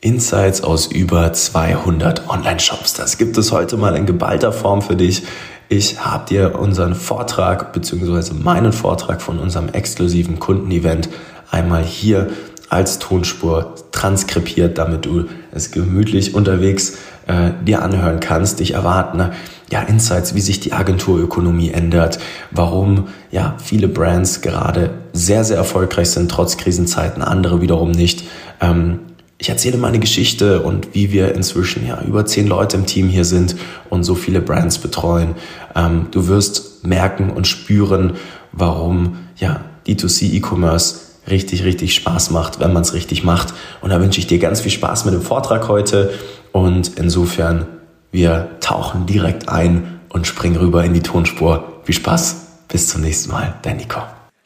Insights 0.00 0.62
aus 0.62 0.86
über 0.86 1.32
200 1.32 2.28
Online-Shops. 2.28 2.94
Das 2.94 3.18
gibt 3.18 3.36
es 3.36 3.50
heute 3.50 3.76
mal 3.76 3.96
in 3.96 4.06
geballter 4.06 4.52
Form 4.52 4.80
für 4.80 4.94
dich. 4.94 5.24
Ich 5.68 6.04
habe 6.04 6.26
dir 6.28 6.58
unseren 6.58 6.94
Vortrag 6.94 7.72
bzw. 7.72 8.34
meinen 8.34 8.72
Vortrag 8.72 9.20
von 9.20 9.38
unserem 9.38 9.68
exklusiven 9.70 10.38
Kundenevent 10.38 11.08
einmal 11.50 11.82
hier 11.82 12.28
als 12.68 12.98
Tonspur 12.98 13.74
transkribiert, 13.92 14.78
damit 14.78 15.06
du 15.06 15.24
es 15.52 15.72
gemütlich 15.72 16.34
unterwegs 16.34 16.98
äh, 17.26 17.50
dir 17.64 17.82
anhören 17.82 18.20
kannst, 18.20 18.60
dich 18.60 18.74
erwarten. 18.74 19.32
Ja, 19.70 19.82
Insights, 19.82 20.34
wie 20.34 20.40
sich 20.40 20.60
die 20.60 20.72
Agenturökonomie 20.72 21.70
ändert, 21.70 22.18
warum 22.50 23.08
ja 23.30 23.56
viele 23.62 23.88
Brands 23.88 24.42
gerade 24.42 24.90
sehr, 25.12 25.44
sehr 25.44 25.56
erfolgreich 25.56 26.10
sind, 26.10 26.30
trotz 26.30 26.56
Krisenzeiten, 26.56 27.22
andere 27.22 27.60
wiederum 27.60 27.90
nicht. 27.90 28.24
Ähm, 28.60 29.00
ich 29.38 29.48
erzähle 29.48 29.78
meine 29.78 30.00
Geschichte 30.00 30.62
und 30.62 30.94
wie 30.94 31.12
wir 31.12 31.34
inzwischen 31.34 31.86
ja 31.86 32.02
über 32.02 32.26
zehn 32.26 32.48
Leute 32.48 32.76
im 32.76 32.86
Team 32.86 33.08
hier 33.08 33.24
sind 33.24 33.54
und 33.88 34.02
so 34.02 34.16
viele 34.16 34.40
Brands 34.40 34.78
betreuen. 34.78 35.36
Ähm, 35.76 36.08
du 36.10 36.26
wirst 36.26 36.84
merken 36.84 37.30
und 37.30 37.46
spüren, 37.46 38.16
warum 38.52 39.18
ja 39.36 39.64
D2C 39.86 40.34
E-Commerce 40.34 41.00
richtig, 41.28 41.62
richtig 41.64 41.94
Spaß 41.94 42.30
macht, 42.30 42.58
wenn 42.58 42.72
man 42.72 42.82
es 42.82 42.94
richtig 42.94 43.22
macht. 43.22 43.54
Und 43.80 43.90
da 43.90 44.00
wünsche 44.00 44.18
ich 44.18 44.26
dir 44.26 44.38
ganz 44.40 44.60
viel 44.60 44.72
Spaß 44.72 45.04
mit 45.04 45.14
dem 45.14 45.22
Vortrag 45.22 45.68
heute. 45.68 46.12
Und 46.50 46.98
insofern, 46.98 47.66
wir 48.10 48.48
tauchen 48.60 49.06
direkt 49.06 49.48
ein 49.48 50.00
und 50.08 50.26
springen 50.26 50.56
rüber 50.56 50.84
in 50.84 50.94
die 50.94 51.02
Tonspur. 51.02 51.82
Viel 51.84 51.94
Spaß. 51.94 52.46
Bis 52.68 52.88
zum 52.88 53.02
nächsten 53.02 53.30
Mal. 53.30 53.54
Dein 53.62 53.76
Nico. 53.76 54.00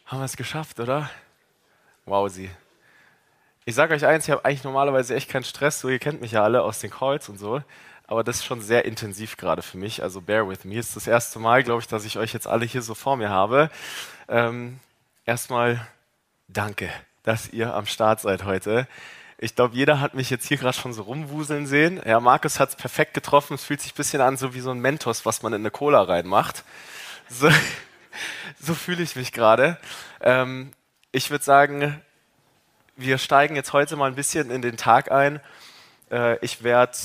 Haben 0.06 0.19
wir 0.20 0.24
es 0.24 0.36
geschafft, 0.36 0.78
oder? 0.78 1.11
Wow, 2.05 2.30
sie. 2.30 2.50
Ich 3.65 3.77
sage 3.77 3.95
euch 3.95 4.05
eins, 4.05 4.25
ich 4.25 4.30
habe 4.33 4.45
eigentlich 4.45 4.65
normalerweise 4.65 5.15
echt 5.15 5.30
keinen 5.30 5.45
Stress. 5.45 5.80
So, 5.80 5.89
ihr 5.89 6.01
kennt 6.01 6.20
mich 6.20 6.33
ja 6.33 6.43
alle 6.43 6.62
aus 6.62 6.80
den 6.80 6.91
Calls 6.91 7.29
und 7.29 7.39
so. 7.39 7.62
Aber 8.09 8.25
das 8.25 8.39
ist 8.39 8.45
schon 8.45 8.61
sehr 8.61 8.84
intensiv 8.84 9.36
gerade 9.36 9.62
für 9.62 9.78
mich. 9.78 10.03
Also 10.03 10.20
bear 10.20 10.48
with 10.48 10.64
me. 10.64 10.78
Ist 10.78 10.97
das 10.97 11.06
erste 11.06 11.39
Mal, 11.39 11.62
glaube 11.62 11.81
ich, 11.81 11.86
dass 11.86 12.05
ich 12.05 12.19
euch 12.19 12.33
jetzt 12.33 12.48
alle 12.48 12.64
hier 12.64 12.83
so 12.83 12.95
vor 12.95 13.17
mir 13.17 13.31
habe. 13.31 13.70
Ähm, 14.28 14.81
erstmal 15.27 15.86
danke, 16.48 16.91
dass 17.23 17.51
ihr 17.51 17.73
am 17.73 17.86
Start 17.86 18.20
seid 18.20 18.45
heute. 18.45 18.89
Ich 19.39 19.55
glaube, 19.55 19.77
jeder 19.77 20.01
hat 20.01 20.14
mich 20.14 20.29
jetzt 20.29 20.47
hier 20.47 20.56
gerade 20.56 20.77
schon 20.77 20.92
so 20.92 21.03
rumwuseln 21.03 21.67
sehen. 21.67 22.01
Ja, 22.05 22.19
Markus 22.19 22.58
hat 22.58 22.70
es 22.70 22.77
perfekt 22.77 23.14
getroffen. 23.14 23.55
Es 23.55 23.64
fühlt 23.64 23.81
sich 23.81 23.92
ein 23.92 23.97
bisschen 23.97 24.20
an, 24.20 24.36
so 24.36 24.55
wie 24.55 24.61
so 24.61 24.70
ein 24.70 24.81
Mentos, 24.81 25.25
was 25.25 25.42
man 25.42 25.53
in 25.53 25.62
eine 25.62 25.70
Cola 25.70 26.03
reinmacht. 26.03 26.64
So, 27.29 27.48
so 28.61 28.75
fühle 28.75 29.05
ich 29.05 29.14
mich 29.14 29.31
gerade. 29.31 29.79
Ähm, 30.20 30.73
ich 31.12 31.31
würde 31.31 31.45
sagen, 31.45 32.01
wir 32.97 33.19
steigen 33.19 33.57
jetzt 33.57 33.73
heute 33.73 33.97
mal 33.97 34.07
ein 34.07 34.15
bisschen 34.15 34.51
in 34.51 34.62
den 34.62 34.77
Tag 34.77 35.11
ein. 35.11 35.41
Äh, 36.11 36.39
ich 36.45 36.62
werde 36.62 36.97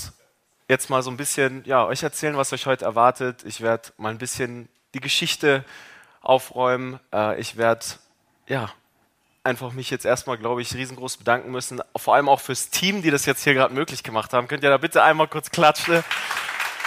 jetzt 0.67 0.89
mal 0.89 1.01
so 1.01 1.09
ein 1.09 1.17
bisschen 1.17 1.63
ja, 1.65 1.85
euch 1.85 2.03
erzählen, 2.03 2.37
was 2.37 2.53
euch 2.53 2.65
heute 2.65 2.85
erwartet. 2.85 3.43
Ich 3.45 3.61
werde 3.61 3.89
mal 3.97 4.09
ein 4.09 4.17
bisschen 4.17 4.69
die 4.93 4.99
Geschichte 4.99 5.63
aufräumen. 6.21 6.99
Äh, 7.13 7.39
ich 7.39 7.57
werde 7.57 7.85
ja, 8.47 8.71
einfach 9.43 9.71
mich 9.71 9.89
jetzt 9.89 10.05
erstmal, 10.05 10.37
glaube 10.37 10.61
ich, 10.61 10.73
riesengroß 10.73 11.17
bedanken 11.17 11.51
müssen. 11.51 11.81
Vor 11.95 12.15
allem 12.15 12.29
auch 12.29 12.41
fürs 12.41 12.69
Team, 12.69 13.01
die 13.01 13.11
das 13.11 13.25
jetzt 13.25 13.43
hier 13.43 13.53
gerade 13.53 13.73
möglich 13.73 14.03
gemacht 14.03 14.33
haben. 14.33 14.47
Könnt 14.47 14.63
ihr 14.63 14.69
da 14.69 14.77
bitte 14.77 15.03
einmal 15.03 15.27
kurz 15.27 15.49
klatschen? 15.49 16.03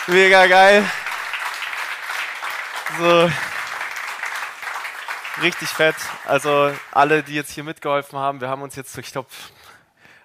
Mega 0.06 0.46
geil. 0.46 0.84
So. 2.98 3.30
Richtig 5.42 5.68
fett. 5.68 5.96
Also 6.26 6.72
alle, 6.92 7.22
die 7.22 7.34
jetzt 7.34 7.52
hier 7.52 7.64
mitgeholfen 7.64 8.18
haben, 8.18 8.40
wir 8.40 8.48
haben 8.48 8.62
uns 8.62 8.76
jetzt, 8.76 8.96
ich 8.98 9.12
glaube, 9.12 9.28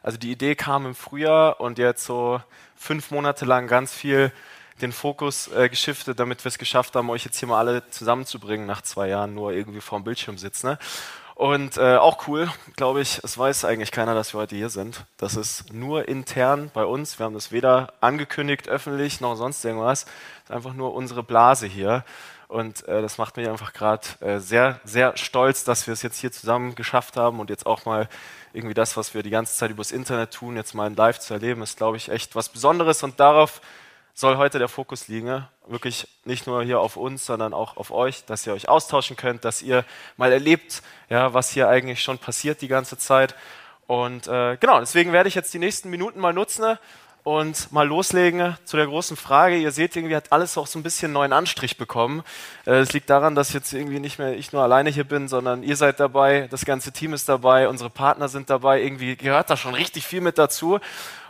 also 0.02 0.18
die 0.18 0.32
Idee 0.32 0.56
kam 0.56 0.86
im 0.86 0.96
Frühjahr 0.96 1.62
und 1.62 1.78
jetzt 1.78 2.06
so 2.06 2.42
fünf 2.76 3.12
Monate 3.12 3.46
lang 3.46 3.68
ganz 3.68 3.94
viel 3.94 4.32
den 4.82 4.92
Fokus 4.92 5.48
äh, 5.48 5.70
geschiftet, 5.70 6.20
damit 6.20 6.44
wir 6.44 6.50
es 6.50 6.58
geschafft 6.58 6.96
haben, 6.96 7.10
euch 7.10 7.24
jetzt 7.24 7.40
hier 7.40 7.48
mal 7.48 7.60
alle 7.60 7.90
zusammenzubringen 7.90 8.66
nach 8.66 8.82
zwei 8.82 9.08
Jahren 9.08 9.34
nur 9.34 9.54
irgendwie 9.54 9.80
vorm 9.80 10.04
Bildschirm 10.04 10.38
sitzen. 10.38 10.68
Ne? 10.68 10.80
Und 11.36 11.78
äh, 11.78 11.98
auch 11.98 12.28
cool, 12.28 12.50
glaube 12.76 13.02
ich, 13.02 13.22
es 13.24 13.38
weiß 13.38 13.66
eigentlich 13.66 13.92
keiner, 13.92 14.16
dass 14.16 14.34
wir 14.34 14.40
heute 14.40 14.56
hier 14.56 14.70
sind. 14.70 15.06
Das 15.18 15.36
ist 15.36 15.74
nur 15.74 16.08
intern 16.08 16.72
bei 16.74 16.86
uns. 16.86 17.20
Wir 17.20 17.26
haben 17.26 17.34
das 17.34 17.52
weder 17.52 17.94
angekündigt 18.00 18.70
öffentlich 18.70 19.22
noch 19.22 19.36
sonst 19.36 19.64
irgendwas. 19.66 20.04
Es 20.04 20.50
ist 20.50 20.52
einfach 20.52 20.74
nur 20.74 20.94
unsere 20.94 21.24
Blase 21.24 21.68
hier. 21.68 22.06
Und 22.48 22.88
äh, 22.88 23.02
das 23.02 23.18
macht 23.18 23.38
mich 23.38 23.48
einfach 23.48 23.74
gerade 23.74 24.08
äh, 24.20 24.40
sehr, 24.40 24.80
sehr 24.84 25.18
stolz, 25.18 25.64
dass 25.64 25.88
wir 25.88 25.94
es 25.94 26.02
jetzt 26.04 26.20
hier 26.20 26.32
zusammen 26.32 26.76
geschafft 26.76 27.18
haben 27.18 27.40
und 27.40 27.50
jetzt 27.50 27.66
auch 27.66 27.86
mal 27.86 28.08
irgendwie 28.54 28.76
das, 28.76 28.96
was 28.98 29.14
wir 29.14 29.24
die 29.24 29.32
ganze 29.32 29.56
Zeit 29.56 29.72
übers 29.72 29.92
Internet 29.92 30.32
tun, 30.32 30.56
jetzt 30.56 30.74
mal 30.74 30.88
in 30.88 30.96
Live 30.96 31.20
zu 31.20 31.34
erleben, 31.34 31.62
ist, 31.62 31.78
glaube 31.78 31.98
ich, 31.98 32.10
echt 32.10 32.36
was 32.36 32.50
Besonderes. 32.50 33.04
Und 33.04 33.20
darauf 33.20 33.62
soll 34.14 34.38
heute 34.38 34.60
der 34.60 34.70
Fokus 34.70 35.08
liegen. 35.08 35.46
Wirklich 35.68 36.08
nicht 36.24 36.48
nur 36.48 36.64
hier 36.64 36.80
auf 36.80 36.96
uns, 36.96 37.26
sondern 37.26 37.54
auch 37.54 37.78
auf 37.78 37.92
euch, 37.92 38.24
dass 38.26 38.46
ihr 38.46 38.54
euch 38.54 38.70
austauschen 38.70 39.18
könnt, 39.18 39.44
dass 39.44 39.62
ihr 39.62 39.84
mal 40.16 40.32
erlebt, 40.32 40.84
ja, 41.10 41.34
was 41.34 41.50
hier 41.50 41.68
eigentlich 41.68 42.02
schon 42.02 42.18
passiert 42.20 42.62
die 42.62 42.68
ganze 42.68 42.98
Zeit. 42.98 43.36
Und 43.88 44.28
äh, 44.28 44.58
genau, 44.58 44.80
deswegen 44.80 45.12
werde 45.12 45.30
ich 45.30 45.36
jetzt 45.36 45.54
die 45.54 45.60
nächsten 45.60 45.90
Minuten 45.90 46.20
mal 46.20 46.34
nutzen 46.34 46.78
und 47.26 47.72
mal 47.72 47.88
loslegen 47.88 48.56
zu 48.66 48.78
der 48.78 48.86
großen 48.86 49.18
Frage. 49.18 49.58
Ihr 49.58 49.72
seht, 49.72 49.96
irgendwie 49.96 50.16
hat 50.16 50.32
alles 50.32 50.60
auch 50.60 50.68
so 50.68 50.78
ein 50.78 50.84
bisschen 50.84 51.12
neuen 51.12 51.34
Anstrich 51.34 51.76
bekommen. 51.76 52.24
Äh, 52.68 52.76
es 52.76 52.94
liegt 52.94 53.10
daran, 53.10 53.34
dass 53.34 53.52
jetzt 53.52 53.74
irgendwie 53.74 54.00
nicht 54.00 54.20
mehr 54.20 54.38
ich 54.38 54.54
nur 54.54 54.62
alleine 54.62 54.92
hier 54.92 55.06
bin, 55.06 55.28
sondern 55.28 55.64
ihr 55.64 55.76
seid 55.76 56.00
dabei, 56.00 56.48
das 56.52 56.66
ganze 56.66 56.92
Team 56.92 57.14
ist 57.14 57.28
dabei, 57.28 57.68
unsere 57.68 57.90
Partner 57.90 58.30
sind 58.30 58.52
dabei. 58.52 58.84
Irgendwie 58.84 59.16
gehört 59.16 59.50
da 59.50 59.58
schon 59.58 59.74
richtig 59.74 60.06
viel 60.06 60.22
mit 60.22 60.38
dazu. 60.38 60.80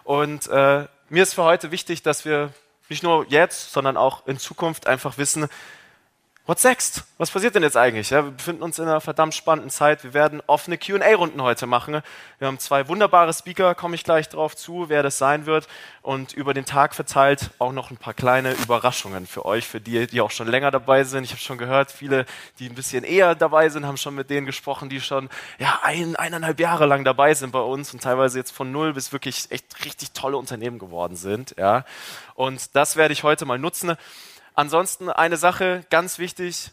Und 0.04 0.48
äh, 0.48 0.86
mir 1.08 1.24
ist 1.24 1.34
für 1.34 1.44
heute 1.44 1.72
wichtig, 1.72 2.04
dass 2.04 2.26
wir 2.26 2.52
nicht 2.90 3.02
nur 3.02 3.26
jetzt, 3.30 3.72
sondern 3.72 3.96
auch 3.96 4.28
in 4.28 4.38
Zukunft 4.38 4.88
einfach 4.88 5.18
wissen, 5.18 5.48
What's 6.48 6.64
next? 6.64 7.06
Was 7.18 7.32
passiert 7.32 7.56
denn 7.56 7.64
jetzt 7.64 7.76
eigentlich? 7.76 8.12
Ja, 8.12 8.24
wir 8.24 8.30
befinden 8.30 8.62
uns 8.62 8.78
in 8.78 8.86
einer 8.86 9.02
verdammt 9.02 9.34
spannenden 9.34 9.72
Zeit. 9.72 10.04
Wir 10.04 10.14
werden 10.14 10.44
offene 10.46 10.78
QA-Runden 10.78 11.42
heute 11.42 11.66
machen. 11.66 12.04
Wir 12.38 12.48
haben 12.48 12.60
zwei 12.60 12.88
wunderbare 12.88 13.34
Speaker, 13.34 13.74
komme 13.74 13.96
ich 13.96 14.04
gleich 14.04 14.30
drauf 14.30 14.56
zu, 14.56 14.88
wer 14.88 15.02
das 15.02 15.18
sein 15.18 15.48
wird. 15.48 15.68
Und 16.04 16.34
über 16.34 16.54
den 16.54 16.66
Tag 16.66 16.94
verteilt 16.94 17.50
auch 17.58 17.72
noch 17.72 17.90
ein 17.90 17.98
paar 17.98 18.14
kleine 18.14 18.54
Überraschungen 18.54 19.26
für 19.26 19.44
euch, 19.44 19.68
für 19.68 19.82
die, 19.82 20.06
die 20.06 20.22
auch 20.22 20.30
schon 20.30 20.48
länger 20.48 20.70
dabei 20.70 21.04
sind. 21.04 21.24
Ich 21.24 21.32
habe 21.32 21.42
schon 21.42 21.58
gehört, 21.58 21.92
viele, 21.92 22.28
die 22.60 22.70
ein 22.70 22.76
bisschen 22.76 23.04
eher 23.04 23.34
dabei 23.34 23.70
sind, 23.70 23.88
haben 23.88 23.98
schon 23.98 24.14
mit 24.14 24.30
denen 24.30 24.46
gesprochen, 24.46 24.88
die 24.88 25.02
schon 25.02 25.30
ja, 25.58 25.80
ein, 25.82 26.16
eineinhalb 26.16 26.60
Jahre 26.60 26.86
lang 26.86 27.04
dabei 27.04 27.34
sind 27.34 27.54
bei 27.54 27.60
uns 27.60 27.92
und 27.92 28.04
teilweise 28.04 28.38
jetzt 28.38 28.52
von 28.52 28.72
null 28.72 28.94
bis 28.94 29.12
wirklich 29.12 29.50
echt 29.50 29.84
richtig 29.84 30.12
tolle 30.12 30.38
Unternehmen 30.38 30.78
geworden 30.78 31.16
sind. 31.16 31.56
Ja. 31.58 31.86
Und 32.36 32.76
das 32.76 32.98
werde 32.98 33.14
ich 33.14 33.24
heute 33.24 33.46
mal 33.46 33.58
nutzen. 33.58 33.98
Ansonsten 34.56 35.10
eine 35.10 35.36
Sache, 35.36 35.86
ganz 35.90 36.18
wichtig, 36.18 36.72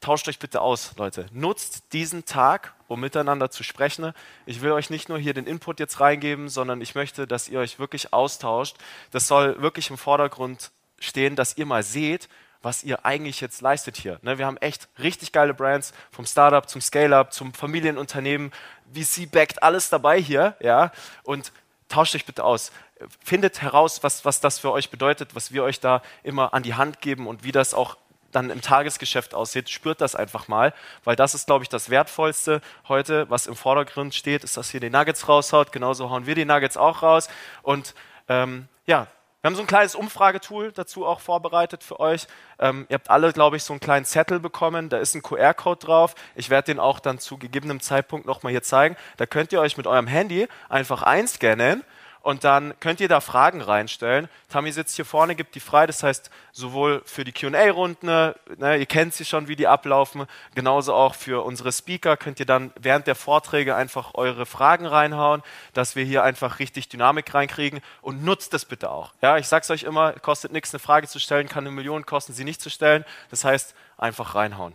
tauscht 0.00 0.28
euch 0.28 0.38
bitte 0.38 0.60
aus, 0.60 0.92
Leute. 0.96 1.26
Nutzt 1.32 1.92
diesen 1.92 2.24
Tag, 2.24 2.74
um 2.86 3.00
miteinander 3.00 3.50
zu 3.50 3.64
sprechen. 3.64 4.12
Ich 4.46 4.60
will 4.60 4.70
euch 4.70 4.88
nicht 4.88 5.08
nur 5.08 5.18
hier 5.18 5.34
den 5.34 5.46
Input 5.46 5.80
jetzt 5.80 5.98
reingeben, 5.98 6.48
sondern 6.48 6.80
ich 6.80 6.94
möchte, 6.94 7.26
dass 7.26 7.48
ihr 7.48 7.58
euch 7.58 7.80
wirklich 7.80 8.12
austauscht. 8.12 8.76
Das 9.10 9.26
soll 9.26 9.60
wirklich 9.60 9.90
im 9.90 9.98
Vordergrund 9.98 10.70
stehen, 11.00 11.34
dass 11.34 11.56
ihr 11.56 11.66
mal 11.66 11.82
seht, 11.82 12.28
was 12.62 12.84
ihr 12.84 13.04
eigentlich 13.04 13.40
jetzt 13.40 13.60
leistet 13.60 13.96
hier. 13.96 14.20
Ne, 14.22 14.38
wir 14.38 14.46
haben 14.46 14.56
echt 14.58 14.88
richtig 14.98 15.32
geile 15.32 15.54
Brands, 15.54 15.92
vom 16.12 16.26
Startup 16.26 16.68
zum 16.68 16.80
Scale-up, 16.80 17.32
zum 17.32 17.52
Familienunternehmen, 17.52 18.52
VC-backed, 18.92 19.62
alles 19.62 19.90
dabei 19.90 20.20
hier. 20.20 20.56
Ja? 20.60 20.92
Und 21.24 21.52
tauscht 21.88 22.14
euch 22.14 22.26
bitte 22.26 22.44
aus 22.44 22.70
findet 23.22 23.62
heraus, 23.62 24.02
was, 24.02 24.24
was 24.24 24.40
das 24.40 24.58
für 24.58 24.72
euch 24.72 24.90
bedeutet, 24.90 25.34
was 25.34 25.52
wir 25.52 25.64
euch 25.64 25.80
da 25.80 26.02
immer 26.22 26.54
an 26.54 26.62
die 26.62 26.74
Hand 26.74 27.00
geben 27.00 27.26
und 27.26 27.44
wie 27.44 27.52
das 27.52 27.74
auch 27.74 27.96
dann 28.34 28.50
im 28.50 28.60
Tagesgeschäft 28.60 29.34
aussieht, 29.34 29.70
spürt 29.70 30.00
das 30.00 30.16
einfach 30.16 30.48
mal, 30.48 30.74
weil 31.04 31.16
das 31.16 31.34
ist, 31.34 31.46
glaube 31.46 31.62
ich, 31.62 31.68
das 31.68 31.90
Wertvollste 31.90 32.60
heute, 32.88 33.30
was 33.30 33.46
im 33.46 33.54
Vordergrund 33.54 34.14
steht, 34.14 34.44
ist, 34.44 34.56
dass 34.56 34.74
ihr 34.74 34.80
die 34.80 34.90
Nuggets 34.90 35.28
raushaut. 35.28 35.72
Genauso 35.72 36.10
hauen 36.10 36.26
wir 36.26 36.34
die 36.34 36.44
Nuggets 36.44 36.76
auch 36.76 37.02
raus. 37.02 37.28
Und 37.62 37.94
ähm, 38.28 38.68
ja, 38.86 39.06
wir 39.40 39.50
haben 39.50 39.56
so 39.56 39.62
ein 39.62 39.66
kleines 39.66 39.94
Umfragetool 39.94 40.72
dazu 40.72 41.04
auch 41.04 41.20
vorbereitet 41.20 41.84
für 41.84 42.00
euch. 42.00 42.26
Ähm, 42.58 42.86
ihr 42.88 42.94
habt 42.94 43.10
alle, 43.10 43.32
glaube 43.32 43.56
ich, 43.56 43.62
so 43.62 43.74
einen 43.74 43.80
kleinen 43.80 44.06
Zettel 44.06 44.40
bekommen. 44.40 44.88
Da 44.88 44.98
ist 44.98 45.14
ein 45.14 45.22
QR-Code 45.22 45.84
drauf. 45.86 46.14
Ich 46.34 46.50
werde 46.50 46.66
den 46.66 46.80
auch 46.80 46.98
dann 46.98 47.18
zu 47.18 47.36
gegebenem 47.36 47.80
Zeitpunkt 47.80 48.26
nochmal 48.26 48.52
hier 48.52 48.62
zeigen. 48.62 48.96
Da 49.18 49.26
könnt 49.26 49.52
ihr 49.52 49.60
euch 49.60 49.76
mit 49.76 49.86
eurem 49.86 50.06
Handy 50.06 50.48
einfach 50.68 51.02
einscannen 51.02 51.84
und 52.24 52.42
dann 52.42 52.72
könnt 52.80 53.00
ihr 53.00 53.08
da 53.08 53.20
Fragen 53.20 53.60
reinstellen. 53.60 54.30
Tammy 54.48 54.72
sitzt 54.72 54.96
hier 54.96 55.04
vorne, 55.04 55.34
gibt 55.34 55.54
die 55.54 55.60
frei, 55.60 55.86
das 55.86 56.02
heißt 56.02 56.30
sowohl 56.52 57.02
für 57.04 57.22
die 57.22 57.32
QA-Runden, 57.32 58.06
ne, 58.06 58.34
ihr 58.78 58.86
kennt 58.86 59.12
sie 59.12 59.26
schon, 59.26 59.46
wie 59.46 59.56
die 59.56 59.66
ablaufen, 59.66 60.26
genauso 60.54 60.94
auch 60.94 61.14
für 61.14 61.44
unsere 61.44 61.70
Speaker 61.70 62.16
könnt 62.16 62.40
ihr 62.40 62.46
dann 62.46 62.72
während 62.80 63.06
der 63.06 63.14
Vorträge 63.14 63.76
einfach 63.76 64.14
eure 64.14 64.46
Fragen 64.46 64.86
reinhauen, 64.86 65.42
dass 65.74 65.96
wir 65.96 66.04
hier 66.04 66.22
einfach 66.22 66.60
richtig 66.60 66.88
Dynamik 66.88 67.34
reinkriegen 67.34 67.80
und 68.00 68.24
nutzt 68.24 68.54
das 68.54 68.64
bitte 68.64 68.90
auch. 68.90 69.12
Ja, 69.20 69.36
ich 69.36 69.46
sag's 69.46 69.70
euch 69.70 69.82
immer, 69.82 70.12
kostet 70.12 70.50
nichts, 70.50 70.72
eine 70.72 70.78
Frage 70.78 71.06
zu 71.06 71.18
stellen, 71.18 71.46
kann 71.46 71.66
eine 71.66 71.74
Million 71.74 72.06
kosten, 72.06 72.32
sie 72.32 72.44
nicht 72.44 72.62
zu 72.62 72.70
stellen. 72.70 73.04
Das 73.30 73.44
heißt, 73.44 73.74
einfach 73.98 74.34
reinhauen. 74.34 74.74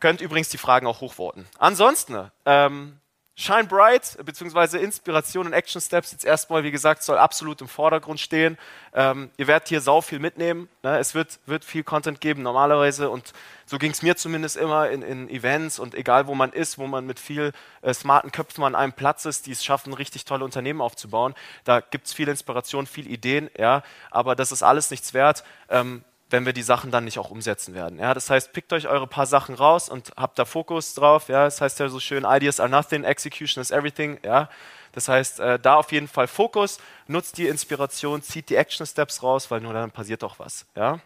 Könnt 0.00 0.20
übrigens 0.20 0.48
die 0.48 0.58
Fragen 0.58 0.88
auch 0.88 1.00
hochvoten. 1.00 1.46
Ansonsten, 1.58 2.30
ähm, 2.44 2.99
Shine 3.40 3.64
Bright, 3.64 4.18
beziehungsweise 4.22 4.76
Inspiration 4.76 5.46
und 5.46 5.54
Action 5.54 5.80
Steps 5.80 6.12
jetzt 6.12 6.26
erstmal, 6.26 6.62
wie 6.62 6.70
gesagt, 6.70 7.02
soll 7.02 7.16
absolut 7.16 7.62
im 7.62 7.68
Vordergrund 7.68 8.20
stehen. 8.20 8.58
Ähm, 8.92 9.30
ihr 9.38 9.46
werdet 9.46 9.68
hier 9.68 9.80
sau 9.80 10.02
viel 10.02 10.18
mitnehmen. 10.18 10.68
Ne? 10.82 10.98
Es 10.98 11.14
wird, 11.14 11.40
wird 11.46 11.64
viel 11.64 11.82
Content 11.82 12.20
geben 12.20 12.42
normalerweise 12.42 13.08
und 13.08 13.32
so 13.64 13.78
ging 13.78 13.92
es 13.92 14.02
mir 14.02 14.14
zumindest 14.14 14.58
immer 14.58 14.90
in, 14.90 15.00
in, 15.00 15.30
Events 15.30 15.78
und 15.78 15.94
egal 15.94 16.26
wo 16.26 16.34
man 16.34 16.52
ist, 16.52 16.76
wo 16.76 16.86
man 16.86 17.06
mit 17.06 17.18
viel 17.18 17.52
äh, 17.80 17.94
smarten 17.94 18.30
Köpfen 18.30 18.62
an 18.62 18.74
einem 18.74 18.92
Platz 18.92 19.24
ist, 19.24 19.46
die 19.46 19.52
es 19.52 19.64
schaffen, 19.64 19.94
richtig 19.94 20.26
tolle 20.26 20.44
Unternehmen 20.44 20.82
aufzubauen. 20.82 21.34
Da 21.64 21.80
gibt 21.80 22.08
es 22.08 22.12
viel 22.12 22.28
Inspiration, 22.28 22.86
viel 22.86 23.10
Ideen, 23.10 23.48
ja, 23.56 23.82
aber 24.10 24.36
das 24.36 24.52
ist 24.52 24.62
alles 24.62 24.90
nichts 24.90 25.14
wert. 25.14 25.44
Ähm, 25.70 26.04
wenn 26.30 26.46
wir 26.46 26.52
die 26.52 26.62
Sachen 26.62 26.90
dann 26.90 27.04
nicht 27.04 27.18
auch 27.18 27.30
umsetzen 27.30 27.74
werden. 27.74 27.98
Ja, 27.98 28.14
das 28.14 28.30
heißt, 28.30 28.52
pickt 28.52 28.72
euch 28.72 28.88
eure 28.88 29.06
paar 29.06 29.26
Sachen 29.26 29.54
raus 29.54 29.88
und 29.88 30.12
habt 30.16 30.38
da 30.38 30.44
Fokus 30.44 30.94
drauf. 30.94 31.28
Ja, 31.28 31.44
das 31.44 31.60
heißt 31.60 31.78
ja 31.80 31.88
so 31.88 32.00
schön, 32.00 32.24
Ideas 32.24 32.60
are 32.60 32.68
nothing, 32.68 33.04
execution 33.04 33.60
is 33.60 33.70
everything. 33.70 34.18
Ja, 34.24 34.48
das 34.92 35.08
heißt, 35.08 35.40
äh, 35.40 35.58
da 35.58 35.74
auf 35.74 35.92
jeden 35.92 36.08
Fall 36.08 36.26
Fokus, 36.26 36.78
nutzt 37.06 37.38
die 37.38 37.46
Inspiration, 37.46 38.22
zieht 38.22 38.48
die 38.50 38.56
Action 38.56 38.86
Steps 38.86 39.22
raus, 39.22 39.50
weil 39.50 39.60
nur 39.60 39.72
dann 39.72 39.90
passiert 39.90 40.22
doch 40.22 40.38
was. 40.38 40.66
Ja. 40.74 41.00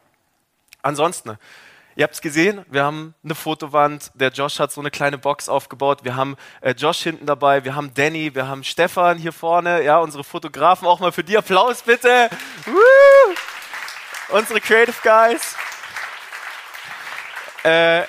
Ansonsten, 0.82 1.38
ihr 1.96 2.04
habt 2.04 2.14
es 2.14 2.20
gesehen, 2.20 2.64
wir 2.70 2.84
haben 2.84 3.14
eine 3.24 3.34
Fotowand, 3.34 4.10
der 4.14 4.30
Josh 4.30 4.58
hat 4.58 4.72
so 4.72 4.80
eine 4.80 4.90
kleine 4.90 5.16
Box 5.18 5.48
aufgebaut, 5.48 6.04
wir 6.04 6.16
haben 6.16 6.36
äh, 6.60 6.72
Josh 6.72 7.02
hinten 7.02 7.26
dabei, 7.26 7.64
wir 7.64 7.74
haben 7.74 7.92
Danny, 7.94 8.34
wir 8.34 8.48
haben 8.48 8.64
Stefan 8.64 9.18
hier 9.18 9.32
vorne, 9.32 9.82
ja, 9.82 9.98
unsere 9.98 10.24
Fotografen, 10.24 10.86
auch 10.86 11.00
mal 11.00 11.12
für 11.12 11.24
die 11.24 11.38
Applaus 11.38 11.82
bitte. 11.82 12.28
Woo! 12.66 13.53
Unsere 14.28 14.60
Creative 14.60 14.96
Guys. 15.02 15.56
Äh, 17.62 18.02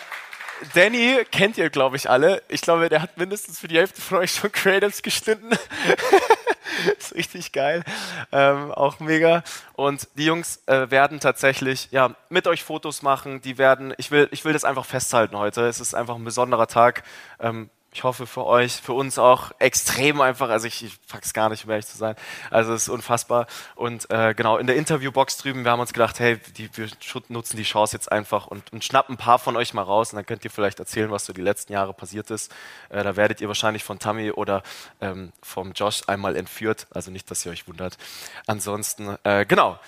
Danny 0.73 1.25
kennt 1.31 1.57
ihr, 1.57 1.69
glaube 1.69 1.97
ich, 1.97 2.09
alle. 2.09 2.41
Ich 2.47 2.61
glaube, 2.61 2.89
der 2.89 3.01
hat 3.01 3.17
mindestens 3.17 3.59
für 3.59 3.67
die 3.67 3.77
Hälfte 3.77 4.01
von 4.01 4.19
euch 4.19 4.31
schon 4.31 4.51
Creatives 4.51 5.01
geschnitten. 5.01 5.49
ist 6.97 7.15
richtig 7.15 7.51
geil. 7.51 7.83
Ähm, 8.31 8.71
auch 8.71 8.99
mega. 8.99 9.43
Und 9.73 10.07
die 10.15 10.25
Jungs 10.25 10.61
äh, 10.65 10.89
werden 10.89 11.19
tatsächlich 11.19 11.89
ja, 11.91 12.15
mit 12.29 12.47
euch 12.47 12.63
Fotos 12.63 13.01
machen. 13.01 13.41
Die 13.41 13.57
werden, 13.57 13.93
ich 13.97 14.11
will, 14.11 14.27
ich 14.31 14.45
will 14.45 14.53
das 14.53 14.63
einfach 14.63 14.85
festhalten 14.85 15.37
heute. 15.37 15.67
Es 15.67 15.79
ist 15.79 15.93
einfach 15.93 16.15
ein 16.15 16.23
besonderer 16.23 16.67
Tag. 16.67 17.03
Ähm, 17.39 17.69
ich 17.95 18.03
hoffe 18.03 18.27
für 18.27 18.45
euch, 18.45 18.73
für 18.73 18.91
uns 18.91 19.17
auch 19.17 19.51
extrem 19.57 20.19
einfach. 20.19 20.49
Also 20.49 20.67
ich, 20.67 20.83
ich 20.83 20.99
pack's 21.07 21.33
gar 21.33 21.47
nicht, 21.47 21.63
um 21.63 21.71
ehrlich 21.71 21.85
zu 21.85 21.97
sein. 21.97 22.17
Also 22.51 22.73
es 22.73 22.83
ist 22.83 22.89
unfassbar. 22.89 23.47
Und 23.73 24.11
äh, 24.11 24.33
genau, 24.35 24.57
in 24.57 24.67
der 24.67 24.75
Interviewbox 24.75 25.37
drüben, 25.37 25.63
wir 25.63 25.71
haben 25.71 25.79
uns 25.79 25.93
gedacht, 25.93 26.19
hey, 26.19 26.37
die, 26.57 26.69
wir 26.75 26.89
nutzen 27.29 27.55
die 27.55 27.63
Chance 27.63 27.95
jetzt 27.95 28.11
einfach 28.11 28.47
und, 28.47 28.73
und 28.73 28.83
schnappen 28.83 29.15
ein 29.15 29.17
paar 29.17 29.39
von 29.39 29.55
euch 29.55 29.73
mal 29.73 29.81
raus 29.81 30.11
und 30.11 30.17
dann 30.17 30.25
könnt 30.25 30.43
ihr 30.43 30.51
vielleicht 30.51 30.79
erzählen, 30.79 31.09
was 31.09 31.25
so 31.25 31.31
die 31.31 31.41
letzten 31.41 31.71
Jahre 31.71 31.93
passiert 31.93 32.29
ist. 32.31 32.53
Äh, 32.89 33.01
da 33.01 33.15
werdet 33.15 33.39
ihr 33.39 33.47
wahrscheinlich 33.47 33.85
von 33.85 33.97
Tammy 33.97 34.29
oder 34.29 34.61
ähm, 34.99 35.31
vom 35.41 35.71
Josh 35.71 36.01
einmal 36.07 36.35
entführt. 36.35 36.87
Also 36.91 37.11
nicht, 37.11 37.31
dass 37.31 37.45
ihr 37.45 37.53
euch 37.53 37.65
wundert. 37.65 37.97
Ansonsten, 38.45 39.15
äh, 39.23 39.45
genau 39.45 39.79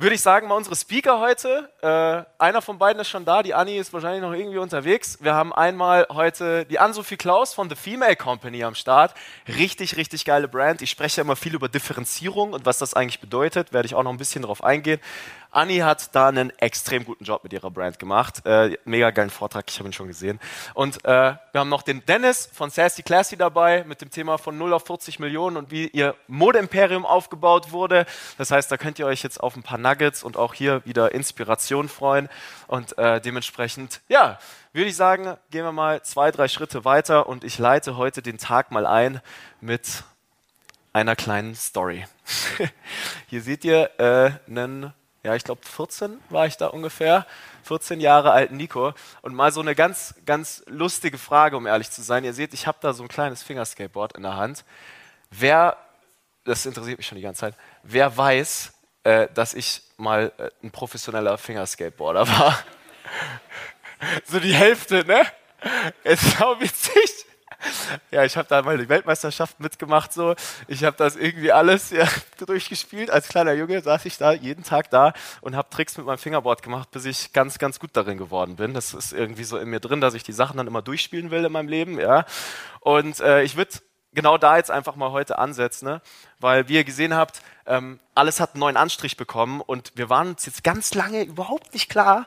würde 0.00 0.14
ich 0.14 0.20
sagen, 0.20 0.46
mal 0.46 0.54
unsere 0.54 0.76
Speaker 0.76 1.18
heute. 1.18 1.68
Äh, 1.82 2.22
einer 2.40 2.62
von 2.62 2.78
beiden 2.78 3.00
ist 3.00 3.08
schon 3.08 3.24
da, 3.24 3.42
die 3.42 3.52
Anni 3.52 3.76
ist 3.76 3.92
wahrscheinlich 3.92 4.22
noch 4.22 4.32
irgendwie 4.32 4.58
unterwegs. 4.58 5.18
Wir 5.20 5.34
haben 5.34 5.52
einmal 5.52 6.06
heute 6.10 6.64
die 6.66 6.78
Ann-Sophie 6.78 7.16
Klaus 7.16 7.52
von 7.52 7.68
The 7.68 7.74
Female 7.74 8.14
Company 8.14 8.62
am 8.62 8.76
Start. 8.76 9.12
Richtig, 9.48 9.96
richtig 9.96 10.24
geile 10.24 10.46
Brand. 10.46 10.82
Ich 10.82 10.90
spreche 10.90 11.16
ja 11.16 11.24
immer 11.24 11.34
viel 11.34 11.52
über 11.52 11.68
Differenzierung 11.68 12.52
und 12.52 12.64
was 12.64 12.78
das 12.78 12.94
eigentlich 12.94 13.20
bedeutet, 13.20 13.72
werde 13.72 13.86
ich 13.86 13.96
auch 13.96 14.04
noch 14.04 14.12
ein 14.12 14.18
bisschen 14.18 14.42
darauf 14.42 14.62
eingehen. 14.62 15.00
Anni 15.50 15.78
hat 15.78 16.14
da 16.14 16.28
einen 16.28 16.50
extrem 16.58 17.04
guten 17.04 17.24
Job 17.24 17.42
mit 17.42 17.52
ihrer 17.52 17.70
Brand 17.70 17.98
gemacht. 17.98 18.44
Äh, 18.44 18.76
mega 18.84 19.10
geilen 19.10 19.30
Vortrag, 19.30 19.64
ich 19.68 19.78
habe 19.78 19.88
ihn 19.88 19.92
schon 19.92 20.08
gesehen. 20.08 20.38
Und 20.74 21.04
äh, 21.04 21.34
wir 21.52 21.60
haben 21.60 21.68
noch 21.68 21.82
den 21.82 22.04
Dennis 22.04 22.48
von 22.52 22.70
Sassy 22.70 23.02
Classy 23.02 23.36
dabei 23.36 23.84
mit 23.84 24.00
dem 24.00 24.10
Thema 24.10 24.38
von 24.38 24.58
0 24.58 24.74
auf 24.74 24.86
40 24.86 25.18
Millionen 25.18 25.56
und 25.56 25.70
wie 25.70 25.88
ihr 25.88 26.14
Modeimperium 26.26 27.06
aufgebaut 27.06 27.72
wurde. 27.72 28.06
Das 28.36 28.50
heißt, 28.50 28.70
da 28.70 28.76
könnt 28.76 28.98
ihr 28.98 29.06
euch 29.06 29.22
jetzt 29.22 29.40
auf 29.40 29.56
ein 29.56 29.62
paar 29.62 29.78
Nuggets 29.78 30.22
und 30.22 30.36
auch 30.36 30.54
hier 30.54 30.84
wieder 30.84 31.12
Inspiration 31.12 31.88
freuen. 31.88 32.28
Und 32.66 32.98
äh, 32.98 33.20
dementsprechend, 33.20 34.00
ja, 34.08 34.38
würde 34.72 34.90
ich 34.90 34.96
sagen, 34.96 35.36
gehen 35.50 35.64
wir 35.64 35.72
mal 35.72 36.02
zwei, 36.02 36.30
drei 36.30 36.48
Schritte 36.48 36.84
weiter 36.84 37.26
und 37.26 37.42
ich 37.42 37.58
leite 37.58 37.96
heute 37.96 38.22
den 38.22 38.38
Tag 38.38 38.70
mal 38.70 38.86
ein 38.86 39.20
mit 39.60 40.04
einer 40.92 41.16
kleinen 41.16 41.54
Story. 41.54 42.06
Hier 43.28 43.42
seht 43.42 43.64
ihr 43.64 43.90
äh, 43.98 44.32
einen 44.50 44.92
ja, 45.22 45.34
ich 45.34 45.44
glaube 45.44 45.60
14 45.64 46.18
war 46.30 46.46
ich 46.46 46.56
da 46.56 46.68
ungefähr, 46.68 47.26
14 47.64 48.00
Jahre 48.00 48.32
alten 48.32 48.56
Nico. 48.56 48.94
Und 49.20 49.34
mal 49.34 49.52
so 49.52 49.60
eine 49.60 49.74
ganz, 49.74 50.14
ganz 50.24 50.62
lustige 50.66 51.18
Frage, 51.18 51.56
um 51.56 51.66
ehrlich 51.66 51.90
zu 51.90 52.02
sein. 52.02 52.24
Ihr 52.24 52.32
seht, 52.32 52.54
ich 52.54 52.66
habe 52.66 52.78
da 52.80 52.92
so 52.92 53.02
ein 53.02 53.08
kleines 53.08 53.42
Fingerskateboard 53.42 54.16
in 54.16 54.22
der 54.22 54.36
Hand. 54.36 54.64
Wer, 55.30 55.76
das 56.44 56.66
interessiert 56.66 56.98
mich 56.98 57.06
schon 57.06 57.16
die 57.16 57.22
ganze 57.22 57.40
Zeit, 57.40 57.54
wer 57.82 58.16
weiß, 58.16 58.72
äh, 59.04 59.28
dass 59.34 59.54
ich 59.54 59.82
mal 59.96 60.32
äh, 60.38 60.50
ein 60.62 60.70
professioneller 60.70 61.36
Fingerskateboarder 61.36 62.28
war? 62.38 62.58
so 64.24 64.38
die 64.38 64.54
Hälfte, 64.54 65.04
ne? 65.04 65.22
Ist 66.04 66.38
sau 66.38 66.60
witzig. 66.60 67.17
Ja, 68.10 68.24
ich 68.24 68.36
habe 68.36 68.48
da 68.48 68.62
mal 68.62 68.78
die 68.78 68.88
Weltmeisterschaft 68.88 69.60
mitgemacht. 69.60 70.12
So. 70.12 70.34
Ich 70.66 70.84
habe 70.84 70.96
das 70.96 71.16
irgendwie 71.16 71.52
alles 71.52 71.90
ja, 71.90 72.06
durchgespielt. 72.46 73.10
Als 73.10 73.28
kleiner 73.28 73.52
Junge 73.52 73.80
saß 73.80 74.04
ich 74.06 74.16
da 74.18 74.32
jeden 74.32 74.64
Tag 74.64 74.90
da 74.90 75.12
und 75.40 75.56
habe 75.56 75.68
Tricks 75.70 75.96
mit 75.96 76.06
meinem 76.06 76.18
Fingerboard 76.18 76.62
gemacht, 76.62 76.90
bis 76.90 77.04
ich 77.04 77.32
ganz, 77.32 77.58
ganz 77.58 77.78
gut 77.78 77.90
darin 77.92 78.18
geworden 78.18 78.56
bin. 78.56 78.74
Das 78.74 78.94
ist 78.94 79.12
irgendwie 79.12 79.44
so 79.44 79.58
in 79.58 79.68
mir 79.68 79.80
drin, 79.80 80.00
dass 80.00 80.14
ich 80.14 80.22
die 80.22 80.32
Sachen 80.32 80.56
dann 80.56 80.66
immer 80.66 80.82
durchspielen 80.82 81.30
will 81.30 81.44
in 81.44 81.52
meinem 81.52 81.68
Leben. 81.68 81.98
Ja. 81.98 82.24
Und 82.80 83.20
äh, 83.20 83.42
ich 83.42 83.56
würde 83.56 83.72
genau 84.12 84.38
da 84.38 84.56
jetzt 84.56 84.70
einfach 84.70 84.96
mal 84.96 85.10
heute 85.10 85.38
ansetzen, 85.38 85.86
ne? 85.86 86.02
weil 86.40 86.68
wie 86.68 86.74
ihr 86.74 86.84
gesehen 86.84 87.14
habt, 87.14 87.42
ähm, 87.66 88.00
alles 88.14 88.40
hat 88.40 88.54
einen 88.54 88.60
neuen 88.60 88.76
Anstrich 88.76 89.16
bekommen 89.16 89.60
und 89.60 89.92
wir 89.96 90.08
waren 90.08 90.28
uns 90.28 90.46
jetzt 90.46 90.64
ganz 90.64 90.94
lange 90.94 91.22
überhaupt 91.22 91.72
nicht 91.74 91.88
klar, 91.88 92.26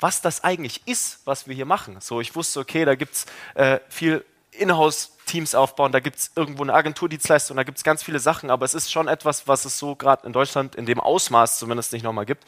was 0.00 0.22
das 0.22 0.44
eigentlich 0.44 0.86
ist, 0.86 1.20
was 1.26 1.46
wir 1.46 1.54
hier 1.54 1.66
machen. 1.66 1.98
So, 2.00 2.20
ich 2.20 2.34
wusste, 2.34 2.60
okay, 2.60 2.84
da 2.84 2.94
gibt 2.94 3.14
es 3.14 3.26
äh, 3.54 3.80
viel 3.88 4.24
Inhouse-Teams 4.52 5.54
aufbauen, 5.54 5.92
da 5.92 6.00
gibt 6.00 6.16
es 6.18 6.30
irgendwo 6.34 6.62
eine 6.62 6.74
Agenturdienstleistung, 6.74 7.56
da 7.56 7.62
gibt 7.62 7.78
es 7.78 7.84
ganz 7.84 8.02
viele 8.02 8.18
Sachen, 8.18 8.50
aber 8.50 8.64
es 8.64 8.74
ist 8.74 8.90
schon 8.90 9.08
etwas, 9.08 9.48
was 9.48 9.64
es 9.64 9.78
so 9.78 9.94
gerade 9.94 10.26
in 10.26 10.32
Deutschland 10.32 10.74
in 10.74 10.86
dem 10.86 11.00
Ausmaß 11.00 11.58
zumindest 11.58 11.92
nicht 11.92 12.02
nochmal 12.02 12.26
gibt. 12.26 12.44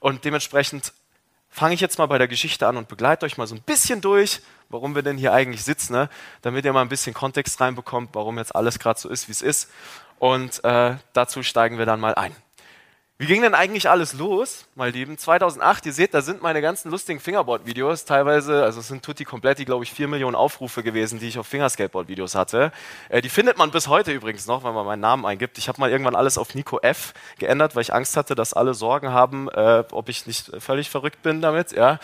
Und 0.00 0.24
dementsprechend 0.24 0.92
fange 1.50 1.74
ich 1.74 1.80
jetzt 1.80 1.98
mal 1.98 2.06
bei 2.06 2.18
der 2.18 2.28
Geschichte 2.28 2.66
an 2.66 2.76
und 2.76 2.88
begleite 2.88 3.26
euch 3.26 3.36
mal 3.36 3.46
so 3.46 3.54
ein 3.54 3.62
bisschen 3.62 4.00
durch, 4.00 4.40
warum 4.68 4.94
wir 4.94 5.02
denn 5.02 5.18
hier 5.18 5.32
eigentlich 5.32 5.64
sitzen, 5.64 5.92
ne? 5.92 6.08
damit 6.42 6.64
ihr 6.64 6.72
mal 6.72 6.82
ein 6.82 6.88
bisschen 6.88 7.12
Kontext 7.12 7.60
reinbekommt, 7.60 8.10
warum 8.12 8.38
jetzt 8.38 8.54
alles 8.54 8.78
gerade 8.78 8.98
so 8.98 9.08
ist, 9.08 9.28
wie 9.28 9.32
es 9.32 9.42
ist. 9.42 9.70
Und 10.18 10.62
äh, 10.64 10.96
dazu 11.12 11.42
steigen 11.42 11.78
wir 11.78 11.86
dann 11.86 11.98
mal 11.98 12.14
ein. 12.14 12.34
Wie 13.20 13.26
ging 13.26 13.42
denn 13.42 13.54
eigentlich 13.54 13.90
alles 13.90 14.14
los, 14.14 14.64
mein 14.76 14.94
Lieben? 14.94 15.18
2008, 15.18 15.84
ihr 15.84 15.92
seht, 15.92 16.14
da 16.14 16.22
sind 16.22 16.40
meine 16.40 16.62
ganzen 16.62 16.90
lustigen 16.90 17.20
Fingerboard-Videos, 17.20 18.06
teilweise, 18.06 18.64
also 18.64 18.80
es 18.80 18.88
sind 18.88 19.04
tutti 19.04 19.26
kompletti, 19.26 19.66
glaube 19.66 19.84
ich, 19.84 19.92
vier 19.92 20.08
Millionen 20.08 20.34
Aufrufe 20.34 20.82
gewesen, 20.82 21.18
die 21.18 21.28
ich 21.28 21.38
auf 21.38 21.46
Fingerskateboard-Videos 21.46 22.34
hatte. 22.34 22.72
Äh, 23.10 23.20
die 23.20 23.28
findet 23.28 23.58
man 23.58 23.72
bis 23.72 23.88
heute 23.88 24.10
übrigens 24.12 24.46
noch, 24.46 24.64
wenn 24.64 24.72
man 24.72 24.86
meinen 24.86 25.00
Namen 25.00 25.26
eingibt. 25.26 25.58
Ich 25.58 25.68
habe 25.68 25.78
mal 25.78 25.90
irgendwann 25.90 26.16
alles 26.16 26.38
auf 26.38 26.54
Nico 26.54 26.78
F 26.80 27.12
geändert, 27.38 27.76
weil 27.76 27.82
ich 27.82 27.92
Angst 27.92 28.16
hatte, 28.16 28.34
dass 28.34 28.54
alle 28.54 28.72
Sorgen 28.72 29.10
haben, 29.10 29.50
äh, 29.50 29.84
ob 29.90 30.08
ich 30.08 30.26
nicht 30.26 30.50
völlig 30.58 30.88
verrückt 30.88 31.22
bin 31.22 31.42
damit, 31.42 31.72
ja. 31.72 31.98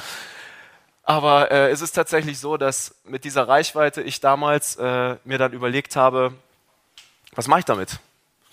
Aber 1.02 1.50
äh, 1.50 1.70
es 1.70 1.80
ist 1.80 1.92
tatsächlich 1.92 2.38
so, 2.38 2.58
dass 2.58 2.94
mit 3.04 3.24
dieser 3.24 3.48
Reichweite 3.48 4.02
ich 4.02 4.20
damals 4.20 4.76
äh, 4.76 5.16
mir 5.24 5.38
dann 5.38 5.54
überlegt 5.54 5.96
habe, 5.96 6.34
was 7.34 7.48
mache 7.48 7.60
ich 7.60 7.64
damit? 7.64 8.00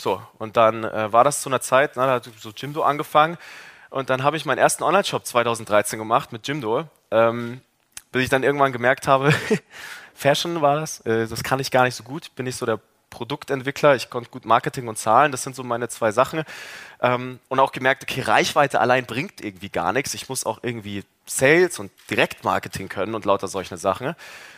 So, 0.03 0.21
und 0.37 0.57
dann 0.57 0.83
äh, 0.83 1.13
war 1.13 1.23
das 1.23 1.41
zu 1.41 1.47
einer 1.47 1.61
Zeit, 1.61 1.93
na, 1.95 2.05
da 2.05 2.11
hat 2.15 2.29
so 2.37 2.49
Jimdo 2.49 2.83
angefangen 2.83 3.37
und 3.89 4.09
dann 4.09 4.21
habe 4.21 4.35
ich 4.35 4.43
meinen 4.43 4.57
ersten 4.57 4.83
Online-Shop 4.83 5.25
2013 5.25 5.97
gemacht 5.97 6.33
mit 6.33 6.45
Jimdo, 6.45 6.89
ähm, 7.09 7.61
bis 8.11 8.23
ich 8.23 8.29
dann 8.29 8.43
irgendwann 8.43 8.73
gemerkt 8.73 9.07
habe, 9.07 9.33
Fashion 10.13 10.61
war 10.61 10.75
das, 10.75 10.99
äh, 11.05 11.25
das 11.25 11.41
kann 11.41 11.61
ich 11.61 11.71
gar 11.71 11.85
nicht 11.85 11.95
so 11.95 12.03
gut, 12.03 12.35
bin 12.35 12.43
nicht 12.43 12.57
so 12.57 12.65
der 12.65 12.81
Produktentwickler, 13.11 13.95
ich 13.95 14.09
konnte 14.09 14.29
gut 14.29 14.43
Marketing 14.43 14.89
und 14.89 14.97
Zahlen, 14.97 15.31
das 15.31 15.43
sind 15.43 15.55
so 15.55 15.63
meine 15.63 15.87
zwei 15.87 16.11
Sachen. 16.11 16.43
Ähm, 16.99 17.39
und 17.47 17.61
auch 17.61 17.71
gemerkt, 17.71 18.03
okay, 18.03 18.19
Reichweite 18.19 18.81
allein 18.81 19.05
bringt 19.05 19.39
irgendwie 19.39 19.69
gar 19.69 19.93
nichts. 19.93 20.13
Ich 20.15 20.27
muss 20.27 20.45
auch 20.45 20.59
irgendwie 20.63 21.05
Sales 21.25 21.79
und 21.79 21.91
Direktmarketing 22.09 22.89
können 22.89 23.15
und 23.15 23.25
lauter 23.25 23.47
solche 23.47 23.77
Sachen. 23.77 24.15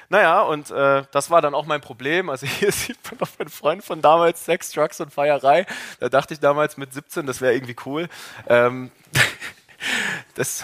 Naja, 0.10 0.42
und 0.42 0.72
äh, 0.72 1.04
das 1.12 1.30
war 1.30 1.42
dann 1.42 1.56
auch 1.56 1.66
mein 1.66 1.82
Problem. 1.82 2.30
Also 2.30 2.46
hier 2.60 2.72
sieht 2.72 2.98
man 3.10 3.20
noch 3.20 3.30
meinen 3.40 3.50
Freund 3.50 3.84
von 3.84 4.02
damals, 4.02 4.46
Sex, 4.46 4.72
Drugs 4.72 5.00
und 5.02 5.14
Feierei. 5.14 5.66
Da 6.00 6.10
dachte 6.10 6.34
ich 6.34 6.40
damals 6.40 6.78
mit 6.78 6.94
17, 6.94 7.26
das 7.26 7.42
wäre 7.42 7.54
irgendwie 7.54 7.76
cool. 7.86 8.08
Ähm, 8.48 8.92
das 10.36 10.64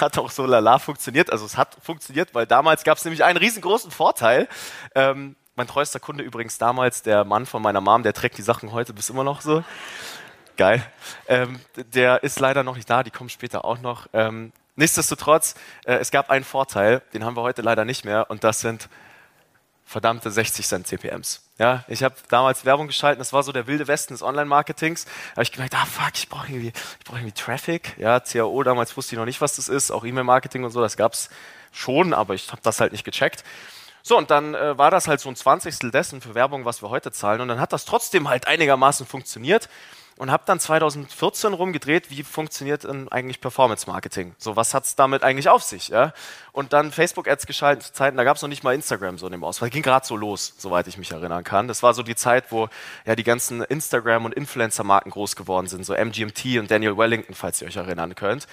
hat 0.00 0.18
auch 0.18 0.30
so 0.30 0.46
lala 0.46 0.78
funktioniert. 0.78 1.30
Also 1.30 1.46
es 1.46 1.56
hat 1.56 1.76
funktioniert, 1.82 2.34
weil 2.34 2.46
damals 2.46 2.84
gab 2.84 2.98
es 2.98 3.04
nämlich 3.04 3.24
einen 3.24 3.38
riesengroßen 3.38 3.90
Vorteil. 3.90 4.48
Ähm, 4.94 5.36
mein 5.56 5.66
treuester 5.66 6.00
Kunde 6.00 6.24
übrigens 6.24 6.58
damals, 6.58 7.02
der 7.02 7.24
Mann 7.24 7.46
von 7.46 7.62
meiner 7.62 7.80
Mom, 7.80 8.02
der 8.02 8.12
trägt 8.12 8.38
die 8.38 8.42
Sachen 8.42 8.72
heute 8.72 8.92
bis 8.92 9.10
immer 9.10 9.24
noch 9.24 9.40
so. 9.40 9.62
Geil. 10.56 10.84
Ähm, 11.28 11.60
der 11.94 12.22
ist 12.22 12.38
leider 12.38 12.62
noch 12.62 12.76
nicht 12.76 12.88
da, 12.88 13.02
die 13.02 13.10
kommen 13.10 13.30
später 13.30 13.64
auch 13.64 13.80
noch. 13.80 14.08
Ähm, 14.12 14.52
Nichtsdestotrotz, 14.76 15.54
äh, 15.84 15.94
es 15.94 16.10
gab 16.10 16.30
einen 16.30 16.44
Vorteil, 16.44 17.02
den 17.12 17.24
haben 17.24 17.36
wir 17.36 17.42
heute 17.42 17.62
leider 17.62 17.84
nicht 17.84 18.04
mehr, 18.04 18.30
und 18.30 18.44
das 18.44 18.60
sind 18.60 18.88
verdammte 19.84 20.30
60 20.30 20.66
Cent 20.66 20.86
CPMs. 20.86 21.42
Ja, 21.58 21.84
ich 21.86 22.02
habe 22.02 22.14
damals 22.28 22.64
Werbung 22.64 22.88
geschaltet, 22.88 23.20
das 23.20 23.32
war 23.32 23.42
so 23.42 23.52
der 23.52 23.66
wilde 23.66 23.86
Westen 23.86 24.14
des 24.14 24.22
Online-Marketings. 24.22 25.04
Da 25.04 25.10
habe 25.32 25.42
ich 25.42 25.52
gemerkt, 25.52 25.74
ah 25.74 25.84
fuck, 25.84 26.12
ich 26.14 26.28
brauche 26.28 26.48
irgendwie, 26.48 26.72
ich 26.98 27.04
brauche 27.04 27.18
irgendwie 27.18 27.34
Traffic. 27.34 27.96
Ja, 27.98 28.18
CAO, 28.18 28.62
damals 28.64 28.96
wusste 28.96 29.14
ich 29.14 29.18
noch 29.18 29.26
nicht, 29.26 29.40
was 29.40 29.56
das 29.56 29.68
ist, 29.68 29.92
auch 29.92 30.04
E-Mail-Marketing 30.04 30.64
und 30.64 30.72
so, 30.72 30.80
das 30.80 30.96
gab 30.96 31.12
es 31.12 31.28
schon, 31.70 32.12
aber 32.12 32.34
ich 32.34 32.50
habe 32.50 32.62
das 32.62 32.80
halt 32.80 32.92
nicht 32.92 33.04
gecheckt. 33.04 33.44
So, 34.02 34.18
und 34.18 34.30
dann 34.30 34.54
äh, 34.54 34.76
war 34.76 34.90
das 34.90 35.06
halt 35.06 35.20
so 35.20 35.28
ein 35.28 35.36
Zwanzigstel 35.36 35.90
dessen 35.90 36.20
für 36.20 36.34
Werbung, 36.34 36.64
was 36.64 36.82
wir 36.82 36.90
heute 36.90 37.12
zahlen. 37.12 37.40
Und 37.40 37.48
dann 37.48 37.60
hat 37.60 37.72
das 37.72 37.84
trotzdem 37.84 38.28
halt 38.28 38.46
einigermaßen 38.46 39.06
funktioniert 39.06 39.68
und 40.16 40.30
habe 40.30 40.44
dann 40.46 40.60
2014 40.60 41.52
rumgedreht, 41.52 42.10
wie 42.10 42.22
funktioniert 42.22 42.86
eigentlich 43.10 43.40
Performance 43.40 43.88
Marketing? 43.90 44.34
So, 44.38 44.56
was 44.56 44.74
hat 44.74 44.84
es 44.84 44.94
damit 44.94 45.22
eigentlich 45.22 45.48
auf 45.48 45.62
sich? 45.62 45.88
Ja? 45.88 46.12
Und 46.52 46.72
dann 46.72 46.92
Facebook-Ads 46.92 47.46
geschaltet 47.46 47.84
zu 47.84 47.92
Zeiten, 47.92 48.16
da 48.16 48.24
gab 48.24 48.36
es 48.36 48.42
noch 48.42 48.48
nicht 48.48 48.62
mal 48.62 48.74
Instagram 48.74 49.18
so 49.18 49.26
in 49.26 49.32
dem 49.32 49.42
Ausfall. 49.42 49.70
Ging 49.70 49.82
gerade 49.82 50.06
so 50.06 50.16
los, 50.16 50.54
soweit 50.56 50.86
ich 50.86 50.98
mich 50.98 51.10
erinnern 51.10 51.42
kann. 51.42 51.66
Das 51.68 51.82
war 51.82 51.94
so 51.94 52.02
die 52.02 52.14
Zeit, 52.14 52.50
wo 52.50 52.68
ja 53.04 53.16
die 53.16 53.24
ganzen 53.24 53.62
Instagram- 53.62 54.24
und 54.24 54.34
Influencer-Marken 54.34 55.10
groß 55.10 55.34
geworden 55.36 55.66
sind, 55.66 55.84
so 55.84 55.94
MGMT 55.94 56.58
und 56.58 56.70
Daniel 56.70 56.96
Wellington, 56.96 57.34
falls 57.34 57.60
ihr 57.60 57.68
euch 57.68 57.76
erinnern 57.76 58.14
könnt. 58.14 58.46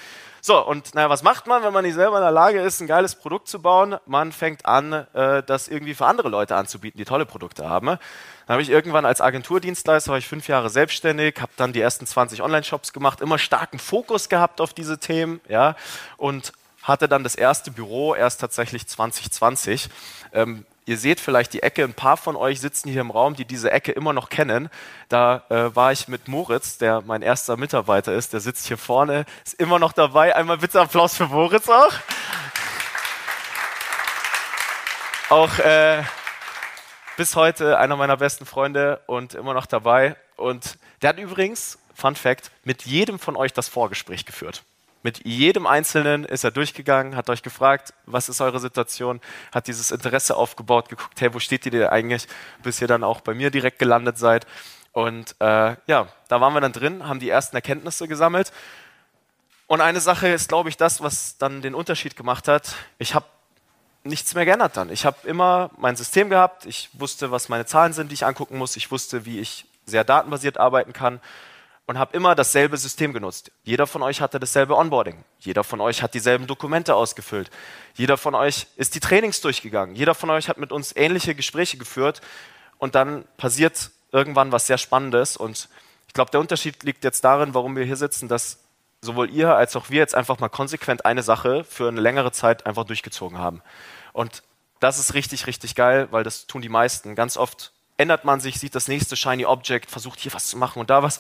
So, 0.43 0.65
und 0.65 0.95
naja, 0.95 1.07
was 1.07 1.21
macht 1.21 1.45
man, 1.45 1.61
wenn 1.61 1.71
man 1.71 1.85
nicht 1.85 1.93
selber 1.93 2.17
in 2.17 2.23
der 2.23 2.31
Lage 2.31 2.61
ist, 2.61 2.81
ein 2.81 2.87
geiles 2.87 3.13
Produkt 3.13 3.47
zu 3.47 3.61
bauen? 3.61 3.97
Man 4.07 4.31
fängt 4.31 4.65
an, 4.65 5.05
äh, 5.13 5.43
das 5.43 5.67
irgendwie 5.67 5.93
für 5.93 6.07
andere 6.07 6.29
Leute 6.29 6.55
anzubieten, 6.55 6.97
die 6.97 7.05
tolle 7.05 7.27
Produkte 7.27 7.69
haben. 7.69 7.85
Dann 7.85 7.99
habe 8.47 8.63
ich 8.63 8.71
irgendwann 8.71 9.05
als 9.05 9.21
Agenturdienstleister, 9.21 10.09
war 10.09 10.17
ich 10.17 10.27
fünf 10.27 10.47
Jahre 10.47 10.71
selbstständig, 10.71 11.35
habe 11.39 11.51
dann 11.57 11.73
die 11.73 11.81
ersten 11.81 12.07
20 12.07 12.41
Online-Shops 12.41 12.91
gemacht, 12.91 13.21
immer 13.21 13.37
starken 13.37 13.77
Fokus 13.77 14.29
gehabt 14.29 14.61
auf 14.61 14.73
diese 14.73 14.97
Themen, 14.97 15.41
ja, 15.47 15.75
und 16.17 16.53
hatte 16.81 17.07
dann 17.07 17.23
das 17.23 17.35
erste 17.35 17.69
Büro 17.69 18.15
erst 18.15 18.41
tatsächlich 18.41 18.87
2020. 18.87 19.89
Ähm, 20.33 20.65
Ihr 20.91 20.97
seht 20.97 21.21
vielleicht 21.21 21.53
die 21.53 21.63
Ecke, 21.63 21.85
ein 21.85 21.93
paar 21.93 22.17
von 22.17 22.35
euch 22.35 22.59
sitzen 22.59 22.89
hier 22.89 22.99
im 22.99 23.11
Raum, 23.11 23.33
die 23.33 23.45
diese 23.45 23.71
Ecke 23.71 23.93
immer 23.93 24.11
noch 24.11 24.27
kennen. 24.27 24.69
Da 25.07 25.45
äh, 25.47 25.73
war 25.73 25.93
ich 25.93 26.09
mit 26.09 26.27
Moritz, 26.27 26.79
der 26.79 26.99
mein 26.99 27.21
erster 27.21 27.55
Mitarbeiter 27.55 28.11
ist, 28.11 28.33
der 28.33 28.41
sitzt 28.41 28.67
hier 28.67 28.77
vorne, 28.77 29.23
ist 29.45 29.53
immer 29.53 29.79
noch 29.79 29.93
dabei. 29.93 30.35
Einmal 30.35 30.57
bitte 30.57 30.81
Applaus 30.81 31.15
für 31.15 31.27
Moritz 31.27 31.69
auch. 31.69 31.93
Auch 35.29 35.59
äh, 35.59 36.03
bis 37.15 37.37
heute 37.37 37.77
einer 37.77 37.95
meiner 37.95 38.17
besten 38.17 38.45
Freunde 38.45 38.99
und 39.07 39.33
immer 39.33 39.53
noch 39.53 39.67
dabei. 39.67 40.17
Und 40.35 40.77
der 41.01 41.11
hat 41.11 41.19
übrigens, 41.19 41.79
Fun 41.95 42.17
Fact, 42.17 42.51
mit 42.65 42.81
jedem 42.81 43.17
von 43.17 43.37
euch 43.37 43.53
das 43.53 43.69
Vorgespräch 43.69 44.25
geführt. 44.25 44.65
Mit 45.03 45.25
jedem 45.25 45.65
Einzelnen 45.65 46.25
ist 46.25 46.43
er 46.43 46.51
durchgegangen, 46.51 47.15
hat 47.15 47.29
euch 47.29 47.41
gefragt, 47.41 47.93
was 48.05 48.29
ist 48.29 48.39
eure 48.39 48.59
Situation, 48.59 49.19
hat 49.51 49.67
dieses 49.67 49.89
Interesse 49.89 50.35
aufgebaut, 50.35 50.89
geguckt, 50.89 51.19
hey, 51.21 51.33
wo 51.33 51.39
steht 51.39 51.65
ihr 51.65 51.71
denn 51.71 51.87
eigentlich, 51.87 52.27
bis 52.61 52.81
ihr 52.81 52.87
dann 52.87 53.03
auch 53.03 53.21
bei 53.21 53.33
mir 53.33 53.49
direkt 53.49 53.79
gelandet 53.79 54.19
seid. 54.19 54.45
Und 54.91 55.35
äh, 55.39 55.75
ja, 55.87 56.07
da 56.27 56.41
waren 56.41 56.53
wir 56.53 56.61
dann 56.61 56.73
drin, 56.73 57.07
haben 57.07 57.19
die 57.19 57.29
ersten 57.29 57.55
Erkenntnisse 57.55 58.07
gesammelt. 58.07 58.51
Und 59.65 59.81
eine 59.81 60.01
Sache 60.01 60.27
ist, 60.27 60.49
glaube 60.49 60.69
ich, 60.69 60.77
das, 60.77 61.01
was 61.01 61.37
dann 61.37 61.61
den 61.61 61.73
Unterschied 61.73 62.15
gemacht 62.15 62.47
hat. 62.47 62.75
Ich 62.99 63.15
habe 63.15 63.25
nichts 64.03 64.35
mehr 64.35 64.45
geändert 64.45 64.77
dann. 64.77 64.91
Ich 64.91 65.05
habe 65.05 65.27
immer 65.27 65.71
mein 65.77 65.95
System 65.95 66.29
gehabt, 66.29 66.65
ich 66.65 66.89
wusste, 66.93 67.31
was 67.31 67.49
meine 67.49 67.65
Zahlen 67.65 67.93
sind, 67.93 68.11
die 68.11 68.15
ich 68.15 68.25
angucken 68.25 68.57
muss, 68.57 68.75
ich 68.75 68.91
wusste, 68.91 69.25
wie 69.25 69.39
ich 69.39 69.65
sehr 69.85 70.03
datenbasiert 70.03 70.59
arbeiten 70.59 70.93
kann 70.93 71.19
und 71.91 71.99
habe 71.99 72.15
immer 72.15 72.35
dasselbe 72.35 72.77
System 72.77 73.11
genutzt. 73.11 73.51
Jeder 73.65 73.85
von 73.85 74.01
euch 74.01 74.21
hatte 74.21 74.39
dasselbe 74.39 74.77
Onboarding. 74.77 75.25
Jeder 75.39 75.65
von 75.65 75.81
euch 75.81 76.01
hat 76.01 76.13
dieselben 76.13 76.47
Dokumente 76.47 76.95
ausgefüllt. 76.95 77.51
Jeder 77.95 78.15
von 78.15 78.33
euch 78.33 78.67
ist 78.77 78.95
die 78.95 79.01
Trainings 79.01 79.41
durchgegangen. 79.41 79.93
Jeder 79.97 80.15
von 80.15 80.29
euch 80.29 80.47
hat 80.47 80.57
mit 80.57 80.71
uns 80.71 80.95
ähnliche 80.95 81.35
Gespräche 81.35 81.77
geführt. 81.77 82.21
Und 82.77 82.95
dann 82.95 83.25
passiert 83.35 83.91
irgendwann 84.13 84.53
was 84.53 84.67
sehr 84.67 84.77
Spannendes. 84.77 85.35
Und 85.35 85.67
ich 86.07 86.13
glaube, 86.13 86.31
der 86.31 86.39
Unterschied 86.39 86.81
liegt 86.83 87.03
jetzt 87.03 87.25
darin, 87.25 87.53
warum 87.53 87.75
wir 87.75 87.83
hier 87.83 87.97
sitzen, 87.97 88.29
dass 88.29 88.59
sowohl 89.01 89.29
ihr 89.29 89.53
als 89.53 89.75
auch 89.75 89.89
wir 89.89 89.99
jetzt 89.99 90.15
einfach 90.15 90.39
mal 90.39 90.47
konsequent 90.47 91.03
eine 91.03 91.23
Sache 91.23 91.65
für 91.65 91.89
eine 91.89 91.99
längere 91.99 92.31
Zeit 92.31 92.65
einfach 92.65 92.85
durchgezogen 92.85 93.37
haben. 93.37 93.61
Und 94.13 94.43
das 94.79 94.97
ist 94.97 95.13
richtig, 95.13 95.45
richtig 95.45 95.75
geil, 95.75 96.07
weil 96.11 96.23
das 96.23 96.47
tun 96.47 96.61
die 96.61 96.69
meisten. 96.69 97.15
Ganz 97.15 97.35
oft 97.35 97.73
ändert 97.97 98.23
man 98.23 98.39
sich, 98.39 98.59
sieht 98.59 98.75
das 98.75 98.87
nächste 98.87 99.17
Shiny 99.17 99.45
Object, 99.45 99.91
versucht 99.91 100.21
hier 100.21 100.33
was 100.33 100.47
zu 100.47 100.57
machen 100.57 100.79
und 100.79 100.89
da 100.89 101.03
was. 101.03 101.19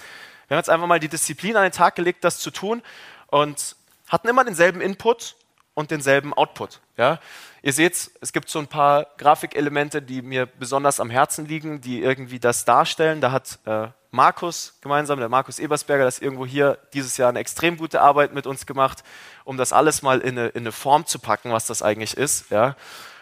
Wir 0.51 0.57
haben 0.57 0.63
jetzt 0.63 0.69
einfach 0.69 0.87
mal 0.87 0.99
die 0.99 1.07
Disziplin 1.07 1.55
an 1.55 1.63
den 1.63 1.71
Tag 1.71 1.95
gelegt, 1.95 2.25
das 2.25 2.39
zu 2.39 2.51
tun 2.51 2.81
und 3.27 3.77
hatten 4.09 4.27
immer 4.27 4.43
denselben 4.43 4.81
Input 4.81 5.37
und 5.75 5.91
denselben 5.91 6.33
Output. 6.33 6.81
Ja? 6.97 7.21
Ihr 7.61 7.71
seht, 7.71 8.11
es 8.19 8.33
gibt 8.33 8.49
so 8.49 8.59
ein 8.59 8.67
paar 8.67 9.07
Grafikelemente, 9.17 10.01
die 10.01 10.21
mir 10.21 10.45
besonders 10.45 10.99
am 10.99 11.09
Herzen 11.09 11.45
liegen, 11.45 11.79
die 11.79 12.01
irgendwie 12.01 12.37
das 12.37 12.65
darstellen. 12.65 13.21
Da 13.21 13.31
hat 13.31 13.59
äh, 13.63 13.87
Markus 14.09 14.77
gemeinsam, 14.81 15.19
der 15.19 15.29
Markus 15.29 15.57
Ebersberger, 15.57 16.03
das 16.03 16.19
irgendwo 16.19 16.45
hier 16.45 16.79
dieses 16.93 17.15
Jahr 17.15 17.29
eine 17.29 17.39
extrem 17.39 17.77
gute 17.77 18.01
Arbeit 18.01 18.33
mit 18.33 18.45
uns 18.45 18.65
gemacht, 18.65 19.05
um 19.45 19.55
das 19.55 19.71
alles 19.71 20.01
mal 20.01 20.19
in 20.19 20.37
eine, 20.37 20.49
in 20.49 20.63
eine 20.63 20.73
Form 20.73 21.05
zu 21.05 21.19
packen, 21.19 21.53
was 21.53 21.65
das 21.65 21.81
eigentlich 21.81 22.17
ist. 22.17 22.51
Ja? 22.51 22.75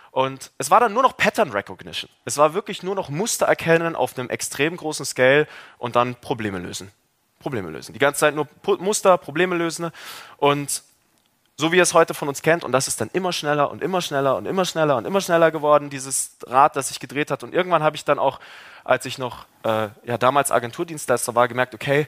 Und 0.10 0.50
es 0.58 0.72
war 0.72 0.80
dann 0.80 0.94
nur 0.94 1.04
noch 1.04 1.16
Pattern 1.16 1.52
Recognition. 1.52 2.10
Es 2.26 2.38
war 2.40 2.56
wirklich 2.56 2.82
nur 2.82 2.96
noch 2.96 3.10
Muster 3.10 3.46
erkennen 3.46 3.96
auf 3.96 4.18
einem 4.18 4.32
extrem 4.32 4.76
großen 4.76 5.06
Scale 5.06 5.48
und 5.78 5.96
dann 5.96 6.16
Probleme 6.16 6.58
lösen. 6.58 6.92
Probleme 7.40 7.70
lösen. 7.70 7.94
Die 7.94 8.00
ganze 8.00 8.20
Zeit 8.20 8.36
nur 8.36 8.48
Muster, 8.80 9.18
Probleme 9.18 9.56
lösen 9.56 9.92
und 10.38 10.84
so 11.58 11.72
wie 11.72 11.78
ihr 11.78 11.84
es 11.84 11.94
heute 11.94 12.14
von 12.14 12.30
uns 12.30 12.42
kennt 12.42 12.64
und 12.64 12.72
das 12.72 12.88
ist 12.88 13.02
dann 13.02 13.10
immer 13.12 13.34
schneller 13.34 13.70
und 13.70 13.82
immer 13.82 14.02
schneller 14.02 14.38
und 14.38 14.46
immer 14.46 14.64
schneller 14.64 14.96
und 14.96 15.06
immer 15.06 15.20
schneller 15.20 15.52
geworden, 15.52 15.90
dieses 15.90 16.38
Rad, 16.46 16.76
das 16.76 16.88
sich 16.88 17.00
gedreht 17.00 17.32
hat 17.32 17.44
und 17.44 17.54
irgendwann 17.54 17.84
habe 17.84 17.96
ich 17.98 18.06
dann 18.06 18.20
auch, 18.20 18.40
als 18.86 19.06
ich 19.06 19.18
noch 19.18 19.46
äh, 19.64 19.90
ja, 20.04 20.18
damals 20.18 20.52
Agenturdienstleister 20.52 21.36
war, 21.36 21.48
gemerkt, 21.48 21.76
okay, 21.76 22.08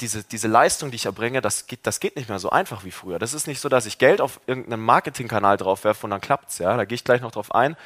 diese, 0.00 0.24
diese 0.24 0.48
Leistung, 0.48 0.90
die 0.90 0.96
ich 0.96 1.06
erbringe, 1.06 1.40
das 1.40 1.66
geht, 1.66 1.80
das 1.86 2.00
geht 2.00 2.16
nicht 2.16 2.28
mehr 2.28 2.38
so 2.38 2.50
einfach 2.50 2.84
wie 2.84 2.90
früher. 2.90 3.18
Das 3.18 3.32
ist 3.32 3.46
nicht 3.46 3.60
so, 3.60 3.68
dass 3.68 3.86
ich 3.86 3.98
Geld 3.98 4.20
auf 4.20 4.40
irgendeinen 4.46 4.82
Marketingkanal 4.82 5.56
draufwerfe 5.56 6.04
und 6.06 6.10
dann 6.10 6.20
klappt 6.20 6.50
es. 6.50 6.58
Ja? 6.58 6.76
Da 6.76 6.84
gehe 6.84 6.94
ich 6.94 7.04
gleich 7.04 7.22
noch 7.22 7.32
drauf 7.32 7.54
ein. 7.54 7.76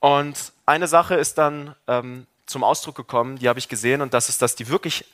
Und 0.00 0.52
eine 0.64 0.88
Sache 0.88 1.14
ist 1.16 1.36
dann 1.36 1.74
ähm, 1.86 2.26
zum 2.46 2.64
Ausdruck 2.64 2.96
gekommen, 2.96 3.38
die 3.38 3.48
habe 3.48 3.58
ich 3.58 3.68
gesehen 3.68 4.00
und 4.00 4.14
das 4.14 4.30
ist, 4.30 4.40
dass 4.40 4.56
die 4.56 4.68
wirklich 4.68 5.04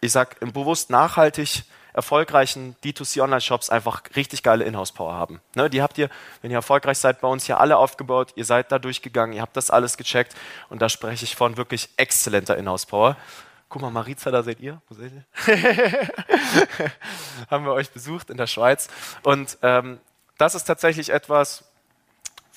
ich 0.00 0.12
sage 0.12 0.36
im 0.40 0.52
bewusst 0.52 0.90
nachhaltig 0.90 1.64
erfolgreichen 1.92 2.76
D2C-Online-Shops 2.84 3.70
einfach 3.70 4.02
richtig 4.14 4.42
geile 4.42 4.64
Inhouse-Power 4.64 5.14
haben. 5.14 5.40
Ne, 5.54 5.68
die 5.68 5.82
habt 5.82 5.98
ihr, 5.98 6.08
wenn 6.40 6.50
ihr 6.50 6.58
erfolgreich 6.58 6.98
seid, 6.98 7.20
bei 7.20 7.28
uns 7.28 7.46
hier 7.46 7.58
alle 7.58 7.76
aufgebaut, 7.76 8.32
ihr 8.36 8.44
seid 8.44 8.70
da 8.70 8.78
durchgegangen, 8.78 9.34
ihr 9.34 9.42
habt 9.42 9.56
das 9.56 9.70
alles 9.70 9.96
gecheckt 9.96 10.34
und 10.68 10.80
da 10.80 10.88
spreche 10.88 11.24
ich 11.24 11.34
von 11.34 11.56
wirklich 11.56 11.88
exzellenter 11.96 12.56
Inhouse-Power. 12.56 13.16
Guck 13.68 13.82
mal, 13.82 13.90
Mariza, 13.90 14.30
da 14.30 14.42
seht 14.42 14.60
ihr. 14.60 14.82
Wo 14.88 14.94
seht 14.94 15.12
ihr? 15.12 15.24
Haben 17.50 17.64
wir 17.64 17.72
euch 17.72 17.90
besucht 17.90 18.28
in 18.28 18.36
der 18.36 18.48
Schweiz. 18.48 18.88
Und 19.22 19.58
ähm, 19.62 20.00
das 20.38 20.56
ist 20.56 20.64
tatsächlich 20.64 21.10
etwas, 21.10 21.69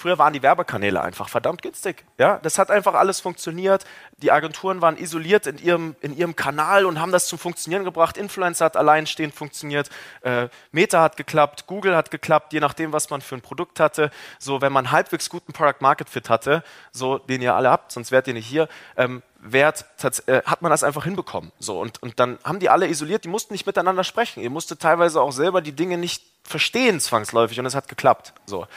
Früher 0.03 0.17
waren 0.17 0.33
die 0.33 0.43
Werbekanäle 0.43 1.01
einfach 1.01 1.29
verdammt 1.29 1.61
günstig. 1.61 2.03
Ja, 2.17 2.37
das 2.43 2.59
hat 2.59 2.69
einfach 2.69 2.93
alles 2.93 3.21
funktioniert. 3.21 3.85
Die 4.17 4.33
Agenturen 4.33 4.81
waren 4.81 4.97
isoliert 4.97 5.47
in 5.47 5.57
ihrem, 5.59 5.95
in 6.01 6.13
ihrem 6.13 6.35
Kanal 6.35 6.85
und 6.85 6.99
haben 6.99 7.13
das 7.13 7.27
zum 7.27 7.39
Funktionieren 7.39 7.85
gebracht. 7.85 8.17
Influencer 8.17 8.65
hat 8.65 8.75
alleinstehend 8.75 9.33
funktioniert. 9.33 9.89
Äh, 10.19 10.49
Meta 10.73 11.01
hat 11.01 11.15
geklappt. 11.15 11.67
Google 11.67 11.95
hat 11.95 12.11
geklappt, 12.11 12.51
je 12.51 12.59
nachdem, 12.59 12.91
was 12.91 13.09
man 13.11 13.21
für 13.21 13.35
ein 13.35 13.41
Produkt 13.41 13.79
hatte. 13.79 14.11
So, 14.39 14.59
wenn 14.59 14.73
man 14.73 14.91
halbwegs 14.91 15.29
guten 15.29 15.53
Product 15.53 15.79
Market 15.79 16.09
Fit 16.09 16.29
hatte, 16.29 16.65
so 16.91 17.17
den 17.17 17.41
ihr 17.41 17.55
alle 17.55 17.69
habt, 17.69 17.93
sonst 17.93 18.11
wärt 18.11 18.27
ihr 18.27 18.33
nicht 18.33 18.45
hier. 18.45 18.67
Ähm, 18.97 19.21
Wert, 19.39 19.85
äh, 20.25 20.41
hat 20.43 20.61
man 20.61 20.69
das 20.69 20.83
einfach 20.83 21.05
hinbekommen. 21.05 21.53
So, 21.59 21.79
und, 21.79 22.03
und 22.03 22.19
dann 22.19 22.39
haben 22.43 22.59
die 22.59 22.67
alle 22.67 22.89
isoliert, 22.89 23.23
die 23.23 23.29
mussten 23.29 23.53
nicht 23.53 23.65
miteinander 23.65 24.03
sprechen. 24.03 24.43
Ihr 24.43 24.49
musstet 24.49 24.81
teilweise 24.81 25.21
auch 25.21 25.31
selber 25.31 25.61
die 25.61 25.71
Dinge 25.71 25.97
nicht 25.97 26.25
verstehen, 26.43 26.99
zwangsläufig, 26.99 27.57
und 27.57 27.65
es 27.65 27.73
hat 27.73 27.87
geklappt. 27.87 28.33
So. 28.45 28.67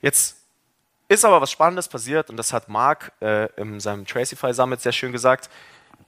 Jetzt 0.00 0.41
ist 1.12 1.24
aber 1.24 1.40
was 1.40 1.50
Spannendes 1.50 1.88
passiert 1.88 2.30
und 2.30 2.36
das 2.36 2.52
hat 2.52 2.68
Mark 2.68 3.12
äh, 3.20 3.46
in 3.60 3.80
seinem 3.80 4.06
Tracify 4.06 4.52
Summit 4.54 4.80
sehr 4.80 4.92
schön 4.92 5.12
gesagt. 5.12 5.50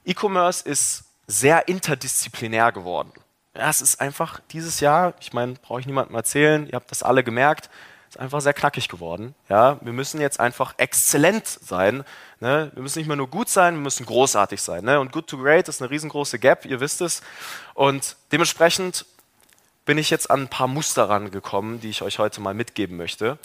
E-Commerce 0.05 0.69
ist 0.69 1.05
sehr 1.27 1.69
interdisziplinär 1.69 2.73
geworden. 2.73 3.13
Ja, 3.57 3.71
es 3.71 3.81
ist 3.81 4.01
einfach 4.01 4.41
dieses 4.51 4.81
Jahr, 4.81 5.15
ich 5.21 5.33
meine, 5.33 5.55
brauche 5.55 5.81
ich 5.81 5.87
niemandem 5.87 6.17
erzählen, 6.17 6.67
ihr 6.67 6.75
habt 6.75 6.91
das 6.91 7.03
alle 7.03 7.23
gemerkt, 7.23 7.71
ist 8.09 8.19
einfach 8.19 8.41
sehr 8.41 8.53
knackig 8.53 8.89
geworden. 8.89 9.35
Ja, 9.49 9.79
wir 9.81 9.93
müssen 9.93 10.21
jetzt 10.21 10.41
einfach 10.41 10.75
exzellent 10.77 11.47
sein. 11.47 12.05
Ne? 12.41 12.71
Wir 12.75 12.83
müssen 12.83 12.99
nicht 12.99 13.09
mehr 13.09 13.17
nur 13.17 13.29
gut 13.29 13.49
sein, 13.49 13.75
wir 13.75 13.83
müssen 13.83 14.07
großartig 14.07 14.61
sein. 14.61 14.85
Ne? 14.85 15.01
Und 15.01 15.13
good 15.13 15.27
to 15.27 15.39
great 15.39 15.69
ist 15.69 15.83
eine 15.83 15.91
riesengroße 15.91 16.39
Gap, 16.39 16.65
ihr 16.65 16.81
wisst 16.81 17.01
es. 17.01 17.23
Und 17.75 18.17
dementsprechend 18.33 19.07
bin 19.85 19.99
ich 19.99 20.11
jetzt 20.11 20.31
an 20.31 20.43
ein 20.43 20.49
paar 20.49 20.69
Muster 20.69 21.09
rangekommen, 21.09 21.81
die 21.81 21.91
ich 21.91 22.03
euch 22.03 22.19
heute 22.19 22.41
mal 22.41 22.55
mitgeben 22.55 22.97
möchte. 22.97 23.39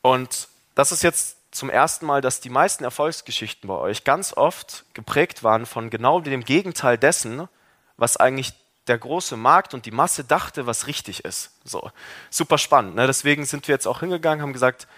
Und 0.00 0.48
das 0.74 0.92
ist 0.92 1.02
jetzt 1.02 1.36
zum 1.50 1.68
ersten 1.68 2.06
Mal, 2.06 2.20
dass 2.22 2.40
die 2.40 2.48
meisten 2.48 2.82
Erfolgsgeschichten 2.82 3.68
bei 3.68 3.74
euch 3.74 4.04
ganz 4.04 4.32
oft 4.32 4.84
geprägt 4.94 5.42
waren 5.42 5.66
von 5.66 5.90
genau 5.90 6.20
dem 6.20 6.44
Gegenteil 6.44 6.96
dessen, 6.96 7.48
was 7.96 8.16
eigentlich 8.16 8.54
der 8.86 8.98
große 8.98 9.36
Markt 9.36 9.74
und 9.74 9.86
die 9.86 9.90
Masse 9.90 10.24
dachte, 10.24 10.66
was 10.66 10.86
richtig 10.86 11.24
ist. 11.24 11.52
So, 11.62 11.90
super 12.30 12.58
spannend. 12.58 12.96
Ne? 12.96 13.06
Deswegen 13.06 13.44
sind 13.44 13.68
wir 13.68 13.74
jetzt 13.74 13.86
auch 13.86 14.00
hingegangen, 14.00 14.42
haben 14.42 14.52
gesagt, 14.52 14.88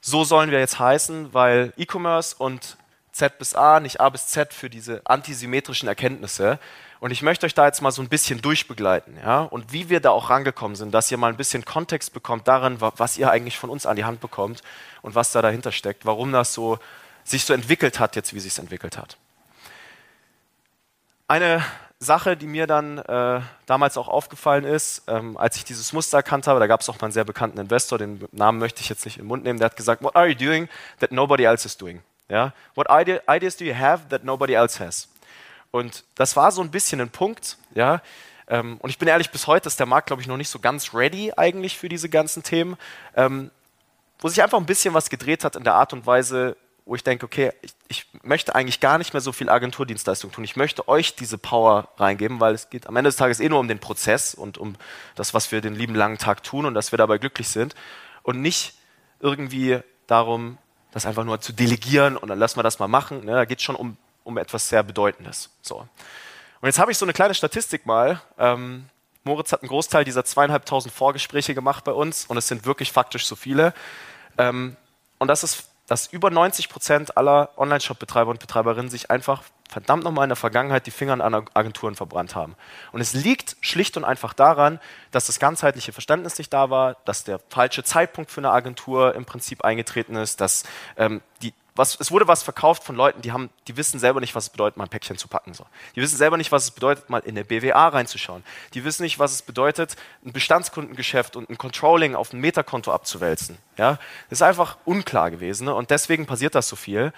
so 0.00 0.24
sollen 0.24 0.50
wir 0.50 0.60
jetzt 0.60 0.78
heißen, 0.78 1.34
weil 1.34 1.72
E-Commerce 1.76 2.36
und 2.36 2.76
Z 3.10 3.38
bis 3.38 3.54
A, 3.54 3.80
nicht 3.80 4.00
A 4.00 4.08
bis 4.10 4.28
Z 4.28 4.54
für 4.54 4.70
diese 4.70 5.02
antisymmetrischen 5.04 5.88
Erkenntnisse. 5.88 6.60
Und 7.00 7.12
ich 7.12 7.22
möchte 7.22 7.46
euch 7.46 7.54
da 7.54 7.66
jetzt 7.66 7.80
mal 7.80 7.92
so 7.92 8.02
ein 8.02 8.08
bisschen 8.08 8.42
durchbegleiten, 8.42 9.16
ja, 9.22 9.42
und 9.42 9.72
wie 9.72 9.88
wir 9.88 10.00
da 10.00 10.10
auch 10.10 10.30
rangekommen 10.30 10.76
sind, 10.76 10.92
dass 10.92 11.10
ihr 11.10 11.16
mal 11.16 11.28
ein 11.28 11.36
bisschen 11.36 11.64
Kontext 11.64 12.12
bekommt 12.12 12.48
darin, 12.48 12.80
was 12.80 13.18
ihr 13.18 13.30
eigentlich 13.30 13.58
von 13.58 13.70
uns 13.70 13.86
an 13.86 13.96
die 13.96 14.04
Hand 14.04 14.20
bekommt 14.20 14.62
und 15.02 15.14
was 15.14 15.30
da 15.30 15.40
dahinter 15.40 15.70
steckt, 15.70 16.06
warum 16.06 16.32
das 16.32 16.54
so 16.54 16.78
sich 17.24 17.44
so 17.44 17.54
entwickelt 17.54 18.00
hat, 18.00 18.16
jetzt 18.16 18.34
wie 18.34 18.40
sich 18.40 18.58
entwickelt 18.58 18.98
hat. 18.98 19.16
Eine 21.28 21.62
Sache, 22.00 22.36
die 22.36 22.46
mir 22.46 22.66
dann 22.66 22.98
äh, 22.98 23.40
damals 23.66 23.96
auch 23.96 24.08
aufgefallen 24.08 24.64
ist, 24.64 25.02
ähm, 25.08 25.36
als 25.36 25.56
ich 25.56 25.64
dieses 25.64 25.92
Muster 25.92 26.18
erkannt 26.18 26.46
habe, 26.46 26.60
da 26.60 26.66
gab 26.66 26.80
es 26.80 26.88
auch 26.88 26.94
mal 27.00 27.06
einen 27.06 27.12
sehr 27.12 27.24
bekannten 27.24 27.58
Investor, 27.58 27.98
den 27.98 28.26
Namen 28.32 28.58
möchte 28.58 28.80
ich 28.80 28.88
jetzt 28.88 29.04
nicht 29.04 29.18
im 29.18 29.26
Mund 29.26 29.44
nehmen, 29.44 29.58
der 29.58 29.66
hat 29.66 29.76
gesagt, 29.76 30.02
what 30.02 30.16
are 30.16 30.28
you 30.28 30.34
doing 30.34 30.68
that 31.00 31.12
nobody 31.12 31.44
else 31.44 31.66
is 31.66 31.76
doing? 31.76 32.00
Ja? 32.28 32.52
What 32.74 32.86
ideas 32.90 33.56
do 33.56 33.64
you 33.64 33.74
have 33.74 34.08
that 34.08 34.24
nobody 34.24 34.54
else 34.54 34.82
has? 34.82 35.08
Und 35.70 36.04
das 36.14 36.36
war 36.36 36.50
so 36.52 36.62
ein 36.62 36.70
bisschen 36.70 37.00
ein 37.00 37.10
Punkt, 37.10 37.58
ja. 37.74 38.02
Ähm, 38.48 38.78
und 38.78 38.90
ich 38.90 38.98
bin 38.98 39.08
ehrlich, 39.08 39.30
bis 39.30 39.46
heute 39.46 39.68
ist 39.68 39.78
der 39.78 39.86
Markt, 39.86 40.06
glaube 40.06 40.22
ich, 40.22 40.28
noch 40.28 40.38
nicht 40.38 40.48
so 40.48 40.58
ganz 40.58 40.94
ready 40.94 41.32
eigentlich 41.36 41.76
für 41.76 41.88
diese 41.88 42.08
ganzen 42.08 42.42
Themen, 42.42 42.76
ähm, 43.14 43.50
wo 44.20 44.28
sich 44.28 44.42
einfach 44.42 44.58
ein 44.58 44.66
bisschen 44.66 44.94
was 44.94 45.10
gedreht 45.10 45.44
hat 45.44 45.56
in 45.56 45.64
der 45.64 45.74
Art 45.74 45.92
und 45.92 46.06
Weise, 46.06 46.56
wo 46.86 46.94
ich 46.94 47.04
denke, 47.04 47.26
okay, 47.26 47.52
ich, 47.60 47.74
ich, 47.88 48.06
möchte 48.22 48.54
eigentlich 48.54 48.80
gar 48.80 48.96
nicht 48.96 49.12
mehr 49.12 49.20
so 49.20 49.30
viel 49.32 49.50
Agenturdienstleistung 49.50 50.32
tun. 50.32 50.42
Ich 50.44 50.56
möchte 50.56 50.88
euch 50.88 51.14
diese 51.14 51.36
Power 51.36 51.88
reingeben, 51.98 52.40
weil 52.40 52.54
es 52.54 52.70
geht 52.70 52.86
am 52.86 52.96
Ende 52.96 53.08
des 53.08 53.16
Tages 53.16 53.40
eh 53.40 53.48
nur 53.50 53.60
um 53.60 53.68
den 53.68 53.78
Prozess 53.78 54.34
und 54.34 54.56
um 54.56 54.76
das, 55.14 55.34
was 55.34 55.52
wir 55.52 55.60
den 55.60 55.74
lieben 55.74 55.94
langen 55.94 56.16
Tag 56.16 56.42
tun 56.42 56.64
und 56.64 56.72
dass 56.72 56.90
wir 56.90 56.96
dabei 56.96 57.18
glücklich 57.18 57.48
sind 57.48 57.74
und 58.22 58.40
nicht 58.40 58.74
irgendwie 59.20 59.80
darum, 60.06 60.56
das 60.92 61.04
einfach 61.04 61.24
nur 61.24 61.40
zu 61.42 61.52
delegieren 61.52 62.16
und 62.16 62.28
dann 62.28 62.38
lassen 62.38 62.58
wir 62.58 62.62
das 62.62 62.78
mal 62.78 62.88
machen. 62.88 63.26
Ne? 63.26 63.32
Da 63.32 63.44
geht 63.44 63.58
es 63.58 63.64
schon 63.64 63.76
um, 63.76 63.98
um 64.28 64.36
etwas 64.36 64.68
sehr 64.68 64.82
Bedeutendes. 64.82 65.50
So. 65.62 65.76
Und 66.60 66.66
jetzt 66.66 66.78
habe 66.78 66.92
ich 66.92 66.98
so 66.98 67.06
eine 67.06 67.14
kleine 67.14 67.34
Statistik 67.34 67.86
mal. 67.86 68.20
Ähm, 68.38 68.86
Moritz 69.24 69.52
hat 69.52 69.62
einen 69.62 69.70
Großteil 69.70 70.04
dieser 70.04 70.24
zweieinhalbtausend 70.24 70.94
Vorgespräche 70.94 71.54
gemacht 71.54 71.84
bei 71.84 71.92
uns 71.92 72.26
und 72.26 72.36
es 72.36 72.46
sind 72.46 72.66
wirklich 72.66 72.92
faktisch 72.92 73.26
so 73.26 73.36
viele. 73.36 73.72
Ähm, 74.36 74.76
und 75.18 75.28
das 75.28 75.42
ist 75.42 75.64
dass 75.88 76.06
über 76.06 76.30
90 76.30 76.68
Prozent 76.68 77.16
aller 77.16 77.48
Online-Shop-Betreiber 77.56 78.30
und 78.30 78.40
Betreiberinnen 78.40 78.90
sich 78.90 79.10
einfach 79.10 79.42
verdammt 79.70 80.04
nochmal 80.04 80.24
in 80.24 80.28
der 80.28 80.36
Vergangenheit 80.36 80.86
die 80.86 80.90
Finger 80.90 81.24
an 81.24 81.46
Agenturen 81.54 81.94
verbrannt 81.94 82.34
haben. 82.34 82.56
Und 82.92 83.00
es 83.00 83.14
liegt 83.14 83.56
schlicht 83.62 83.96
und 83.96 84.04
einfach 84.04 84.34
daran, 84.34 84.80
dass 85.12 85.26
das 85.26 85.38
ganzheitliche 85.38 85.92
Verständnis 85.92 86.36
nicht 86.38 86.52
da 86.52 86.68
war, 86.68 86.96
dass 87.06 87.24
der 87.24 87.40
falsche 87.48 87.84
Zeitpunkt 87.84 88.30
für 88.30 88.40
eine 88.42 88.50
Agentur 88.50 89.14
im 89.14 89.24
Prinzip 89.24 89.64
eingetreten 89.64 90.16
ist, 90.16 90.42
dass 90.42 90.64
ähm, 90.98 91.22
die 91.40 91.54
was, 91.78 91.96
es 92.00 92.10
wurde 92.10 92.26
was 92.26 92.42
verkauft 92.42 92.82
von 92.82 92.96
Leuten, 92.96 93.22
die, 93.22 93.30
haben, 93.32 93.50
die 93.68 93.76
wissen 93.76 94.00
selber 94.00 94.20
nicht, 94.20 94.34
was 94.34 94.44
es 94.44 94.50
bedeutet, 94.50 94.76
mal 94.76 94.84
ein 94.84 94.90
Päckchen 94.90 95.16
zu 95.16 95.28
packen. 95.28 95.54
So. 95.54 95.64
Die 95.94 96.02
wissen 96.02 96.16
selber 96.16 96.36
nicht, 96.36 96.50
was 96.50 96.64
es 96.64 96.70
bedeutet, 96.72 97.08
mal 97.08 97.20
in 97.20 97.30
eine 97.30 97.44
BWA 97.44 97.88
reinzuschauen. 97.88 98.42
Die 98.74 98.84
wissen 98.84 99.04
nicht, 99.04 99.18
was 99.18 99.32
es 99.32 99.42
bedeutet, 99.42 99.96
ein 100.26 100.32
Bestandskundengeschäft 100.32 101.36
und 101.36 101.48
ein 101.48 101.56
Controlling 101.56 102.16
auf 102.16 102.32
ein 102.32 102.40
Metakonto 102.40 102.92
abzuwälzen. 102.92 103.58
Ja? 103.76 103.98
Das 104.28 104.38
ist 104.38 104.42
einfach 104.42 104.76
unklar 104.84 105.30
gewesen 105.30 105.66
ne? 105.66 105.74
und 105.74 105.90
deswegen 105.90 106.26
passiert 106.26 106.56
das 106.56 106.68
so 106.68 106.76
viel. 106.76 107.12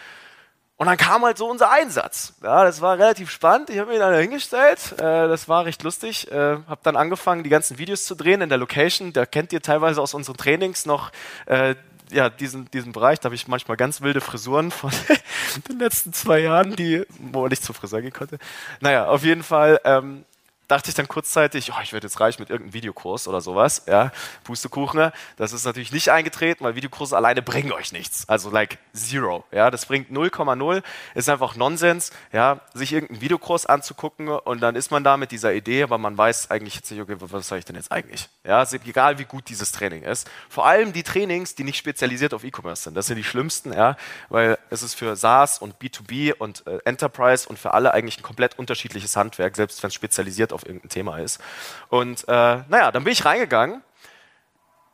Und 0.77 0.87
dann 0.87 0.97
kam 0.97 1.25
halt 1.25 1.37
so 1.37 1.47
unser 1.47 1.71
Einsatz. 1.71 2.35
Ja, 2.43 2.65
das 2.65 2.81
war 2.81 2.97
relativ 2.97 3.31
spannend. 3.31 3.69
Ich 3.69 3.79
habe 3.79 3.91
mich 3.91 3.99
dann 3.99 4.15
hingestellt. 4.15 4.93
Äh, 4.93 5.29
das 5.29 5.47
war 5.47 5.67
recht 5.67 5.83
lustig. 5.83 6.33
Äh, 6.33 6.37
habe 6.37 6.81
dann 6.83 6.97
angefangen, 6.97 7.45
die 7.45 7.51
ganzen 7.51 7.77
Videos 7.77 8.05
zu 8.07 8.15
drehen 8.15 8.41
in 8.41 8.49
der 8.49 8.57
Location. 8.57 9.13
Da 9.13 9.27
kennt 9.27 9.53
ihr 9.53 9.61
teilweise 9.61 10.01
aus 10.01 10.15
unseren 10.15 10.39
Trainings 10.39 10.87
noch 10.87 11.13
äh, 11.45 11.75
ja, 12.11 12.31
diesen, 12.31 12.71
diesen 12.71 12.93
Bereich, 12.93 13.21
da 13.21 13.27
habe 13.27 13.35
ich 13.35 13.49
manchmal 13.49 13.77
ganz 13.77 14.01
wilde 14.01 14.21
Frisuren 14.21 14.71
von 14.71 14.91
den 15.69 15.79
letzten 15.79 16.13
zwei 16.13 16.41
Jahren, 16.41 16.77
die, 16.77 17.05
wo 17.19 17.47
ich 17.47 17.61
zur 17.61 17.75
Friseur 17.75 18.03
gehen 18.03 18.13
konnte. 18.13 18.39
Naja, 18.81 19.07
auf 19.07 19.25
jeden 19.25 19.43
Fall 19.43 19.81
ähm, 19.85 20.25
dachte 20.71 20.89
ich 20.89 20.95
dann 20.95 21.09
kurzzeitig, 21.09 21.73
oh, 21.73 21.81
ich 21.83 21.93
werde 21.93 22.07
jetzt 22.07 22.21
reich 22.21 22.39
mit 22.39 22.51
irgendeinem 22.51 22.75
Videokurs 22.75 23.27
oder 23.29 23.41
sowas. 23.41 23.85
Ja, 23.87 24.13
Pustekuchen. 24.45 25.11
Das 25.37 25.53
ist 25.53 25.65
natürlich 25.65 25.93
nicht 25.93 26.11
eingetreten, 26.11 26.65
weil 26.65 26.75
Videokurse 26.75 27.17
alleine 27.17 27.43
bringen 27.43 27.73
euch 27.73 27.93
nichts. 27.93 28.29
Also 28.29 28.51
like 28.51 28.79
zero. 28.93 29.45
Ja, 29.51 29.71
das 29.71 29.87
bringt 29.87 30.11
0,0. 30.11 30.83
Ist 31.15 31.29
einfach 31.29 31.57
Nonsens, 31.57 32.13
ja, 32.33 32.61
sich 32.75 32.93
irgendeinen 32.93 33.21
Videokurs 33.21 33.67
anzugucken 33.67 34.29
und 34.29 34.61
dann 34.61 34.77
ist 34.77 34.91
man 34.91 35.03
da 35.05 35.17
mit 35.17 35.33
dieser 35.33 35.53
Idee, 35.53 35.83
aber 35.83 35.99
man 35.99 36.17
weiß 36.17 36.51
eigentlich 36.51 36.77
jetzt 36.77 36.91
nicht, 36.91 37.01
okay, 37.01 37.17
was 37.19 37.49
soll 37.49 37.59
ich 37.59 37.65
denn 37.65 37.77
jetzt 37.77 37.91
eigentlich? 37.91 38.29
Ja, 38.45 38.65
egal 38.73 39.19
wie 39.19 39.25
gut 39.25 39.49
dieses 39.49 39.73
Training 39.73 40.03
ist. 40.03 40.31
Vor 40.49 40.67
allem 40.67 40.93
die 40.93 41.03
Trainings, 41.03 41.55
die 41.55 41.65
nicht 41.65 41.77
spezialisiert 41.77 42.35
auf 42.35 42.45
E-Commerce 42.45 42.85
sind. 42.85 42.95
Das 42.95 43.07
sind 43.07 43.17
die 43.17 43.25
schlimmsten, 43.25 43.73
ja, 43.73 43.97
weil 44.29 44.59
es 44.71 44.83
ist 44.83 44.95
für 44.95 45.17
SaaS 45.17 45.59
und 45.59 45.77
B2B 45.77 46.35
und 46.35 46.67
äh, 46.67 46.79
Enterprise 46.85 47.49
und 47.49 47.59
für 47.59 47.75
alle 47.75 47.93
eigentlich 47.93 48.19
ein 48.19 48.23
komplett 48.23 48.59
unterschiedliches 48.59 49.17
Handwerk, 49.17 49.57
selbst 49.57 49.83
wenn 49.83 49.89
es 49.89 49.95
spezialisiert 49.95 50.53
auf 50.53 50.60
auf 50.61 50.67
irgendein 50.67 50.91
Thema 50.91 51.19
ist. 51.19 51.41
Und 51.89 52.27
äh, 52.29 52.63
naja, 52.69 52.93
dann 52.93 53.05
bin 53.05 53.13
ich 53.13 53.25
reingegangen 53.25 53.83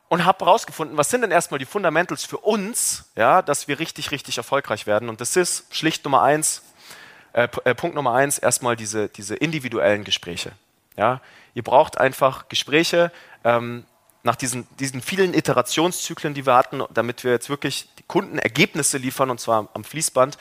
und 0.08 0.24
habe 0.24 0.44
herausgefunden, 0.44 0.96
was 0.96 1.10
sind 1.10 1.22
denn 1.22 1.30
erstmal 1.30 1.58
die 1.58 1.66
Fundamentals 1.66 2.24
für 2.24 2.38
uns, 2.38 3.10
ja, 3.16 3.42
dass 3.42 3.68
wir 3.68 3.78
richtig, 3.78 4.10
richtig 4.10 4.38
erfolgreich 4.38 4.86
werden. 4.86 5.08
Und 5.08 5.20
das 5.20 5.36
ist 5.36 5.74
schlicht 5.74 6.04
Nummer 6.04 6.22
eins, 6.22 6.62
äh, 7.32 7.48
äh, 7.64 7.74
Punkt 7.74 7.96
Nummer 7.96 8.14
eins, 8.14 8.38
erstmal 8.38 8.76
diese, 8.76 9.08
diese 9.08 9.34
individuellen 9.34 10.04
Gespräche. 10.04 10.52
Ja. 10.96 11.20
Ihr 11.54 11.62
braucht 11.62 11.98
einfach 11.98 12.48
Gespräche 12.48 13.10
ähm, 13.44 13.84
nach 14.22 14.36
diesen, 14.36 14.66
diesen 14.78 15.00
vielen 15.00 15.34
Iterationszyklen, 15.34 16.34
die 16.34 16.46
wir 16.46 16.54
hatten, 16.54 16.82
damit 16.92 17.24
wir 17.24 17.32
jetzt 17.32 17.48
wirklich 17.48 17.88
die 17.98 18.02
Kunden 18.04 18.38
Ergebnisse 18.38 18.98
liefern, 18.98 19.30
und 19.30 19.40
zwar 19.40 19.68
am 19.72 19.84
Fließband, 19.84 20.38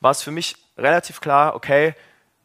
war 0.00 0.10
es 0.10 0.22
für 0.22 0.30
mich 0.30 0.56
relativ 0.76 1.20
klar, 1.20 1.54
okay, 1.54 1.94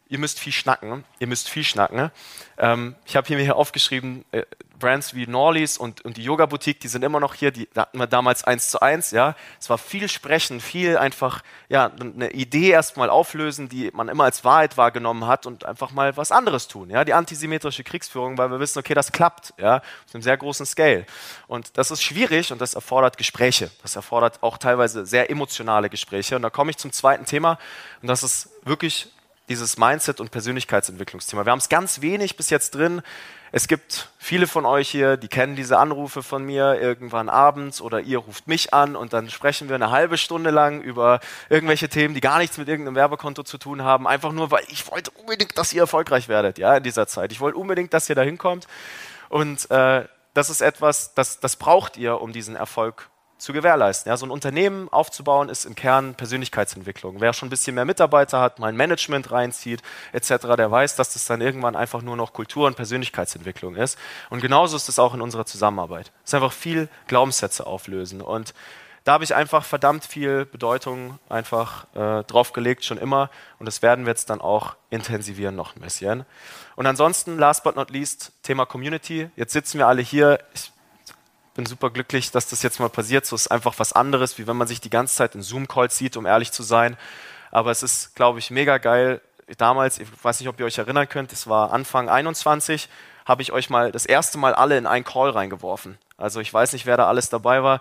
ihr 0.08 0.20
müsst 0.20 0.40
viel 0.40 0.54
schnacken, 0.54 1.04
ihr 1.20 1.28
müsst 1.28 1.50
viel 1.50 1.64
schnacken. 1.64 2.12
Ähm, 2.58 2.96
ich 3.06 3.16
habe 3.16 3.28
hier 3.28 3.56
aufgeschrieben, 3.56 4.26
äh, 4.32 4.44
Brands 4.84 5.16
wie 5.16 5.28
Norleys 5.28 5.78
und, 5.78 6.04
und 6.04 6.18
die 6.18 6.24
Yoga 6.24 6.46
Boutique, 6.46 6.80
die 6.82 6.90
sind 6.90 7.04
immer 7.04 7.22
noch 7.22 7.36
hier, 7.36 7.52
die 7.52 7.70
hatten 7.74 7.98
wir 7.98 8.06
damals 8.06 8.44
eins 8.44 8.70
zu 8.70 8.82
eins, 8.82 9.12
ja. 9.12 9.34
Es 9.60 9.70
war 9.70 9.78
viel 9.78 10.10
sprechen, 10.10 10.60
viel 10.60 10.98
einfach, 10.98 11.42
ja, 11.70 11.90
eine 11.98 12.32
Idee 12.32 12.70
erstmal 12.70 13.10
auflösen, 13.10 13.70
die 13.70 13.92
man 13.94 14.10
immer 14.10 14.26
als 14.26 14.44
Wahrheit 14.44 14.76
wahrgenommen 14.76 15.26
hat 15.26 15.46
und 15.46 15.66
einfach 15.66 15.92
mal 15.92 16.18
was 16.18 16.32
anderes 16.32 16.68
tun, 16.68 16.90
ja. 16.90 17.06
Die 17.06 17.14
antisymmetrische 17.14 17.86
Kriegsführung, 17.86 18.38
weil 18.38 18.52
wir 18.52 18.60
wissen, 18.60 18.78
okay, 18.78 18.94
das 18.94 19.14
klappt, 19.14 19.54
ja, 19.58 19.78
auf 19.78 20.14
einem 20.14 20.22
sehr 20.22 20.36
großen 20.36 20.66
Scale. 20.66 21.06
Und 21.48 21.78
das 21.78 21.90
ist 21.90 22.04
schwierig 22.04 22.52
und 22.52 22.60
das 22.60 22.74
erfordert 22.74 23.18
Gespräche. 23.18 23.72
Das 23.82 23.96
erfordert 23.96 24.44
auch 24.44 24.58
teilweise 24.58 25.06
sehr 25.06 25.30
emotionale 25.30 25.90
Gespräche. 25.90 26.36
Und 26.36 26.42
da 26.42 26.50
komme 26.50 26.72
ich 26.72 26.78
zum 26.78 26.92
zweiten 26.92 27.26
Thema 27.26 27.58
und 28.02 28.10
das 28.10 28.22
ist 28.22 28.50
wirklich 28.64 29.08
dieses 29.50 29.78
Mindset- 29.78 30.20
und 30.20 30.32
Persönlichkeitsentwicklungsthema. 30.32 31.46
Wir 31.46 31.52
haben 31.52 31.60
es 31.60 31.70
ganz 31.70 32.02
wenig 32.02 32.38
bis 32.38 32.50
jetzt 32.50 32.76
drin. 32.76 33.02
Es 33.52 33.68
gibt 33.68 34.10
viele 34.18 34.48
von 34.48 34.66
euch 34.66 34.90
hier, 34.90 35.16
die 35.16 35.28
kennen 35.28 35.56
diese 35.56 35.78
Anrufe 35.78 36.24
von 36.24 36.44
mir 36.44 36.80
irgendwann 36.82 37.30
abends 37.30 37.82
oder 37.82 38.00
ihr 38.00 38.18
ruft 38.18 38.48
mich 38.48 38.74
an 38.74 38.96
und 38.96 39.14
dann 39.14 39.30
sprechen 39.30 39.70
wir 39.70 39.76
eine 39.76 39.92
halbe 39.92 40.18
Stunde 40.18 40.50
lang 40.50 40.82
über 40.82 41.20
irgendwelche 41.50 41.88
Themen, 41.88 42.16
die 42.16 42.22
gar 42.22 42.40
nichts 42.40 42.58
mit 42.58 42.68
irgendeinem 42.68 42.96
Werbekonto 42.96 43.44
zu 43.44 43.60
tun 43.60 43.84
haben. 43.84 44.08
Einfach 44.08 44.32
nur, 44.32 44.50
weil 44.50 44.64
ich 44.70 44.90
wollte 44.90 45.12
unbedingt, 45.12 45.56
dass 45.58 45.72
ihr 45.72 45.82
erfolgreich 45.82 46.30
werdet, 46.30 46.58
ja, 46.58 46.78
in 46.78 46.84
dieser 46.84 47.06
Zeit. 47.06 47.32
Ich 47.32 47.42
wollte 47.42 47.58
unbedingt, 47.58 47.94
dass 47.94 48.10
ihr 48.10 48.16
da 48.16 48.24
hinkommt. 48.24 48.66
Und 49.30 49.70
äh, 49.70 50.06
das 50.34 50.50
ist 50.50 50.62
etwas, 50.62 51.14
das, 51.14 51.40
das 51.40 51.56
braucht 51.56 51.98
ihr, 51.98 52.22
um 52.22 52.34
diesen 52.34 52.56
Erfolg 52.56 53.10
zu 53.44 53.52
gewährleisten. 53.52 54.10
Ja, 54.10 54.16
so 54.16 54.26
ein 54.26 54.32
Unternehmen 54.32 54.88
aufzubauen 54.90 55.50
ist 55.50 55.66
im 55.66 55.76
Kern 55.76 56.16
Persönlichkeitsentwicklung. 56.16 57.20
Wer 57.20 57.34
schon 57.34 57.48
ein 57.48 57.50
bisschen 57.50 57.76
mehr 57.76 57.84
Mitarbeiter 57.84 58.40
hat, 58.40 58.60
mal 58.60 58.68
ein 58.68 58.78
Management 58.78 59.32
reinzieht, 59.32 59.82
etc., 60.14 60.56
der 60.58 60.72
weiß, 60.72 60.96
dass 60.96 61.12
das 61.12 61.26
dann 61.26 61.42
irgendwann 61.42 61.76
einfach 61.76 62.02
nur 62.02 62.16
noch 62.16 62.32
Kultur- 62.32 62.68
und 62.68 62.76
Persönlichkeitsentwicklung 62.76 63.76
ist. 63.76 64.00
Und 64.30 64.40
genauso 64.40 64.78
ist 64.78 64.88
es 64.88 64.98
auch 64.98 65.14
in 65.14 65.22
unserer 65.22 65.46
Zusammenarbeit. 65.46 66.14
Es 66.24 66.30
ist 66.30 66.36
einfach 66.36 66.54
viel 66.54 66.88
Glaubenssätze 67.08 67.68
auflösen. 67.68 68.22
Und 68.22 68.54
da 69.04 69.12
habe 69.12 69.26
ich 69.26 69.36
einfach 69.36 69.66
verdammt 69.66 70.06
viel 70.06 70.46
Bedeutung 70.46 71.20
einfach 71.28 71.86
äh, 71.96 72.24
draufgelegt, 72.24 72.86
schon 72.86 72.98
immer. 72.98 73.30
Und 73.60 73.66
das 73.66 73.82
werden 73.82 74.06
wir 74.06 74.12
jetzt 74.12 74.30
dann 74.30 74.40
auch 74.40 74.78
intensivieren 74.90 75.58
noch 75.58 75.76
ein 75.76 75.82
bisschen. 75.82 76.26
Und 76.78 76.86
ansonsten, 76.86 77.38
last 77.38 77.66
but 77.66 77.76
not 77.76 77.90
least, 77.90 78.32
Thema 78.44 78.66
Community. 78.66 79.30
Jetzt 79.36 79.52
sitzen 79.52 79.80
wir 79.80 79.88
alle 79.88 80.02
hier. 80.02 80.40
Ich 80.54 80.73
bin 81.54 81.66
super 81.66 81.90
glücklich, 81.90 82.32
dass 82.32 82.48
das 82.48 82.64
jetzt 82.64 82.80
mal 82.80 82.90
passiert. 82.90 83.26
So 83.26 83.36
ist 83.36 83.50
einfach 83.50 83.76
was 83.78 83.94
anderes, 83.94 84.38
wie 84.38 84.48
wenn 84.48 84.58
man 84.58 84.68
sich 84.68 84.82
die 84.82 84.90
ganze 84.90 85.16
Zeit 85.16 85.36
in 85.36 85.42
Zoom-Calls 85.42 85.98
sieht, 85.98 86.18
um 86.18 86.26
ehrlich 86.26 86.52
zu 86.52 86.64
sein. 86.64 86.98
Aber 87.52 87.72
es 87.72 87.84
ist, 87.84 88.16
glaube 88.16 88.40
ich, 88.40 88.50
mega 88.52 88.78
geil. 88.78 89.22
Damals, 89.58 90.00
ich 90.00 90.08
weiß 90.22 90.40
nicht, 90.40 90.50
ob 90.50 90.60
ihr 90.60 90.66
euch 90.66 90.78
erinnern 90.78 91.08
könnt, 91.08 91.32
es 91.32 91.48
war 91.48 91.72
Anfang 91.72 92.10
21, 92.10 92.90
habe 93.26 93.42
ich 93.42 93.52
euch 93.52 93.70
mal 93.70 93.92
das 93.92 94.06
erste 94.06 94.38
Mal 94.38 94.56
alle 94.56 94.78
in 94.78 94.88
einen 94.88 95.06
Call 95.06 95.30
reingeworfen. 95.30 95.98
Also 96.16 96.40
ich 96.40 96.54
weiß 96.54 96.74
nicht, 96.74 96.86
wer 96.86 96.96
da 96.96 97.08
alles 97.08 97.30
dabei 97.30 97.64
war. 97.64 97.80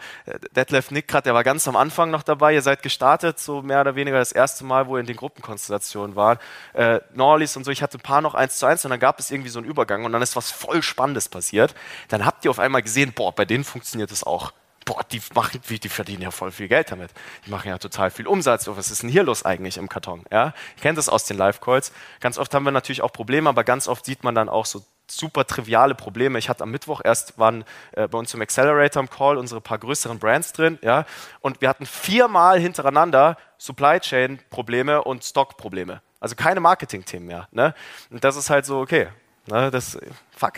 Detlef 0.57 0.90
Nickrat, 0.90 1.27
der 1.27 1.35
war 1.35 1.45
ganz 1.45 1.68
am 1.68 1.77
Anfang 1.77 2.11
noch 2.11 2.23
dabei. 2.23 2.55
Ihr 2.55 2.62
seid 2.62 2.83
gestartet, 2.83 3.38
so 3.38 3.61
mehr 3.61 3.83
oder 3.83 3.95
weniger 3.95 4.18
das 4.18 4.33
erste 4.33 4.64
Mal, 4.64 4.87
wo 4.87 4.97
ihr 4.97 5.01
in 5.01 5.07
den 5.07 5.16
Gruppenkonstellationen 5.16 6.16
wart. 6.16 6.40
Äh, 6.73 7.01
Norlis 7.14 7.57
und 7.57 7.64
so, 7.64 7.71
ich 7.71 7.83
hatte 7.83 7.99
ein 7.99 8.01
paar 8.01 8.23
noch 8.23 8.35
eins 8.35 8.59
zu 8.59 8.64
eins 8.64 8.85
und 8.85 8.90
dann 8.90 9.01
gab 9.01 9.18
es 9.21 9.31
irgendwie 9.31 9.51
so 9.51 9.59
einen 9.59 9.68
Übergang 9.68 10.05
und 10.07 10.12
dann 10.12 10.23
ist 10.23 10.35
was 10.35 10.51
voll 10.51 10.83
Spannendes 10.83 11.29
passiert. 11.29 11.75
Dann 12.09 12.25
habt 12.25 12.45
ihr 12.45 12.51
auf 12.51 12.59
einmal 12.59 12.83
gesehen, 12.83 13.12
boah, 13.12 13.35
bei 13.35 13.45
denen 13.45 13.64
funktioniert 13.64 14.11
es 14.11 14.25
auch. 14.25 14.53
boah, 14.87 15.05
die, 15.05 15.21
machen, 15.35 15.61
die 15.68 15.88
verdienen 15.90 16.23
ja 16.23 16.31
voll 16.31 16.53
viel 16.53 16.68
Geld 16.68 16.90
damit. 16.90 17.11
Die 17.47 17.51
machen 17.51 17.68
ja 17.68 17.77
total 17.77 18.11
viel 18.11 18.27
Umsatz. 18.27 18.66
was 18.66 18.90
ist 18.90 19.03
denn 19.03 19.11
hier 19.11 19.25
los 19.25 19.45
eigentlich 19.45 19.77
im 19.77 19.90
Karton? 19.90 20.25
Ja? 20.33 20.55
Ich 20.77 20.83
kenne 20.83 20.97
das 20.97 21.11
aus 21.11 21.27
den 21.27 21.37
Live-Calls. 21.37 21.92
Ganz 22.21 22.38
oft 22.38 22.53
haben 22.55 22.64
wir 22.64 22.73
natürlich 22.73 23.03
auch 23.03 23.12
Probleme, 23.12 23.51
aber 23.51 23.62
ganz 23.62 23.88
oft 23.88 24.07
sieht 24.07 24.25
man 24.25 24.35
dann 24.35 24.49
auch 24.49 24.64
so 24.66 24.83
super 25.16 25.46
triviale 25.46 25.94
Probleme. 25.94 26.38
Ich 26.38 26.48
hatte 26.48 26.62
am 26.62 26.70
Mittwoch 26.70 27.01
erst, 27.05 27.38
waren 27.38 27.64
äh, 27.92 28.09
bei 28.09 28.18
uns 28.18 28.33
im 28.35 28.42
Accelerator 28.42 29.01
im 29.01 29.11
Call 29.11 29.37
unsere 29.37 29.61
paar 29.61 29.79
größeren 29.79 30.18
Brands 30.18 30.53
drin, 30.53 30.79
ja, 30.83 31.05
und 31.40 31.61
wir 31.61 31.68
hatten 31.68 31.87
viermal 31.87 32.59
hintereinander 32.59 33.37
Supply 33.59 34.01
Chain 34.01 34.40
Probleme 34.51 35.03
und 35.03 35.25
Stock 35.25 35.57
Probleme. 35.57 36.03
Also 36.22 36.37
keine 36.37 36.61
Marketing-Themen 36.61 37.27
mehr. 37.27 37.48
Ne? 37.51 37.75
Und 38.11 38.22
das 38.22 38.37
ist 38.37 38.48
halt 38.48 38.64
so, 38.64 38.81
okay, 38.81 39.09
ne, 39.46 39.70
das, 39.70 39.98
fuck. 40.37 40.55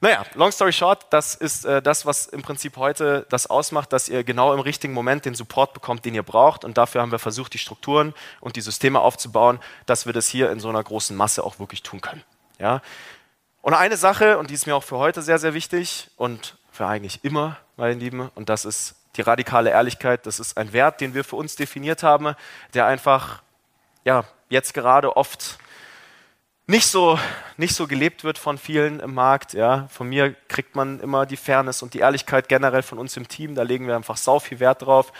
Naja, 0.00 0.24
long 0.34 0.50
story 0.50 0.72
short, 0.72 1.06
das 1.10 1.34
ist 1.34 1.64
äh, 1.64 1.80
das, 1.80 2.04
was 2.04 2.26
im 2.26 2.42
Prinzip 2.42 2.76
heute 2.76 3.26
das 3.30 3.46
ausmacht, 3.46 3.92
dass 3.92 4.08
ihr 4.08 4.24
genau 4.24 4.52
im 4.52 4.60
richtigen 4.60 4.92
Moment 4.92 5.24
den 5.24 5.34
Support 5.34 5.72
bekommt, 5.72 6.04
den 6.04 6.14
ihr 6.14 6.22
braucht. 6.22 6.64
Und 6.64 6.76
dafür 6.76 7.00
haben 7.00 7.10
wir 7.10 7.18
versucht, 7.18 7.54
die 7.54 7.58
Strukturen 7.58 8.12
und 8.40 8.56
die 8.56 8.60
Systeme 8.60 9.00
aufzubauen, 9.00 9.60
dass 9.86 10.06
wir 10.06 10.12
das 10.12 10.26
hier 10.26 10.50
in 10.50 10.60
so 10.60 10.68
einer 10.68 10.82
großen 10.82 11.16
Masse 11.16 11.44
auch 11.44 11.58
wirklich 11.58 11.82
tun 11.82 12.00
können. 12.00 12.22
Ja? 12.58 12.82
Und 13.64 13.72
eine 13.72 13.96
Sache, 13.96 14.36
und 14.36 14.50
die 14.50 14.54
ist 14.54 14.66
mir 14.66 14.76
auch 14.76 14.84
für 14.84 14.98
heute 14.98 15.22
sehr, 15.22 15.38
sehr 15.38 15.54
wichtig 15.54 16.10
und 16.18 16.58
für 16.70 16.86
eigentlich 16.86 17.24
immer, 17.24 17.56
meine 17.78 17.94
Lieben, 17.94 18.30
und 18.34 18.50
das 18.50 18.66
ist 18.66 18.94
die 19.16 19.22
radikale 19.22 19.70
Ehrlichkeit. 19.70 20.26
Das 20.26 20.38
ist 20.38 20.58
ein 20.58 20.74
Wert, 20.74 21.00
den 21.00 21.14
wir 21.14 21.24
für 21.24 21.36
uns 21.36 21.56
definiert 21.56 22.02
haben, 22.02 22.34
der 22.74 22.84
einfach 22.84 23.40
ja, 24.04 24.24
jetzt 24.50 24.74
gerade 24.74 25.16
oft 25.16 25.58
nicht 26.66 26.86
so, 26.86 27.18
nicht 27.56 27.74
so 27.74 27.86
gelebt 27.86 28.22
wird 28.22 28.36
von 28.36 28.58
vielen 28.58 29.00
im 29.00 29.14
Markt. 29.14 29.54
Ja. 29.54 29.88
Von 29.88 30.10
mir 30.10 30.34
kriegt 30.48 30.76
man 30.76 31.00
immer 31.00 31.24
die 31.24 31.38
Fairness 31.38 31.80
und 31.80 31.94
die 31.94 32.00
Ehrlichkeit 32.00 32.50
generell 32.50 32.82
von 32.82 32.98
uns 32.98 33.16
im 33.16 33.28
Team. 33.28 33.54
Da 33.54 33.62
legen 33.62 33.86
wir 33.86 33.96
einfach 33.96 34.18
sau 34.18 34.40
viel 34.40 34.60
Wert 34.60 34.82
drauf. 34.82 35.10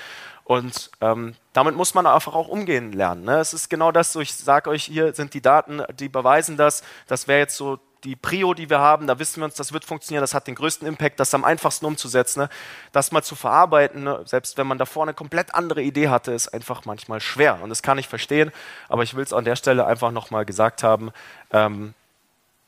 Und 0.45 0.91
ähm, 1.01 1.35
damit 1.55 1.77
muss 1.77 1.95
man 1.95 2.07
einfach 2.07 2.35
auch 2.35 2.49
umgehen 2.49 2.93
lernen. 2.93 3.25
Ne? 3.25 3.39
Es 3.39 3.55
ist 3.55 3.71
genau 3.71 3.91
das, 3.91 4.13
so 4.13 4.21
ich 4.21 4.35
sage 4.35 4.69
euch, 4.69 4.85
hier 4.85 5.15
sind 5.15 5.33
die 5.33 5.41
Daten, 5.41 5.83
die 5.99 6.11
beweisen 6.11 6.59
das. 6.59 6.83
Das 7.07 7.27
wäre 7.27 7.39
jetzt 7.39 7.57
so 7.57 7.81
die 8.05 8.17
Prio, 8.17 8.55
die 8.55 8.69
wir 8.69 8.81
haben, 8.81 9.07
da 9.07 9.19
wissen 9.19 9.41
wir 9.41 9.47
uns, 9.47 9.55
das 9.55 9.73
wird 9.73 9.85
funktionieren, 9.85 10.23
das 10.23 10.35
hat 10.35 10.47
den 10.47 10.55
größten 10.55 10.87
Impact, 10.87 11.19
das 11.19 11.29
ist 11.29 11.35
am 11.35 11.45
einfachsten 11.45 11.87
umzusetzen. 11.87 12.41
Ne? 12.41 12.49
Das 12.93 13.13
mal 13.13 13.23
zu 13.23 13.35
verarbeiten, 13.35 14.05
ne? 14.05 14.23
selbst 14.27 14.59
wenn 14.59 14.67
man 14.67 14.79
davor 14.79 15.05
eine 15.05 15.15
komplett 15.15 15.55
andere 15.55 15.83
Idee 15.83 16.09
hatte, 16.09 16.33
ist 16.33 16.49
einfach 16.49 16.85
manchmal 16.85 17.21
schwer. 17.21 17.61
Und 17.63 17.71
das 17.71 17.83
kann 17.83 17.99
ich 17.99 18.09
verstehen, 18.09 18.53
aber 18.89 19.03
ich 19.03 19.15
will 19.15 19.25
es 19.25 19.33
an 19.33 19.45
der 19.45 19.57
Stelle 19.57 19.87
einfach 19.87 20.11
nochmal 20.11 20.45
gesagt 20.45 20.83
haben. 20.83 21.13
Ähm, 21.51 21.95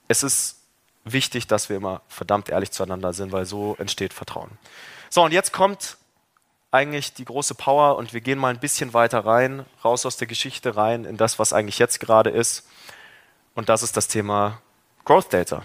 es 0.09 0.23
ist 0.23 0.61
wichtig, 1.05 1.47
dass 1.47 1.69
wir 1.69 1.77
immer 1.77 2.01
verdammt 2.09 2.49
ehrlich 2.49 2.71
zueinander 2.71 3.13
sind, 3.13 3.33
weil 3.33 3.45
so 3.45 3.77
entsteht 3.79 4.15
Vertrauen. 4.15 4.51
So, 5.11 5.23
und 5.23 5.33
jetzt 5.33 5.53
kommt 5.53 5.99
eigentlich 6.71 7.15
die 7.15 7.25
große 7.25 7.55
Power 7.55 7.97
und 7.97 8.13
wir 8.13 8.21
gehen 8.21 8.39
mal 8.39 8.53
ein 8.53 8.61
bisschen 8.61 8.93
weiter 8.93 9.25
rein, 9.25 9.65
raus 9.85 10.05
aus 10.05 10.17
der 10.17 10.27
Geschichte 10.27 10.77
rein 10.77 11.05
in 11.05 11.17
das, 11.17 11.39
was 11.39 11.53
eigentlich 11.53 11.79
jetzt 11.79 12.01
gerade 12.01 12.31
ist. 12.31 12.67
Und 13.55 13.69
das 13.69 13.83
ist 13.83 13.97
das 13.97 14.09
Thema 14.09 14.61
Growth 15.07 15.33
Data. 15.33 15.63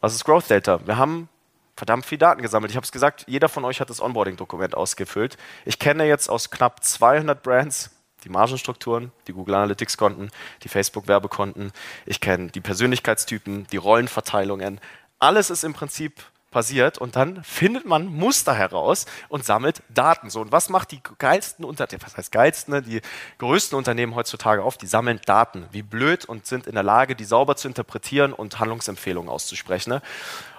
Was 0.00 0.14
ist 0.14 0.24
Growth 0.24 0.50
Data? 0.50 0.80
Wir 0.86 0.96
haben 0.96 1.28
verdammt 1.76 2.06
viel 2.06 2.16
Daten 2.16 2.40
gesammelt. 2.40 2.70
Ich 2.70 2.76
habe 2.76 2.84
es 2.84 2.92
gesagt, 2.92 3.26
jeder 3.28 3.50
von 3.50 3.62
euch 3.66 3.78
hat 3.78 3.90
das 3.90 4.00
Onboarding-Dokument 4.00 4.74
ausgefüllt. 4.74 5.36
Ich 5.66 5.78
kenne 5.78 6.06
jetzt 6.06 6.30
aus 6.30 6.50
knapp 6.50 6.82
200 6.82 7.42
Brands 7.42 7.90
die 8.24 8.30
Margenstrukturen, 8.30 9.12
die 9.26 9.34
Google 9.34 9.56
Analytics-Konten, 9.56 10.30
die 10.62 10.68
Facebook-Werbekonten. 10.68 11.72
Ich 12.06 12.22
kenne 12.22 12.48
die 12.52 12.62
Persönlichkeitstypen, 12.62 13.66
die 13.66 13.76
Rollenverteilungen. 13.76 14.80
Alles 15.18 15.50
ist 15.50 15.62
im 15.62 15.74
Prinzip 15.74 16.22
passiert 16.54 16.96
und 16.96 17.16
dann 17.16 17.44
findet 17.44 17.84
man 17.84 18.06
Muster 18.06 18.54
heraus 18.54 19.04
und 19.28 19.44
sammelt 19.44 19.82
Daten. 19.90 20.30
So, 20.30 20.40
und 20.40 20.52
was 20.52 20.70
macht 20.70 20.92
die 20.92 21.00
geilsten 21.18 21.64
Unternehmen, 21.64 22.02
was 22.06 22.16
heißt 22.16 22.32
geilsten, 22.32 22.74
ne? 22.74 22.80
die 22.80 23.02
größten 23.38 23.76
Unternehmen 23.76 24.14
heutzutage 24.14 24.62
auf? 24.62 24.78
Die 24.78 24.86
sammeln 24.86 25.20
Daten, 25.26 25.66
wie 25.72 25.82
blöd 25.82 26.24
und 26.24 26.46
sind 26.46 26.66
in 26.66 26.74
der 26.74 26.84
Lage, 26.84 27.16
die 27.16 27.24
sauber 27.24 27.56
zu 27.56 27.68
interpretieren 27.68 28.32
und 28.32 28.58
Handlungsempfehlungen 28.60 29.28
auszusprechen. 29.28 29.90
Ne? 29.90 30.02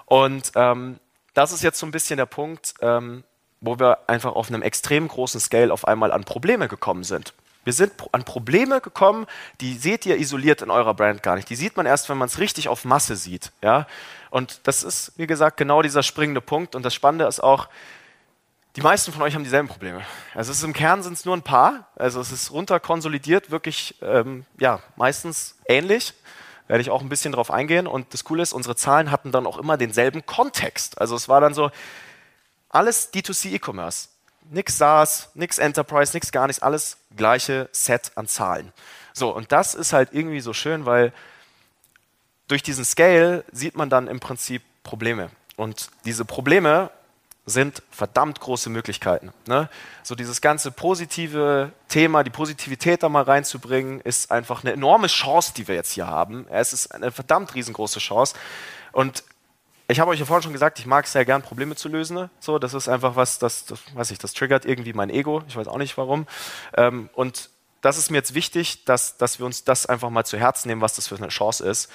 Und 0.05 0.51
ähm, 0.55 0.99
das 1.34 1.51
ist 1.51 1.63
jetzt 1.63 1.79
so 1.79 1.86
ein 1.86 1.91
bisschen 1.91 2.17
der 2.17 2.25
Punkt, 2.27 2.75
ähm, 2.81 3.23
wo 3.62 3.79
wir 3.79 4.10
einfach 4.10 4.36
auf 4.36 4.49
einem 4.49 4.62
extrem 4.62 5.08
großen 5.08 5.39
Scale 5.39 5.73
auf 5.73 5.88
einmal 5.88 6.12
an 6.12 6.25
Probleme 6.25 6.67
gekommen 6.67 7.05
sind. 7.05 7.34
Wir 7.63 7.73
sind 7.73 7.93
an 8.12 8.23
Probleme 8.23 8.79
gekommen, 8.79 9.25
die 9.60 9.73
seht 9.73 10.05
ihr 10.05 10.17
isoliert 10.17 10.62
in 10.62 10.69
eurer 10.69 10.93
Brand 10.93 11.23
gar 11.23 11.36
nicht. 11.36 11.49
Die 11.49 11.55
sieht 11.55 11.75
man 11.75 11.88
erst, 11.88 12.08
wenn 12.10 12.17
man 12.17 12.27
es 12.27 12.38
richtig 12.38 12.69
auf 12.69 12.86
Masse 12.86 13.15
sieht. 13.15 13.51
Ja? 13.63 13.88
Und 14.35 14.67
das 14.67 14.83
ist, 14.83 15.13
wie 15.15 15.27
gesagt, 15.27 15.55
genau 15.55 15.81
dieser 15.81 16.03
springende 16.03 16.41
Punkt. 16.41 16.75
Und 16.75 16.83
das 16.83 16.93
Spannende 16.93 17.25
ist 17.25 17.39
auch, 17.39 17.69
die 18.75 18.81
meisten 18.81 19.13
von 19.13 19.21
euch 19.21 19.33
haben 19.33 19.45
dieselben 19.45 19.69
Probleme. 19.69 20.01
Also 20.33 20.51
es 20.51 20.57
ist 20.57 20.65
im 20.65 20.73
Kern 20.73 21.03
sind 21.03 21.13
es 21.13 21.23
nur 21.23 21.37
ein 21.37 21.41
paar. 21.41 21.87
Also 21.95 22.19
es 22.19 22.33
ist 22.33 22.51
runterkonsolidiert, 22.51 23.49
wirklich 23.49 23.95
ähm, 24.01 24.45
ja 24.59 24.81
meistens 24.97 25.55
ähnlich. 25.69 26.13
Werde 26.67 26.81
ich 26.81 26.89
auch 26.89 27.01
ein 27.01 27.07
bisschen 27.07 27.31
drauf 27.31 27.49
eingehen. 27.49 27.87
Und 27.87 28.13
das 28.13 28.25
Coole 28.25 28.43
ist, 28.43 28.51
unsere 28.51 28.75
Zahlen 28.75 29.09
hatten 29.09 29.31
dann 29.31 29.47
auch 29.47 29.57
immer 29.57 29.77
denselben 29.77 30.25
Kontext. 30.25 30.99
Also 30.99 31.15
es 31.15 31.29
war 31.29 31.39
dann 31.39 31.53
so 31.53 31.71
alles 32.67 33.13
D2C 33.13 33.53
E-Commerce 33.53 34.09
nix 34.49 34.77
SaaS, 34.77 35.29
nix 35.33 35.59
Enterprise, 35.59 36.11
nix 36.13 36.33
gar 36.33 36.47
nichts, 36.47 36.61
alles 36.61 36.97
gleiche 37.15 37.69
Set 37.71 38.11
an 38.15 38.27
Zahlen. 38.27 38.73
So, 39.13 39.33
und 39.33 39.53
das 39.53 39.75
ist 39.75 39.93
halt 39.93 40.09
irgendwie 40.11 40.41
so 40.41 40.51
schön, 40.51 40.85
weil 40.85 41.13
durch 42.47 42.63
diesen 42.63 42.86
Scale 42.86 43.43
sieht 43.51 43.75
man 43.75 43.89
dann 43.89 44.08
im 44.08 44.19
Prinzip 44.19 44.62
Probleme. 44.84 45.29
Und 45.55 45.89
diese 46.05 46.25
Probleme 46.25 46.91
sind 47.45 47.84
verdammt 47.91 48.39
große 48.39 48.69
Möglichkeiten. 48.69 49.31
Ne? 49.47 49.69
So 50.03 50.15
dieses 50.15 50.41
ganze 50.41 50.71
positive 50.71 51.71
Thema, 51.88 52.23
die 52.23 52.31
Positivität 52.31 53.03
da 53.03 53.10
mal 53.10 53.23
reinzubringen, 53.23 54.01
ist 54.01 54.31
einfach 54.31 54.63
eine 54.63 54.73
enorme 54.73 55.08
Chance, 55.08 55.53
die 55.55 55.67
wir 55.67 55.75
jetzt 55.75 55.91
hier 55.91 56.08
haben. 56.08 56.47
Es 56.49 56.73
ist 56.73 56.88
eine 56.88 57.12
verdammt 57.12 57.53
riesengroße 57.53 57.99
Chance. 57.99 58.36
Und 58.91 59.23
ich 59.88 59.99
habe 59.99 60.10
euch 60.10 60.19
ja 60.19 60.25
vorhin 60.25 60.41
schon 60.41 60.53
gesagt, 60.53 60.79
ich 60.79 60.88
mag 60.88 61.05
es 61.05 61.12
sehr 61.12 61.25
gern, 61.25 61.43
Probleme 61.43 61.75
zu 61.75 61.88
lösen. 61.88 62.15
Ne? 62.15 62.29
So, 62.39 62.58
das 62.58 62.73
ist 62.73 62.88
einfach 62.88 63.15
was, 63.15 63.38
das, 63.38 63.65
das 63.65 63.79
weiß 63.93 64.10
ich, 64.10 64.17
das 64.17 64.34
triggert 64.34 64.65
irgendwie 64.65 64.93
mein 64.93 65.12
Ego. 65.12 65.43
Ich 65.47 65.55
weiß 65.55 65.67
auch 65.67 65.77
nicht 65.77 65.97
warum. 65.97 66.25
Ähm, 66.75 67.10
und 67.13 67.49
das 67.81 67.99
ist 67.99 68.10
mir 68.10 68.17
jetzt 68.17 68.34
wichtig, 68.34 68.86
dass, 68.86 69.17
dass 69.17 69.38
wir 69.38 69.45
uns 69.45 69.63
das 69.63 69.86
einfach 69.86 70.10
mal 70.10 70.25
zu 70.25 70.39
Herzen 70.39 70.69
nehmen, 70.69 70.81
was 70.81 70.95
das 70.95 71.08
für 71.08 71.15
eine 71.15 71.27
Chance 71.27 71.69
ist. 71.69 71.91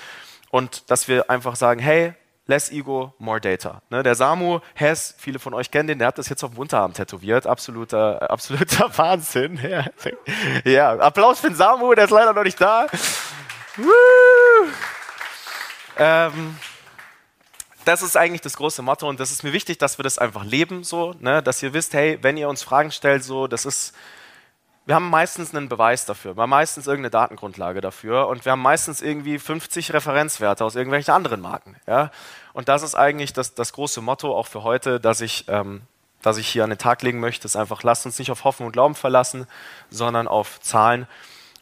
Und 0.51 0.91
dass 0.91 1.09
wir 1.09 1.31
einfach 1.31 1.57
sagen, 1.57 1.81
hey, 1.81 2.15
less 2.47 2.71
ego, 2.71 3.15
more 3.19 3.41
data. 3.41 3.81
Ne, 3.89 4.03
der 4.03 4.15
Samu 4.15 4.61
Hess, 4.75 5.15
viele 5.17 5.39
von 5.39 5.55
euch 5.55 5.71
kennen 5.71 5.87
den, 5.87 5.99
der 5.99 6.09
hat 6.09 6.19
das 6.19 6.29
jetzt 6.29 6.43
auf 6.43 6.51
dem 6.51 6.59
Unterarm 6.59 6.93
tätowiert. 6.93 7.47
Absoluter, 7.47 8.31
absoluter 8.31 8.91
Wahnsinn. 8.99 9.59
Ja. 9.63 9.85
ja, 10.71 10.99
Applaus 10.99 11.41
für 11.41 11.49
den 11.49 11.57
Samu, 11.57 11.95
der 11.95 12.05
ist 12.05 12.11
leider 12.11 12.33
noch 12.33 12.45
nicht 12.45 12.61
da. 12.61 12.87
Ähm, 15.97 16.57
das 17.85 18.03
ist 18.03 18.17
eigentlich 18.17 18.41
das 18.41 18.57
große 18.57 18.83
Motto 18.83 19.09
und 19.09 19.21
das 19.21 19.31
ist 19.31 19.43
mir 19.43 19.53
wichtig, 19.53 19.79
dass 19.79 19.99
wir 19.99 20.03
das 20.03 20.19
einfach 20.19 20.45
leben, 20.45 20.85
so, 20.85 21.15
ne? 21.21 21.43
dass 21.43 21.63
ihr 21.63 21.73
wisst, 21.73 21.95
hey, 21.95 22.19
wenn 22.23 22.37
ihr 22.37 22.49
uns 22.49 22.63
Fragen 22.63 22.91
stellt, 22.91 23.25
so, 23.25 23.47
das 23.47 23.65
ist, 23.65 23.95
wir 24.91 24.97
haben 24.97 25.09
meistens 25.09 25.55
einen 25.55 25.69
Beweis 25.69 26.05
dafür, 26.05 26.37
wir 26.37 26.43
haben 26.43 26.51
meistens 26.51 26.89
irgendeine 26.89 27.11
Datengrundlage 27.11 27.81
dafür 27.81 28.27
und 28.27 28.45
wir 28.45 28.51
haben 28.51 28.61
meistens 28.61 29.01
irgendwie 29.01 29.39
50 29.39 29.93
Referenzwerte 29.93 30.65
aus 30.65 30.75
irgendwelchen 30.75 31.15
anderen 31.15 31.41
Marken. 31.41 31.77
Ja? 31.87 32.11
Und 32.55 32.69
das 32.69 32.83
ist 32.83 32.97
eigentlich 32.97 33.33
das, 33.33 33.55
das 33.55 33.73
große 33.73 34.01
Motto 34.01 34.37
auch 34.37 34.49
für 34.49 34.65
heute, 34.65 34.99
dass 34.99 35.21
ich, 35.21 35.45
ähm, 35.47 35.83
dass 36.23 36.39
ich 36.39 36.49
hier 36.49 36.65
an 36.65 36.71
den 36.71 36.79
Tag 36.81 37.03
legen 37.03 37.21
möchte, 37.21 37.47
ist 37.47 37.55
einfach, 37.55 37.85
lasst 37.85 38.05
uns 38.05 38.19
nicht 38.19 38.33
auf 38.33 38.43
Hoffen 38.43 38.67
und 38.67 38.73
Glauben 38.73 38.97
verlassen, 38.97 39.47
sondern 39.91 40.27
auf 40.27 40.61
Zahlen 40.61 41.07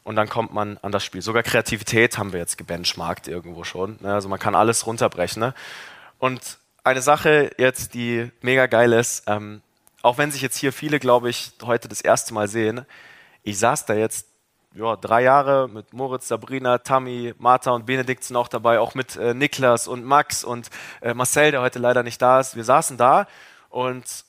und 0.03 0.15
dann 0.15 0.27
kommt 0.27 0.51
man 0.51 0.79
an 0.81 0.91
das 0.91 1.05
Spiel. 1.05 1.21
Sogar 1.21 1.43
Kreativität 1.43 2.17
haben 2.17 2.33
wir 2.33 2.39
jetzt 2.39 2.57
gebenchmarkt 2.57 3.27
irgendwo 3.27 3.63
schon. 3.63 3.97
Ne? 3.99 4.11
Also 4.11 4.27
man 4.27 4.39
kann 4.39 4.55
alles 4.55 4.87
runterbrechen. 4.87 5.39
Ne? 5.39 5.53
Und 6.17 6.57
eine 6.83 7.03
Sache 7.03 7.51
jetzt, 7.59 7.93
die 7.93 8.31
mega 8.41 8.65
geil 8.65 8.91
ist, 8.91 9.25
ähm, 9.27 9.61
auch 10.01 10.17
wenn 10.17 10.31
sich 10.31 10.41
jetzt 10.41 10.57
hier 10.57 10.73
viele, 10.73 10.99
glaube 10.99 11.29
ich, 11.29 11.51
heute 11.61 11.87
das 11.87 12.01
erste 12.01 12.33
Mal 12.33 12.47
sehen, 12.47 12.87
ich 13.43 13.59
saß 13.59 13.85
da 13.85 13.93
jetzt 13.93 14.27
ja, 14.75 14.95
drei 14.95 15.23
Jahre 15.23 15.67
mit 15.67 15.93
Moritz, 15.93 16.27
Sabrina, 16.27 16.77
Tammy, 16.77 17.33
Martha 17.37 17.71
und 17.71 17.85
Benedikt 17.85 18.23
sind 18.23 18.35
auch 18.35 18.47
dabei, 18.47 18.79
auch 18.79 18.93
mit 18.93 19.15
äh, 19.15 19.33
Niklas 19.33 19.87
und 19.87 20.05
Max 20.05 20.43
und 20.43 20.69
äh, 21.01 21.13
Marcel, 21.13 21.51
der 21.51 21.61
heute 21.61 21.79
leider 21.79 22.03
nicht 22.03 22.21
da 22.21 22.39
ist. 22.39 22.55
Wir 22.55 22.63
saßen 22.63 22.97
da 22.97 23.27
und 23.69 24.25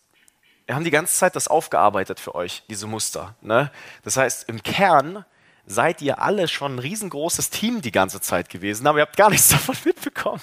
wir 0.67 0.75
haben 0.75 0.85
die 0.85 0.91
ganze 0.91 1.15
Zeit 1.15 1.37
das 1.37 1.49
aufgearbeitet 1.49 2.21
für 2.21 2.35
euch, 2.35 2.63
diese 2.71 2.87
Muster. 2.87 3.35
Ne? 3.41 3.71
Das 4.03 4.17
heißt, 4.17 4.49
im 4.49 4.63
Kern 4.63 5.25
seid 5.67 6.03
ihr 6.03 6.21
alle 6.21 6.49
schon 6.49 6.77
ein 6.77 6.79
riesengroßes 6.79 7.51
Team 7.51 7.81
die 7.81 7.93
ganze 7.93 8.21
Zeit 8.21 8.49
gewesen, 8.49 8.87
aber 8.87 8.99
ihr 8.99 9.03
habt 9.03 9.17
gar 9.17 9.31
nichts 9.31 9.49
davon 9.51 9.77
mitbekommen. 9.85 10.43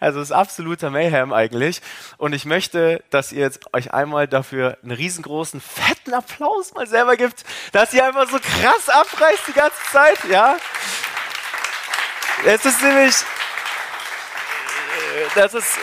Also 0.00 0.20
es 0.20 0.28
ist 0.28 0.32
absoluter 0.32 0.90
Mayhem 0.90 1.32
eigentlich. 1.32 1.80
Und 2.18 2.32
ich 2.32 2.44
möchte, 2.44 3.02
dass 3.10 3.32
ihr 3.32 3.40
jetzt 3.40 3.72
euch 3.74 3.92
einmal 3.92 4.28
dafür 4.28 4.78
einen 4.82 4.92
riesengroßen, 4.92 5.60
fetten 5.60 6.14
Applaus 6.14 6.74
mal 6.74 6.86
selber 6.86 7.16
gibt, 7.16 7.44
dass 7.72 7.92
ihr 7.92 8.06
einfach 8.06 8.28
so 8.28 8.38
krass 8.38 8.88
abreißt 8.88 9.48
die 9.48 9.52
ganze 9.52 9.82
Zeit, 9.92 10.18
ja. 10.30 10.56
Es 12.44 12.64
ist 12.64 12.82
nämlich, 12.82 13.14
das 15.34 15.54
ist, 15.54 15.78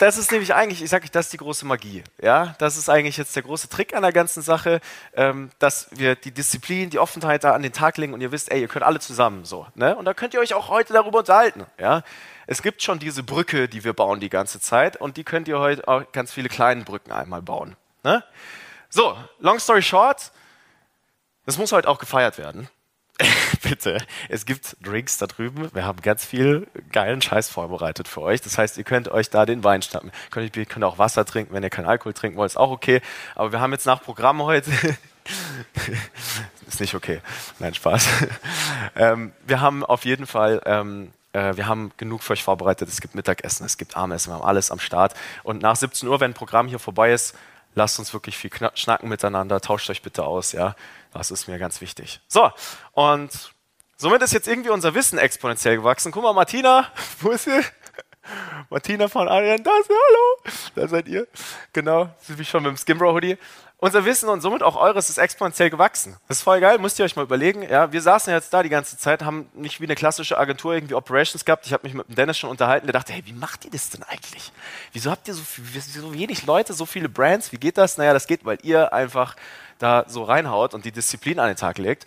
das 0.00 0.16
ist 0.16 0.32
nämlich 0.32 0.54
eigentlich, 0.54 0.82
ich 0.82 0.88
sage 0.88 1.04
euch, 1.04 1.10
das 1.10 1.26
ist 1.26 1.34
die 1.34 1.36
große 1.36 1.66
Magie. 1.66 2.02
Ja, 2.22 2.54
das 2.58 2.78
ist 2.78 2.88
eigentlich 2.88 3.18
jetzt 3.18 3.36
der 3.36 3.42
große 3.42 3.68
Trick 3.68 3.94
an 3.94 4.00
der 4.00 4.12
ganzen 4.12 4.42
Sache, 4.42 4.80
ähm, 5.14 5.50
dass 5.58 5.88
wir 5.90 6.16
die 6.16 6.30
Disziplin, 6.30 6.88
die 6.88 6.98
Offenheit 6.98 7.44
da 7.44 7.52
an 7.52 7.62
den 7.62 7.74
Tag 7.74 7.98
legen 7.98 8.14
und 8.14 8.22
ihr 8.22 8.32
wisst, 8.32 8.50
ey, 8.50 8.62
ihr 8.62 8.68
könnt 8.68 8.82
alle 8.82 8.98
zusammen 8.98 9.44
so. 9.44 9.66
Ne? 9.74 9.94
Und 9.94 10.06
da 10.06 10.14
könnt 10.14 10.32
ihr 10.32 10.40
euch 10.40 10.54
auch 10.54 10.70
heute 10.70 10.94
darüber 10.94 11.18
unterhalten. 11.18 11.66
Ja, 11.78 12.02
es 12.46 12.62
gibt 12.62 12.82
schon 12.82 12.98
diese 12.98 13.22
Brücke, 13.22 13.68
die 13.68 13.84
wir 13.84 13.92
bauen 13.92 14.20
die 14.20 14.30
ganze 14.30 14.58
Zeit 14.58 14.96
und 14.96 15.18
die 15.18 15.24
könnt 15.24 15.48
ihr 15.48 15.58
heute 15.58 15.86
auch 15.86 16.10
ganz 16.12 16.32
viele 16.32 16.48
kleine 16.48 16.82
Brücken 16.82 17.12
einmal 17.12 17.42
bauen. 17.42 17.76
Ne? 18.02 18.24
So, 18.88 19.18
long 19.38 19.58
story 19.58 19.82
short, 19.82 20.32
das 21.44 21.58
muss 21.58 21.72
heute 21.72 21.88
auch 21.88 21.98
gefeiert 21.98 22.38
werden. 22.38 22.70
Bitte. 23.62 23.98
Es 24.28 24.46
gibt 24.46 24.76
Drinks 24.82 25.18
da 25.18 25.26
drüben. 25.26 25.70
Wir 25.74 25.84
haben 25.84 26.00
ganz 26.00 26.24
viel 26.24 26.66
geilen 26.92 27.22
Scheiß 27.22 27.48
vorbereitet 27.48 28.08
für 28.08 28.20
euch. 28.22 28.40
Das 28.40 28.58
heißt, 28.58 28.78
ihr 28.78 28.84
könnt 28.84 29.08
euch 29.08 29.30
da 29.30 29.46
den 29.46 29.64
Wein 29.64 29.82
schnappen. 29.82 30.10
Ihr 30.34 30.66
könnt 30.66 30.84
auch 30.84 30.98
Wasser 30.98 31.24
trinken, 31.24 31.54
wenn 31.54 31.62
ihr 31.62 31.70
keinen 31.70 31.86
Alkohol 31.86 32.12
trinken 32.12 32.38
wollt, 32.38 32.50
ist 32.50 32.56
auch 32.56 32.70
okay. 32.70 33.00
Aber 33.34 33.52
wir 33.52 33.60
haben 33.60 33.72
jetzt 33.72 33.86
nach 33.86 34.02
Programm 34.02 34.42
heute. 34.42 34.70
ist 36.66 36.80
nicht 36.80 36.94
okay. 36.94 37.20
Nein, 37.58 37.74
Spaß. 37.74 38.08
ähm, 38.96 39.32
wir 39.46 39.60
haben 39.60 39.84
auf 39.84 40.04
jeden 40.04 40.26
Fall. 40.26 40.62
Ähm, 40.64 41.12
äh, 41.32 41.56
wir 41.56 41.66
haben 41.66 41.92
genug 41.96 42.22
für 42.22 42.32
euch 42.32 42.42
vorbereitet. 42.42 42.88
Es 42.88 43.00
gibt 43.00 43.14
Mittagessen, 43.14 43.64
es 43.66 43.76
gibt 43.76 43.96
Abendessen, 43.96 44.30
wir 44.30 44.36
haben 44.36 44.44
alles 44.44 44.70
am 44.70 44.80
Start. 44.80 45.14
Und 45.42 45.62
nach 45.62 45.76
17 45.76 46.08
Uhr, 46.08 46.20
wenn 46.20 46.32
ein 46.32 46.34
Programm 46.34 46.68
hier 46.68 46.78
vorbei 46.78 47.12
ist, 47.12 47.36
lasst 47.74 47.98
uns 47.98 48.12
wirklich 48.12 48.36
viel 48.36 48.50
schnacken 48.74 49.08
miteinander, 49.08 49.60
tauscht 49.60 49.90
euch 49.90 50.02
bitte 50.02 50.24
aus, 50.24 50.52
ja. 50.52 50.74
Das 51.12 51.30
ist 51.30 51.48
mir 51.48 51.58
ganz 51.58 51.80
wichtig. 51.80 52.20
So, 52.28 52.50
und 52.92 53.52
somit 53.96 54.22
ist 54.22 54.32
jetzt 54.32 54.48
irgendwie 54.48 54.70
unser 54.70 54.94
Wissen 54.94 55.18
exponentiell 55.18 55.76
gewachsen. 55.76 56.12
Guck 56.12 56.22
mal, 56.22 56.32
Martina, 56.32 56.86
wo 57.20 57.30
ist 57.30 57.44
sie? 57.44 57.60
Martina 58.70 59.08
von 59.08 59.28
Arian, 59.28 59.62
da 59.62 59.70
ist 59.80 59.88
sie, 59.88 59.94
hallo. 59.94 60.54
Da 60.74 60.88
seid 60.88 61.08
ihr. 61.08 61.26
Genau, 61.72 62.10
sie 62.22 62.34
bin 62.34 62.44
schon 62.44 62.62
mit 62.62 62.70
dem 62.70 62.76
Skimbro 62.76 63.12
Hoodie. 63.12 63.38
Unser 63.82 64.04
Wissen 64.04 64.28
und 64.28 64.42
somit 64.42 64.62
auch 64.62 64.76
eures 64.76 65.08
ist 65.08 65.16
exponentiell 65.16 65.70
gewachsen. 65.70 66.14
Das 66.28 66.38
ist 66.38 66.42
voll 66.42 66.60
geil, 66.60 66.78
müsst 66.78 66.98
ihr 66.98 67.04
euch 67.06 67.16
mal 67.16 67.22
überlegen. 67.22 67.62
Ja, 67.62 67.90
wir 67.90 68.02
saßen 68.02 68.30
jetzt 68.30 68.52
da 68.52 68.62
die 68.62 68.68
ganze 68.68 68.98
Zeit, 68.98 69.24
haben 69.24 69.48
nicht 69.54 69.80
wie 69.80 69.84
eine 69.84 69.94
klassische 69.94 70.36
Agentur 70.36 70.74
irgendwie 70.74 70.94
Operations 70.94 71.46
gehabt. 71.46 71.64
Ich 71.64 71.72
habe 71.72 71.84
mich 71.84 71.94
mit 71.94 72.06
dem 72.06 72.14
Dennis 72.14 72.36
schon 72.36 72.50
unterhalten, 72.50 72.86
der 72.86 72.92
dachte, 72.92 73.14
hey, 73.14 73.22
wie 73.24 73.32
macht 73.32 73.64
ihr 73.64 73.70
das 73.70 73.88
denn 73.88 74.02
eigentlich? 74.02 74.52
Wieso 74.92 75.10
habt 75.10 75.26
ihr 75.28 75.34
so, 75.34 75.42
so 75.42 76.12
wenig 76.12 76.44
Leute, 76.44 76.74
so 76.74 76.84
viele 76.84 77.08
Brands? 77.08 77.52
Wie 77.52 77.56
geht 77.56 77.78
das? 77.78 77.96
Naja, 77.96 78.12
das 78.12 78.26
geht, 78.26 78.44
weil 78.44 78.58
ihr 78.62 78.92
einfach 78.92 79.34
da 79.78 80.04
so 80.06 80.24
reinhaut 80.24 80.74
und 80.74 80.84
die 80.84 80.92
Disziplin 80.92 81.38
an 81.38 81.48
den 81.48 81.56
Tag 81.56 81.78
legt. 81.78 82.04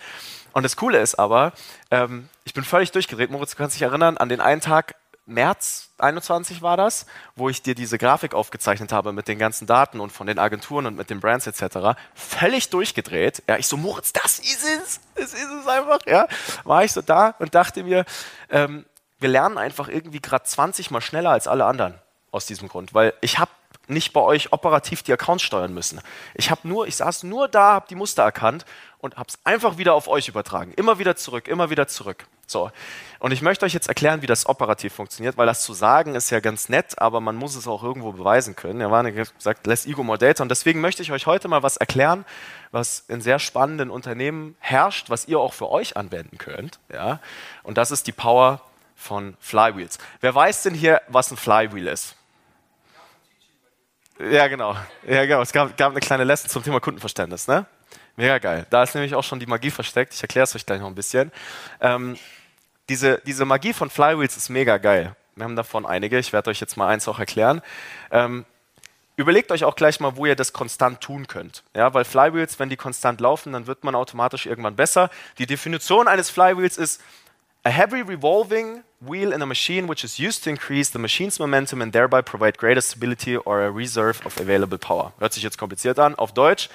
Und 0.51 0.61
das 0.61 0.75
Coole 0.75 0.99
ist 0.99 1.15
aber, 1.15 1.53
ähm, 1.89 2.29
ich 2.43 2.53
bin 2.53 2.63
völlig 2.63 2.91
durchgedreht. 2.91 3.31
Moritz, 3.31 3.51
du 3.51 3.57
kannst 3.57 3.75
dich 3.75 3.81
erinnern, 3.81 4.17
an 4.17 4.29
den 4.29 4.41
einen 4.41 4.61
Tag 4.61 4.93
März 5.25 5.89
21 5.99 6.61
war 6.61 6.75
das, 6.75 7.05
wo 7.35 7.47
ich 7.49 7.61
dir 7.61 7.75
diese 7.75 7.97
Grafik 7.97 8.33
aufgezeichnet 8.33 8.91
habe 8.91 9.13
mit 9.13 9.27
den 9.27 9.39
ganzen 9.39 9.65
Daten 9.65 9.99
und 10.01 10.11
von 10.11 10.27
den 10.27 10.37
Agenturen 10.37 10.85
und 10.85 10.97
mit 10.97 11.09
den 11.09 11.21
Brands 11.21 11.47
etc. 11.47 11.97
Völlig 12.13 12.69
durchgedreht. 12.69 13.43
Ja, 13.47 13.57
ich 13.57 13.67
so, 13.67 13.77
Moritz, 13.77 14.11
das 14.11 14.39
ist 14.39 14.63
es. 14.63 14.99
Das 15.15 15.33
ist 15.33 15.49
es 15.49 15.67
einfach. 15.67 15.99
Ja, 16.05 16.27
war 16.65 16.83
ich 16.83 16.91
so 16.91 17.01
da 17.01 17.35
und 17.39 17.55
dachte 17.55 17.83
mir, 17.83 18.05
ähm, 18.49 18.85
wir 19.19 19.29
lernen 19.29 19.57
einfach 19.57 19.87
irgendwie 19.87 20.19
gerade 20.19 20.43
20 20.43 20.91
mal 20.91 20.99
schneller 20.99 21.29
als 21.29 21.47
alle 21.47 21.65
anderen 21.65 21.95
aus 22.31 22.45
diesem 22.45 22.67
Grund, 22.67 22.93
weil 22.93 23.13
ich 23.21 23.39
habe 23.39 23.51
nicht 23.87 24.11
bei 24.13 24.21
euch 24.21 24.51
operativ 24.51 25.03
die 25.03 25.13
Accounts 25.13 25.43
steuern 25.43 25.73
müssen. 25.73 26.01
Ich 26.35 26.51
habe 26.51 26.67
nur, 26.67 26.87
ich 26.87 26.95
saß 26.95 27.23
nur 27.23 27.47
da, 27.47 27.73
habe 27.73 27.87
die 27.89 27.95
Muster 27.95 28.23
erkannt 28.23 28.65
und 28.99 29.15
habe 29.17 29.27
es 29.29 29.39
einfach 29.43 29.77
wieder 29.77 29.93
auf 29.93 30.07
euch 30.07 30.27
übertragen. 30.27 30.73
Immer 30.73 30.99
wieder 30.99 31.15
zurück, 31.15 31.47
immer 31.47 31.69
wieder 31.69 31.87
zurück. 31.87 32.25
So. 32.45 32.71
Und 33.19 33.31
ich 33.31 33.41
möchte 33.41 33.65
euch 33.65 33.73
jetzt 33.73 33.87
erklären, 33.87 34.21
wie 34.21 34.27
das 34.27 34.47
operativ 34.47 34.93
funktioniert, 34.93 35.37
weil 35.37 35.45
das 35.45 35.61
zu 35.61 35.73
sagen 35.73 36.13
ist 36.13 36.29
ja 36.29 36.41
ganz 36.41 36.67
nett, 36.67 36.99
aber 36.99 37.21
man 37.21 37.37
muss 37.37 37.55
es 37.55 37.67
auch 37.67 37.81
irgendwo 37.81 38.11
beweisen 38.11 38.55
können. 38.55 38.81
Ja, 38.81 38.91
war 38.91 39.09
gesagt, 39.09 39.65
less 39.65 39.85
ego 39.85 40.03
more 40.03 40.17
data. 40.17 40.43
Und 40.43 40.49
deswegen 40.49 40.81
möchte 40.81 41.01
ich 41.01 41.11
euch 41.11 41.25
heute 41.25 41.47
mal 41.47 41.63
was 41.63 41.77
erklären, 41.77 42.25
was 42.71 43.05
in 43.07 43.21
sehr 43.21 43.39
spannenden 43.39 43.89
Unternehmen 43.89 44.55
herrscht, 44.59 45.09
was 45.09 45.27
ihr 45.27 45.39
auch 45.39 45.53
für 45.53 45.69
euch 45.69 45.95
anwenden 45.95 46.37
könnt. 46.37 46.79
Ja? 46.91 47.19
Und 47.63 47.77
das 47.77 47.91
ist 47.91 48.07
die 48.07 48.11
Power 48.11 48.61
von 48.95 49.35
Flywheels. 49.39 49.97
Wer 50.19 50.35
weiß 50.35 50.63
denn 50.63 50.73
hier, 50.73 51.01
was 51.07 51.31
ein 51.31 51.37
Flywheel 51.37 51.87
ist? 51.87 52.15
Ja, 54.19 54.47
genau. 54.47 54.75
Ja, 55.07 55.25
genau. 55.25 55.41
Es 55.41 55.51
gab, 55.51 55.75
gab 55.77 55.91
eine 55.91 55.99
kleine 55.99 56.23
Lesson 56.23 56.49
zum 56.49 56.63
Thema 56.63 56.79
Kundenverständnis, 56.79 57.47
ne? 57.47 57.65
Mega 58.15 58.37
geil. 58.37 58.65
Da 58.69 58.83
ist 58.83 58.93
nämlich 58.93 59.15
auch 59.15 59.23
schon 59.23 59.39
die 59.39 59.45
Magie 59.47 59.71
versteckt. 59.71 60.13
Ich 60.13 60.21
erkläre 60.21 60.43
es 60.43 60.55
euch 60.55 60.65
gleich 60.65 60.79
noch 60.79 60.87
ein 60.87 60.95
bisschen. 60.95 61.31
Ähm, 61.81 62.17
diese, 62.89 63.21
diese 63.25 63.45
Magie 63.45 63.73
von 63.73 63.89
Flywheels 63.89 64.37
ist 64.37 64.49
mega 64.49 64.77
geil. 64.77 65.15
Wir 65.35 65.45
haben 65.45 65.55
davon 65.55 65.85
einige. 65.85 66.19
Ich 66.19 66.31
werde 66.31 66.51
euch 66.51 66.59
jetzt 66.59 66.77
mal 66.77 66.87
eins 66.87 67.07
auch 67.07 67.17
erklären. 67.17 67.61
Ähm, 68.11 68.45
überlegt 69.15 69.51
euch 69.51 69.63
auch 69.63 69.75
gleich 69.75 69.99
mal, 69.99 70.15
wo 70.15 70.25
ihr 70.25 70.35
das 70.35 70.53
konstant 70.53 71.01
tun 71.01 71.27
könnt. 71.27 71.63
Ja, 71.75 71.93
weil 71.93 72.05
Flywheels, 72.05 72.59
wenn 72.59 72.69
die 72.69 72.77
konstant 72.77 73.19
laufen, 73.19 73.53
dann 73.53 73.65
wird 73.65 73.83
man 73.83 73.95
automatisch 73.95 74.45
irgendwann 74.45 74.75
besser. 74.75 75.09
Die 75.39 75.47
Definition 75.47 76.07
eines 76.07 76.29
Flywheels 76.29 76.77
ist 76.77 77.01
a 77.63 77.69
heavy 77.69 78.01
revolving 78.01 78.83
wheel 78.99 79.31
in 79.31 79.41
a 79.41 79.45
machine 79.45 79.87
which 79.87 80.03
is 80.03 80.19
used 80.19 80.43
to 80.43 80.49
increase 80.49 80.91
the 80.91 80.99
machine's 80.99 81.39
momentum 81.39 81.81
and 81.81 81.93
thereby 81.93 82.21
provide 82.21 82.57
greater 82.57 82.81
stability 82.81 83.37
or 83.37 83.61
a 83.61 83.69
reserve 83.69 84.23
of 84.25 84.37
available 84.39 84.77
power. 84.77 85.13
Hört 85.19 85.33
sich 85.33 85.43
jetzt 85.43 85.57
kompliziert 85.57 85.97
an. 85.97 86.15
Auf 86.15 86.33
Deutsch, 86.33 86.69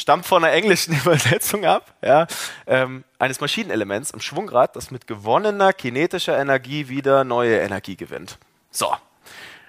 stammt 0.00 0.26
von 0.26 0.44
einer 0.44 0.52
englischen 0.52 0.94
Übersetzung 1.00 1.64
ab, 1.64 1.94
ja, 2.02 2.26
ähm, 2.66 3.04
eines 3.18 3.40
Maschinenelements 3.40 4.10
im 4.10 4.20
Schwungrad, 4.20 4.76
das 4.76 4.90
mit 4.90 5.06
gewonnener 5.06 5.72
kinetischer 5.72 6.38
Energie 6.38 6.88
wieder 6.88 7.24
neue 7.24 7.58
Energie 7.58 7.96
gewinnt. 7.96 8.38
So, 8.70 8.94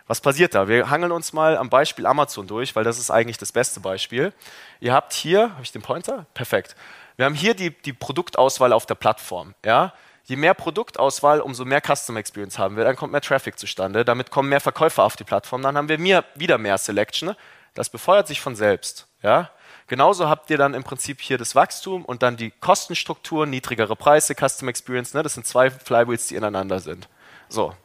was 0.07 0.21
passiert 0.21 0.55
da? 0.55 0.67
Wir 0.67 0.89
hangeln 0.89 1.11
uns 1.11 1.33
mal 1.33 1.57
am 1.57 1.69
Beispiel 1.69 2.05
Amazon 2.05 2.47
durch, 2.47 2.75
weil 2.75 2.83
das 2.83 2.99
ist 2.99 3.11
eigentlich 3.11 3.37
das 3.37 3.51
beste 3.51 3.79
Beispiel. 3.79 4.33
Ihr 4.79 4.93
habt 4.93 5.13
hier, 5.13 5.51
habe 5.53 5.63
ich 5.63 5.71
den 5.71 5.81
Pointer? 5.81 6.25
Perfekt. 6.33 6.75
Wir 7.15 7.25
haben 7.25 7.35
hier 7.35 7.53
die, 7.53 7.69
die 7.69 7.93
Produktauswahl 7.93 8.73
auf 8.73 8.85
der 8.85 8.95
Plattform. 8.95 9.53
Ja? 9.63 9.93
Je 10.25 10.35
mehr 10.35 10.53
Produktauswahl, 10.53 11.39
umso 11.39 11.65
mehr 11.65 11.81
Customer 11.81 12.19
Experience 12.19 12.57
haben 12.57 12.77
wir, 12.77 12.83
dann 12.83 12.95
kommt 12.95 13.11
mehr 13.11 13.21
Traffic 13.21 13.57
zustande, 13.59 14.05
damit 14.05 14.31
kommen 14.31 14.49
mehr 14.49 14.61
Verkäufer 14.61 15.03
auf 15.03 15.15
die 15.15 15.23
Plattform, 15.23 15.61
dann 15.61 15.77
haben 15.77 15.89
wir 15.89 15.97
mehr, 15.97 16.25
wieder 16.35 16.57
mehr 16.57 16.77
Selection. 16.77 17.35
Das 17.73 17.89
befeuert 17.89 18.27
sich 18.27 18.41
von 18.41 18.55
selbst. 18.55 19.07
Ja? 19.23 19.49
Genauso 19.91 20.29
habt 20.29 20.49
ihr 20.49 20.57
dann 20.57 20.73
im 20.73 20.85
Prinzip 20.85 21.19
hier 21.19 21.37
das 21.37 21.53
Wachstum 21.53 22.05
und 22.05 22.23
dann 22.23 22.37
die 22.37 22.51
Kostenstruktur, 22.61 23.45
niedrigere 23.45 23.97
Preise, 23.97 24.33
Custom 24.35 24.69
Experience. 24.69 25.13
Ne? 25.13 25.21
Das 25.21 25.33
sind 25.33 25.45
zwei 25.45 25.69
Flywheels, 25.69 26.27
die 26.27 26.35
ineinander 26.35 26.79
sind. 26.79 27.09
So. 27.49 27.75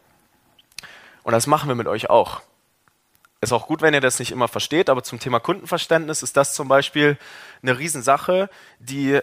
Und 1.25 1.33
das 1.33 1.49
machen 1.49 1.67
wir 1.67 1.75
mit 1.75 1.89
euch 1.89 2.09
auch. 2.09 2.43
Ist 3.41 3.53
auch 3.53 3.67
gut, 3.67 3.83
wenn 3.83 3.93
ihr 3.93 4.01
das 4.01 4.21
nicht 4.21 4.31
immer 4.31 4.47
versteht, 4.47 4.89
aber 4.89 5.03
zum 5.03 5.19
Thema 5.19 5.41
Kundenverständnis 5.41 6.23
ist 6.23 6.37
das 6.37 6.55
zum 6.55 6.69
Beispiel 6.69 7.19
eine 7.61 7.77
Riesensache, 7.77 8.51
die 8.79 9.21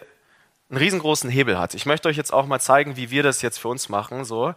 einen 0.68 0.78
riesengroßen 0.78 1.30
Hebel 1.30 1.58
hat. 1.58 1.72
Ich 1.72 1.86
möchte 1.86 2.10
euch 2.10 2.18
jetzt 2.18 2.34
auch 2.34 2.44
mal 2.44 2.60
zeigen, 2.60 2.98
wie 2.98 3.10
wir 3.10 3.22
das 3.22 3.40
jetzt 3.40 3.56
für 3.60 3.68
uns 3.68 3.88
machen. 3.88 4.26
So. 4.26 4.52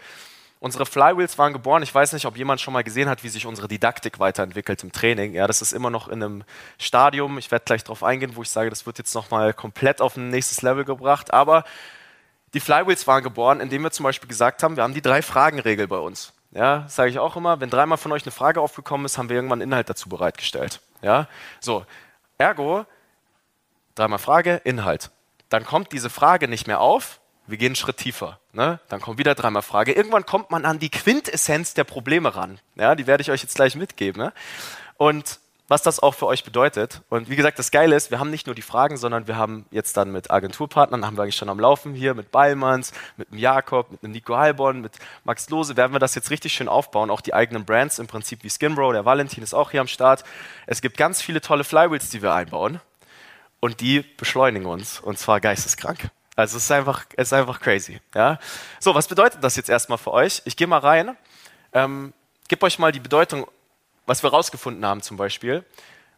Unsere 0.60 0.86
Flywheels 0.86 1.38
waren 1.38 1.54
geboren. 1.54 1.84
Ich 1.84 1.94
weiß 1.94 2.14
nicht, 2.14 2.26
ob 2.26 2.36
jemand 2.36 2.60
schon 2.62 2.74
mal 2.74 2.84
gesehen 2.84 3.10
hat, 3.10 3.24
wie 3.24 3.30
sich 3.30 3.46
unsere 3.46 3.68
Didaktik 3.68 4.20
weiterentwickelt 4.20 4.84
im 4.84 4.92
Training. 4.92 5.34
Ja, 5.34 5.46
das 5.46 5.62
ist 5.62 5.72
immer 5.72 5.92
noch 5.92 6.08
in 6.08 6.24
einem 6.24 6.44
Stadium. 6.80 7.38
Ich 7.38 7.52
werde 7.52 7.66
gleich 7.66 7.84
darauf 7.84 8.04
eingehen, 8.04 8.36
wo 8.36 8.42
ich 8.42 8.50
sage, 8.50 8.70
das 8.70 8.86
wird 8.86 8.98
jetzt 8.98 9.14
nochmal 9.14 9.54
komplett 9.54 10.02
auf 10.02 10.18
ein 10.18 10.30
nächstes 10.30 10.64
Level 10.64 10.84
gebracht. 10.84 11.32
Aber 11.32 11.64
die 12.54 12.60
Flywheels 12.60 13.06
waren 13.06 13.22
geboren, 13.22 13.60
indem 13.60 13.84
wir 13.84 13.92
zum 13.92 14.04
Beispiel 14.04 14.28
gesagt 14.28 14.64
haben, 14.64 14.76
wir 14.78 14.84
haben 14.84 14.96
die 14.96 15.02
Drei-Fragen-Regel 15.02 15.88
bei 15.88 15.98
uns. 15.98 16.34
Ja, 16.52 16.86
sage 16.88 17.12
ich 17.12 17.20
auch 17.20 17.36
immer. 17.36 17.60
Wenn 17.60 17.70
dreimal 17.70 18.00
von 18.00 18.12
euch 18.12 18.24
eine 18.24 18.32
Frage 18.32 18.62
aufgekommen 18.62 19.06
ist, 19.06 19.18
haben 19.18 19.30
wir 19.30 19.36
irgendwann 19.36 19.62
Inhalt 19.62 19.90
dazu 19.90 20.10
bereitgestellt. 20.10 20.82
Ja, 21.04 21.28
so. 21.60 21.86
Ergo, 22.40 22.86
dreimal 23.94 24.20
Frage, 24.20 24.62
Inhalt. 24.64 25.12
Dann 25.50 25.66
kommt 25.66 25.92
diese 25.92 26.10
Frage 26.10 26.48
nicht 26.48 26.68
mehr 26.68 26.80
auf, 26.80 27.20
wir 27.48 27.58
gehen 27.58 27.68
einen 27.68 27.76
Schritt 27.76 27.98
tiefer. 27.98 28.40
Ne? 28.54 28.80
Dann 28.90 29.02
kommt 29.02 29.18
wieder 29.18 29.36
dreimal 29.36 29.62
Frage. 29.62 29.94
Irgendwann 29.94 30.26
kommt 30.26 30.52
man 30.52 30.66
an 30.66 30.80
die 30.80 30.90
Quintessenz 30.90 31.74
der 31.74 31.84
Probleme 31.84 32.36
ran. 32.36 32.60
Ja, 32.76 32.96
die 32.96 33.08
werde 33.08 33.22
ich 33.22 33.32
euch 33.32 33.42
jetzt 33.42 33.56
gleich 33.56 33.76
mitgeben. 33.76 34.22
Ne? 34.22 34.34
Und 34.98 35.40
was 35.68 35.82
das 35.82 36.00
auch 36.00 36.14
für 36.14 36.28
euch 36.28 36.44
bedeutet. 36.44 37.02
Und 37.10 37.30
wie 37.30 37.36
gesagt, 37.36 37.60
das 37.60 37.72
Geile 37.72 37.96
ist, 37.96 38.10
wir 38.10 38.20
haben 38.20 38.30
nicht 38.30 38.48
nur 38.48 38.56
die 38.56 38.62
Fragen, 38.62 38.98
sondern 38.98 39.28
wir 39.28 39.36
haben 39.36 39.66
jetzt 39.70 39.98
dann 39.98 40.12
mit 40.12 40.32
Agenturpartnern, 40.32 41.06
haben 41.06 41.18
wir 41.18 41.24
eigentlich 41.24 41.36
schon 41.36 41.50
am 41.50 41.60
Laufen 41.60 41.94
hier, 41.94 42.14
mit 42.14 42.32
Beilmanns, 42.32 42.94
mit 43.18 43.32
dem 43.32 43.38
Jakob, 43.38 43.92
mit 43.92 44.02
dem 44.04 44.12
Nico 44.12 44.38
Heilborn, 44.38 44.80
mit 44.80 44.94
Max 45.26 45.50
Lose, 45.50 45.76
werden 45.76 45.92
wir 45.92 46.00
das 46.00 46.16
jetzt 46.16 46.32
richtig 46.32 46.54
schön 46.54 46.70
aufbauen. 46.70 47.10
Auch 47.10 47.22
die 47.22 47.34
eigenen 47.34 47.66
Brands 47.66 48.00
im 48.00 48.08
Prinzip 48.08 48.44
wie 48.44 48.50
Skinbro, 48.50 48.94
der 48.94 49.06
Valentin 49.06 49.44
ist 49.44 49.54
auch 49.54 49.72
hier 49.72 49.82
am 49.82 49.88
Start. 49.88 50.24
Es 50.68 50.82
gibt 50.82 50.98
ganz 50.98 51.22
viele 51.22 51.42
tolle 51.42 51.66
Flywheels, 51.66 52.10
die 52.10 52.22
wir 52.22 52.34
einbauen. 52.34 52.80
Und 53.60 53.82
die 53.82 54.02
beschleunigen 54.02 54.68
uns. 54.68 55.00
Und 55.00 55.18
zwar 55.18 55.42
geisteskrank. 55.42 56.12
Also 56.38 56.58
es 56.58 56.66
ist 56.66 56.72
einfach, 56.72 57.04
es 57.18 57.30
ist 57.30 57.34
einfach 57.34 57.60
crazy. 57.60 58.00
Ja? 58.14 58.38
So, 58.80 58.94
was 58.94 59.08
bedeutet 59.08 59.44
das 59.44 59.56
jetzt 59.56 59.70
erstmal 59.70 59.98
für 59.98 60.12
euch? 60.12 60.44
Ich 60.46 60.56
gehe 60.56 60.68
mal 60.68 60.78
rein, 60.78 61.18
ähm, 61.74 62.14
gebe 62.48 62.64
euch 62.64 62.78
mal 62.78 62.92
die 62.92 63.00
Bedeutung, 63.00 63.48
was 64.06 64.22
wir 64.22 64.30
rausgefunden 64.30 64.86
haben 64.86 65.02
zum 65.02 65.18
Beispiel. 65.18 65.66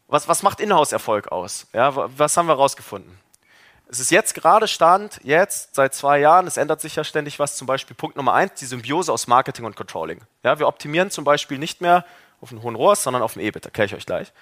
Was, 0.10 0.28
was 0.28 0.44
macht 0.44 0.60
Inhouse-Erfolg 0.60 1.32
aus? 1.32 1.68
Ja, 1.72 1.94
was 1.96 2.36
haben 2.36 2.48
wir 2.48 2.56
rausgefunden? 2.56 3.18
Es 3.88 4.02
ist 4.02 4.12
jetzt 4.12 4.36
gerade 4.36 4.68
Stand, 4.68 5.22
jetzt 5.24 5.76
seit 5.76 5.96
zwei 5.96 6.20
Jahren, 6.20 6.48
es 6.48 6.58
ändert 6.58 6.82
sich 6.82 6.98
ja 6.98 7.06
ständig 7.06 7.40
was, 7.40 7.56
zum 7.56 7.66
Beispiel 7.66 7.96
Punkt 7.96 8.18
Nummer 8.18 8.34
eins, 8.34 8.56
die 8.56 8.66
Symbiose 8.66 9.14
aus 9.14 9.26
Marketing 9.26 9.64
und 9.64 9.78
Controlling. 9.78 10.20
Ja, 10.44 10.60
wir 10.60 10.68
optimieren 10.68 11.12
zum 11.12 11.24
Beispiel 11.24 11.58
nicht 11.58 11.80
mehr 11.80 12.06
auf 12.42 12.52
einen 12.52 12.62
hohen 12.62 12.76
ROAS, 12.76 13.04
sondern 13.04 13.24
auf 13.24 13.38
ein 13.38 13.40
EBIT. 13.40 13.66
Erkläre 13.66 13.86
ich 13.86 13.96
euch 13.96 14.06
gleich. 14.06 14.34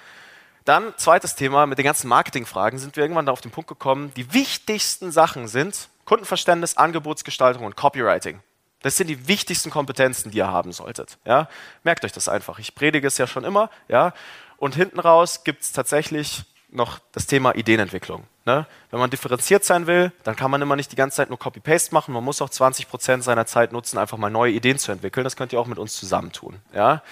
Dann, 0.67 0.93
zweites 0.97 1.35
Thema, 1.35 1.65
mit 1.65 1.77
den 1.77 1.85
ganzen 1.85 2.09
Marketingfragen 2.09 2.77
sind 2.77 2.97
wir 2.97 3.03
irgendwann 3.03 3.25
da 3.25 3.31
auf 3.31 3.39
den 3.39 3.51
Punkt 3.51 3.69
gekommen, 3.69 4.11
die 4.17 4.33
wichtigsten 4.33 5.13
Sachen 5.13 5.47
sind 5.47 5.87
Kundenverständnis, 6.03 6.75
Angebotsgestaltung 6.75 7.63
und 7.63 7.77
Copywriting. 7.77 8.41
Das 8.81 8.97
sind 8.97 9.07
die 9.07 9.29
wichtigsten 9.29 9.69
Kompetenzen, 9.69 10.29
die 10.29 10.39
ihr 10.39 10.47
haben 10.47 10.73
solltet. 10.73 11.19
Ja? 11.23 11.47
Merkt 11.83 12.03
euch 12.03 12.11
das 12.11 12.27
einfach. 12.27 12.59
Ich 12.59 12.75
predige 12.75 13.07
es 13.07 13.17
ja 13.17 13.27
schon 13.27 13.45
immer. 13.45 13.69
Ja? 13.87 14.13
Und 14.57 14.75
hinten 14.75 14.99
raus 14.99 15.45
gibt 15.45 15.61
es 15.61 15.71
tatsächlich 15.71 16.43
noch 16.69 16.99
das 17.13 17.27
Thema 17.27 17.55
Ideenentwicklung. 17.55 18.25
Ne? 18.43 18.67
Wenn 18.91 18.99
man 18.99 19.09
differenziert 19.09 19.63
sein 19.63 19.87
will, 19.87 20.11
dann 20.25 20.35
kann 20.35 20.51
man 20.51 20.61
immer 20.61 20.75
nicht 20.75 20.91
die 20.91 20.97
ganze 20.97 21.15
Zeit 21.15 21.29
nur 21.29 21.39
Copy-Paste 21.39 21.93
machen. 21.93 22.13
Man 22.13 22.25
muss 22.25 22.41
auch 22.41 22.49
20 22.49 22.89
Prozent 22.89 23.23
seiner 23.23 23.45
Zeit 23.45 23.71
nutzen, 23.71 23.97
einfach 23.97 24.17
mal 24.17 24.29
neue 24.29 24.51
Ideen 24.51 24.77
zu 24.79 24.91
entwickeln. 24.91 25.23
Das 25.23 25.37
könnt 25.37 25.53
ihr 25.53 25.61
auch 25.61 25.67
mit 25.67 25.79
uns 25.79 25.93
zusammentun. 25.93 26.59
Ja? 26.73 27.03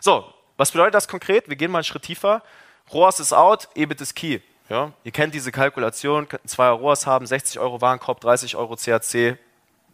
So, 0.00 0.24
was 0.56 0.70
bedeutet 0.72 0.94
das 0.94 1.08
konkret? 1.08 1.50
Wir 1.50 1.56
gehen 1.56 1.70
mal 1.70 1.80
einen 1.80 1.84
Schritt 1.84 2.04
tiefer. 2.04 2.42
ROAS 2.92 3.20
ist 3.20 3.32
out, 3.32 3.68
EBIT 3.74 4.00
ist 4.00 4.14
key. 4.14 4.40
Ja? 4.68 4.92
Ihr 5.04 5.12
kennt 5.12 5.34
diese 5.34 5.52
Kalkulation, 5.52 6.26
zwei 6.46 6.68
ROAS 6.68 7.06
haben, 7.06 7.26
60 7.26 7.58
Euro 7.58 7.80
Warenkorb, 7.80 8.20
30 8.20 8.56
Euro 8.56 8.76
CAC, 8.76 9.38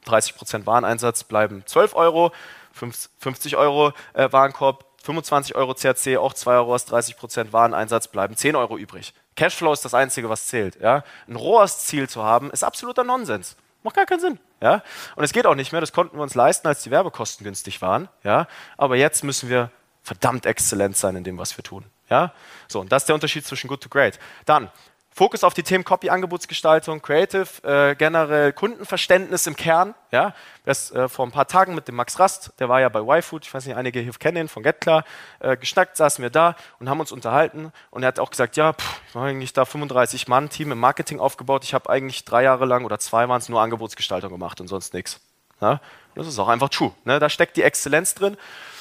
30 0.04 0.37
Prozent 0.37 0.66
Wareneinsatz 0.66 1.24
bleiben 1.24 1.62
12 1.66 1.94
Euro, 1.94 2.32
50 2.72 3.56
Euro 3.56 3.92
äh, 4.14 4.30
Warenkorb, 4.30 4.84
25 5.02 5.54
Euro 5.54 5.74
CAC, 5.74 6.18
auch 6.18 6.34
2 6.34 6.52
Euro, 6.54 6.76
30 6.76 7.16
Prozent 7.16 7.52
Wareneinsatz 7.52 8.08
bleiben 8.08 8.37
10 8.37 8.56
Euro 8.56 8.76
übrig. 8.76 9.14
Cashflow 9.37 9.72
ist 9.72 9.84
das 9.84 9.94
Einzige, 9.94 10.28
was 10.28 10.46
zählt. 10.48 10.80
Ja? 10.80 11.04
Ein 11.26 11.37
ROAS-Ziel 11.37 12.08
zu 12.08 12.22
haben, 12.22 12.50
ist 12.50 12.64
absoluter 12.64 13.04
Nonsens. 13.04 13.56
Macht 13.82 13.96
gar 13.96 14.06
keinen 14.06 14.20
Sinn. 14.20 14.38
Ja? 14.61 14.82
Und 15.16 15.24
es 15.24 15.32
geht 15.32 15.46
auch 15.46 15.54
nicht 15.54 15.72
mehr, 15.72 15.80
das 15.80 15.92
konnten 15.92 16.16
wir 16.16 16.22
uns 16.22 16.34
leisten, 16.34 16.66
als 16.66 16.82
die 16.82 16.90
Werbekosten 16.90 17.44
günstig 17.44 17.80
waren. 17.80 18.08
Ja? 18.24 18.48
Aber 18.76 18.96
jetzt 18.96 19.24
müssen 19.24 19.48
wir 19.48 19.70
verdammt 20.02 20.46
exzellent 20.46 20.96
sein 20.96 21.16
in 21.16 21.24
dem, 21.24 21.38
was 21.38 21.56
wir 21.56 21.64
tun. 21.64 21.84
Ja? 22.11 22.33
So, 22.68 22.81
und 22.81 22.92
das 22.92 23.03
ist 23.03 23.09
der 23.09 23.14
Unterschied 23.14 23.47
zwischen 23.47 23.68
Good 23.68 23.83
to 23.83 23.88
Great. 23.88 24.18
Dann, 24.44 24.71
Fokus 25.18 25.42
auf 25.42 25.53
die 25.53 25.64
Themen 25.64 25.83
Copy, 25.83 26.11
Angebotsgestaltung, 26.11 27.03
Creative, 27.03 27.49
äh, 27.64 27.97
generell 27.97 28.53
Kundenverständnis 28.53 29.49
im 29.49 29.57
Kern. 29.57 29.97
Ja, 30.12 30.33
das 30.64 30.92
äh, 30.92 31.09
vor 31.09 31.27
ein 31.27 31.33
paar 31.33 31.49
Tagen 31.49 31.75
mit 31.75 31.88
dem 31.88 31.97
Max 31.97 32.21
Rast, 32.21 32.53
der 32.61 32.68
war 32.68 32.81
ja 32.81 32.88
bei 32.88 33.01
YFood, 33.01 33.44
ich 33.44 33.53
weiß 33.53 33.66
nicht, 33.66 33.75
einige 33.75 33.99
hier 33.99 34.12
kennen 34.12 34.37
ihn 34.37 34.49
von 34.49 34.62
GetKlar, 34.62 35.03
äh, 35.40 35.57
geschnackt, 35.57 35.97
saßen 35.97 36.23
wir 36.23 36.31
da 36.31 36.55
und 36.79 36.88
haben 36.88 37.01
uns 37.01 37.11
unterhalten 37.11 37.73
und 37.90 38.05
er 38.05 38.09
hat 38.09 38.21
auch 38.21 38.31
gesagt, 38.31 38.57
ja, 38.57 38.75
pff, 38.75 39.01
ich 39.09 39.14
habe 39.16 39.27
eigentlich 39.27 39.53
da 39.53 39.64
35 39.64 40.29
Mann 40.29 40.51
Team 40.51 40.71
im 40.71 40.79
Marketing 40.79 41.18
aufgebaut, 41.18 41.64
ich 41.64 41.75
habe 41.75 41.90
eigentlich 41.90 42.25
drei 42.25 42.44
Jahre 42.44 42.64
lang 42.64 42.85
oder 42.85 43.01
zwei 43.01 43.29
waren 43.29 43.40
es 43.40 43.49
nur 43.49 43.61
Angebotsgestaltung 43.61 44.31
gemacht 44.31 44.61
und 44.61 44.68
sonst 44.68 44.94
nichts. 44.94 45.21
Ja, 45.61 45.81
das 46.14 46.29
ist 46.29 46.38
auch 46.38 46.47
einfach 46.47 46.68
true. 46.68 46.92
Ne? 47.05 47.18
Da 47.18 47.29
steckt 47.29 47.57
die 47.57 47.64
Exzellenz 47.64 48.14
drin. 48.14 48.37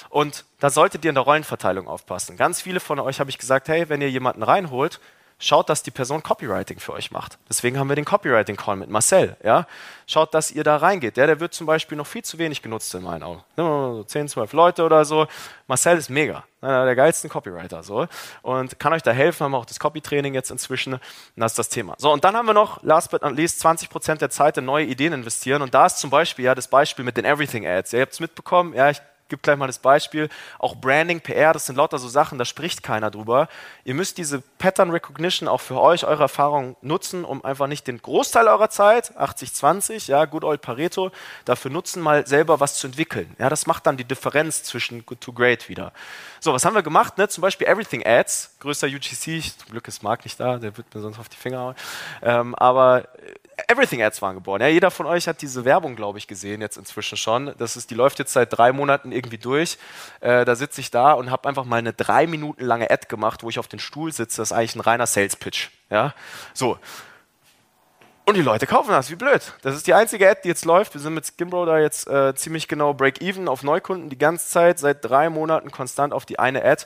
Und 0.10 0.46
da 0.60 0.70
solltet 0.70 1.06
ihr 1.06 1.10
in 1.10 1.16
der 1.16 1.24
Rollenverteilung 1.24 1.88
aufpassen. 1.88 2.38
Ganz 2.38 2.62
viele 2.62 2.80
von 2.80 3.00
euch 3.00 3.20
habe 3.20 3.30
ich 3.30 3.38
gesagt, 3.38 3.68
hey, 3.68 3.90
wenn 3.90 4.02
ihr 4.02 4.10
jemanden 4.10 4.44
reinholt, 4.44 5.00
schaut, 5.40 5.70
dass 5.70 5.84
die 5.84 5.92
Person 5.92 6.24
Copywriting 6.24 6.80
für 6.80 6.94
euch 6.94 7.12
macht. 7.12 7.38
Deswegen 7.48 7.78
haben 7.78 7.90
wir 7.90 7.96
den 7.96 8.06
Copywriting-Call 8.06 8.76
mit 8.76 8.90
Marcel. 8.90 9.38
Ja? 9.44 9.68
Schaut, 10.08 10.34
dass 10.34 10.52
ihr 10.52 10.64
da 10.64 10.78
reingeht. 10.78 11.18
Der, 11.18 11.28
der 11.28 11.40
wird 11.40 11.54
zum 11.54 11.68
Beispiel 11.68 11.98
noch 11.98 12.08
viel 12.08 12.24
zu 12.24 12.38
wenig 12.38 12.62
genutzt 12.62 12.94
in 12.96 13.04
meinen 13.04 13.24
Augen. 13.24 13.44
So 13.56 14.04
10, 14.06 14.30
12 14.30 14.54
Leute 14.54 14.84
oder 14.84 15.06
so. 15.06 15.28
Marcel 15.68 15.98
ist 15.98 16.10
mega. 16.10 16.44
Einer 16.62 16.86
der 16.86 16.96
geilsten 16.96 17.30
Copywriter. 17.30 17.84
So. 17.84 18.08
Und 18.42 18.80
kann 18.80 18.94
euch 18.94 19.04
da 19.04 19.12
helfen. 19.12 19.44
Haben 19.44 19.52
wir 19.52 19.60
auch 19.60 19.66
das 19.66 19.80
Copy-Training 19.80 20.34
jetzt 20.34 20.50
inzwischen. 20.50 20.94
Und 20.94 21.02
das 21.36 21.52
ist 21.52 21.60
das 21.60 21.70
Thema. 21.70 21.96
So, 21.98 22.12
und 22.12 22.24
dann 22.24 22.36
haben 22.36 22.48
wir 22.48 22.54
noch, 22.54 22.82
last 22.82 23.12
but 23.12 23.22
not 23.22 23.36
least, 23.36 23.64
20% 23.64 24.16
der 24.16 24.32
Zeit 24.32 24.58
in 24.58 24.66
neue 24.66 24.86
Ideen 24.86 25.14
investieren. 25.14 25.62
Und 25.62 25.74
da 25.74 25.86
ist 25.86 26.00
zum 26.00 26.10
Beispiel 26.10 26.46
ja 26.46 26.56
das 26.56 26.68
Beispiel 26.68 27.06
mit 27.06 27.16
den 27.16 27.26
Everything-Ads. 27.26 27.94
Ihr 27.94 28.02
habt 28.02 28.14
es 28.14 28.20
mitbekommen. 28.20 28.74
Ja, 28.74 28.90
ich 28.90 29.02
gebe 29.30 29.42
gleich 29.42 29.58
mal 29.58 29.68
das 29.68 29.80
Beispiel. 29.80 30.30
Auch 30.60 30.76
Branding, 30.76 31.22
PR, 31.22 31.54
das 31.54 31.66
sind 31.66 31.76
lauter 31.76 32.00
so 32.00 32.08
Sachen, 32.08 32.38
da 32.38 32.46
spricht 32.46 32.84
keiner 32.84 33.12
drüber. 33.12 33.48
Ihr 33.84 33.94
müsst 33.94 34.18
diese 34.18 34.42
Pattern 34.42 34.92
Recognition 34.92 35.48
auch 35.48 35.62
für 35.62 35.80
euch, 35.80 36.06
eure 36.06 36.24
Erfahrung 36.24 36.76
nutzen, 36.82 37.26
um 37.26 37.44
einfach 37.44 37.68
nicht 37.68 37.88
den 37.88 38.02
Großteil 38.02 38.48
eurer 38.48 38.70
Zeit, 38.70 39.18
80-20, 39.18 40.10
ja, 40.10 40.26
good 40.26 40.44
old 40.44 40.62
Pareto, 40.62 41.12
dafür 41.46 41.72
nutzen, 41.72 42.02
mal 42.02 42.26
selber 42.28 42.60
was 42.60 42.78
zu 42.78 42.88
entwickeln. 42.88 43.36
Ja, 43.40 43.50
das 43.50 43.68
macht 43.68 43.86
dann 43.86 43.98
die 43.98 44.06
Differenz 44.06 44.64
zwischen 44.64 45.06
good 45.06 45.22
to 45.22 45.34
great 45.34 45.70
wieder. 45.70 45.92
So, 46.40 46.54
was 46.54 46.66
haben 46.66 46.76
wir 46.76 46.84
gemacht? 46.84 47.18
Ne? 47.18 47.28
Zum 47.28 47.42
Beispiel 47.42 47.68
Everything 47.68 48.06
Ads, 48.06 48.58
größter 48.60 48.88
UGC, 48.88 49.42
zum 49.58 49.72
Glück 49.72 49.88
ist 49.88 50.04
Marc 50.04 50.24
nicht 50.24 50.40
da, 50.40 50.58
der 50.58 50.78
wird 50.78 50.94
mir 50.94 51.02
sonst 51.02 51.20
auf 51.20 51.30
die 51.30 51.38
Finger 51.38 51.60
hauen. 51.60 51.76
Ähm, 52.22 52.56
aber 52.56 53.08
Everything 53.68 54.04
Ads 54.04 54.22
waren 54.22 54.36
geboren. 54.36 54.62
Ja, 54.62 54.68
jeder 54.68 54.92
von 54.92 55.08
euch 55.08 55.28
hat 55.28 55.42
diese 55.42 55.66
Werbung, 55.66 55.96
glaube 55.96 56.20
ich, 56.20 56.28
gesehen 56.28 56.62
jetzt 56.62 56.78
inzwischen 56.78 57.18
schon. 57.18 57.54
Das 57.58 57.76
ist, 57.76 57.90
die 57.90 57.96
läuft 57.96 58.20
jetzt 58.20 58.34
seit 58.34 58.56
drei 58.56 58.72
Monaten 58.72 59.12
irgendwie 59.12 59.40
durch. 59.40 59.78
Äh, 60.20 60.46
da 60.46 60.56
sitze 60.56 60.80
ich 60.80 60.92
da 60.92 61.14
und 61.14 61.32
habe 61.32 61.50
einfach 61.50 61.66
mal 61.66 61.78
eine 61.78 61.94
drei 61.94 62.28
Minuten 62.28 62.64
lange 62.64 62.92
Ad 62.92 63.08
gemacht, 63.08 63.42
wo 63.44 63.50
ich 63.50 63.58
auf 63.58 63.68
den 63.68 63.80
Stuhl 63.80 64.12
sitze. 64.12 64.38
Das 64.38 64.52
ist 64.52 64.58
eigentlich 64.58 64.76
ein 64.76 64.82
reiner 64.82 65.08
Sales 65.08 65.36
Pitch. 65.36 65.70
Ja, 65.90 66.14
so. 66.54 66.78
Und 68.26 68.36
die 68.36 68.42
Leute 68.42 68.68
kaufen 68.68 68.92
das, 68.92 69.10
wie 69.10 69.16
blöd. 69.16 69.54
Das 69.62 69.74
ist 69.74 69.88
die 69.88 69.94
einzige 69.94 70.30
Ad, 70.30 70.42
die 70.44 70.50
jetzt 70.50 70.66
läuft. 70.66 70.94
Wir 70.94 71.02
sind 71.02 71.14
mit 71.14 71.26
Skimbro 71.26 71.66
da 71.66 71.80
jetzt 71.80 72.08
äh, 72.08 72.36
ziemlich 72.36 72.68
genau 72.68 72.94
Break-Even 72.94 73.48
auf 73.48 73.64
Neukunden 73.64 74.10
die 74.10 74.18
ganze 74.18 74.50
Zeit, 74.50 74.80
seit 74.80 75.04
drei 75.04 75.30
Monaten 75.30 75.72
konstant 75.72 76.14
auf 76.14 76.26
die 76.26 76.38
eine 76.38 76.64
Ad. 76.64 76.86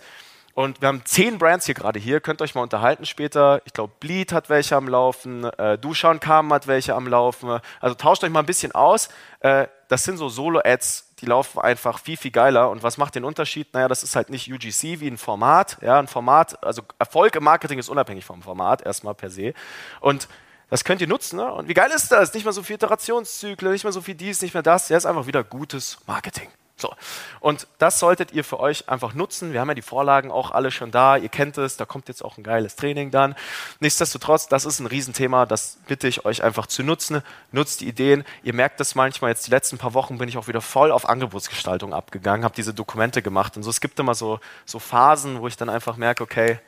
Und 0.53 0.81
wir 0.81 0.87
haben 0.87 1.03
zehn 1.05 1.37
Brands 1.37 1.65
hier 1.65 1.75
gerade 1.75 1.99
hier, 1.99 2.19
könnt 2.19 2.41
euch 2.41 2.55
mal 2.55 2.61
unterhalten 2.61 3.05
später. 3.05 3.61
Ich 3.65 3.73
glaube, 3.73 3.93
Bleed 3.99 4.33
hat 4.33 4.49
welche 4.49 4.75
am 4.75 4.87
Laufen, 4.87 5.45
äh, 5.45 5.77
Duschan 5.77 6.19
Kam 6.19 6.51
hat 6.53 6.67
welche 6.67 6.93
am 6.95 7.07
Laufen. 7.07 7.59
Also 7.79 7.95
tauscht 7.95 8.23
euch 8.23 8.29
mal 8.29 8.39
ein 8.39 8.45
bisschen 8.45 8.73
aus. 8.73 9.09
Äh, 9.39 9.67
das 9.87 10.03
sind 10.03 10.17
so 10.17 10.29
Solo-Ads, 10.29 11.15
die 11.19 11.25
laufen 11.25 11.59
einfach 11.59 11.99
viel, 11.99 12.17
viel 12.17 12.31
geiler. 12.31 12.69
Und 12.69 12.83
was 12.83 12.97
macht 12.97 13.15
den 13.15 13.23
Unterschied? 13.23 13.73
Naja, 13.73 13.87
das 13.87 14.03
ist 14.03 14.15
halt 14.15 14.29
nicht 14.29 14.51
UGC 14.51 14.99
wie 14.99 15.07
ein 15.07 15.17
Format. 15.17 15.77
Ja, 15.81 15.99
ein 15.99 16.07
Format, 16.07 16.63
also 16.63 16.81
Erfolg 16.97 17.35
im 17.35 17.43
Marketing 17.43 17.79
ist 17.79 17.89
unabhängig 17.89 18.25
vom 18.25 18.41
Format, 18.41 18.81
erstmal 18.81 19.15
per 19.15 19.29
se. 19.29 19.53
Und 19.99 20.27
das 20.69 20.85
könnt 20.85 21.01
ihr 21.01 21.07
nutzen. 21.07 21.35
Ne? 21.35 21.51
Und 21.51 21.67
wie 21.67 21.73
geil 21.73 21.91
ist 21.93 22.11
das? 22.11 22.33
Nicht 22.33 22.45
mehr 22.45 22.53
so 22.53 22.63
viel 22.63 22.75
Iterationszyklen, 22.75 23.73
nicht 23.73 23.83
mehr 23.83 23.91
so 23.91 24.01
viel 24.01 24.15
dies, 24.15 24.41
nicht 24.41 24.53
mehr 24.53 24.63
das. 24.63 24.87
Ja, 24.89 24.97
ist 24.97 25.05
einfach 25.05 25.27
wieder 25.27 25.43
gutes 25.43 25.97
Marketing. 26.07 26.49
So. 26.81 26.93
Und 27.39 27.67
das 27.77 27.99
solltet 27.99 28.31
ihr 28.31 28.43
für 28.43 28.59
euch 28.59 28.89
einfach 28.89 29.13
nutzen. 29.13 29.53
Wir 29.53 29.61
haben 29.61 29.69
ja 29.69 29.75
die 29.75 29.81
Vorlagen 29.81 30.31
auch 30.31 30.51
alle 30.51 30.71
schon 30.71 30.91
da. 30.91 31.17
Ihr 31.17 31.29
kennt 31.29 31.57
es, 31.57 31.77
da 31.77 31.85
kommt 31.85 32.07
jetzt 32.07 32.23
auch 32.23 32.37
ein 32.37 32.43
geiles 32.43 32.75
Training 32.75 33.11
dann. 33.11 33.35
Nichtsdestotrotz, 33.79 34.47
das 34.47 34.65
ist 34.65 34.79
ein 34.79 34.87
Riesenthema. 34.87 35.45
Das 35.45 35.77
bitte 35.87 36.07
ich 36.07 36.25
euch 36.25 36.43
einfach 36.43 36.67
zu 36.67 36.83
nutzen. 36.83 37.21
Nutzt 37.51 37.81
die 37.81 37.87
Ideen. 37.87 38.23
Ihr 38.43 38.53
merkt 38.53 38.79
das 38.79 38.95
manchmal. 38.95 39.31
Jetzt 39.31 39.47
die 39.47 39.51
letzten 39.51 39.77
paar 39.77 39.93
Wochen 39.93 40.17
bin 40.17 40.27
ich 40.27 40.37
auch 40.37 40.47
wieder 40.47 40.61
voll 40.61 40.91
auf 40.91 41.07
Angebotsgestaltung 41.07 41.93
abgegangen, 41.93 42.43
habe 42.43 42.55
diese 42.55 42.73
Dokumente 42.73 43.21
gemacht. 43.21 43.57
Und 43.57 43.63
so, 43.63 43.69
es 43.69 43.81
gibt 43.81 43.99
immer 43.99 44.15
so, 44.15 44.39
so 44.65 44.79
Phasen, 44.79 45.41
wo 45.41 45.47
ich 45.47 45.57
dann 45.57 45.69
einfach 45.69 45.97
merke, 45.97 46.23
okay, 46.23 46.59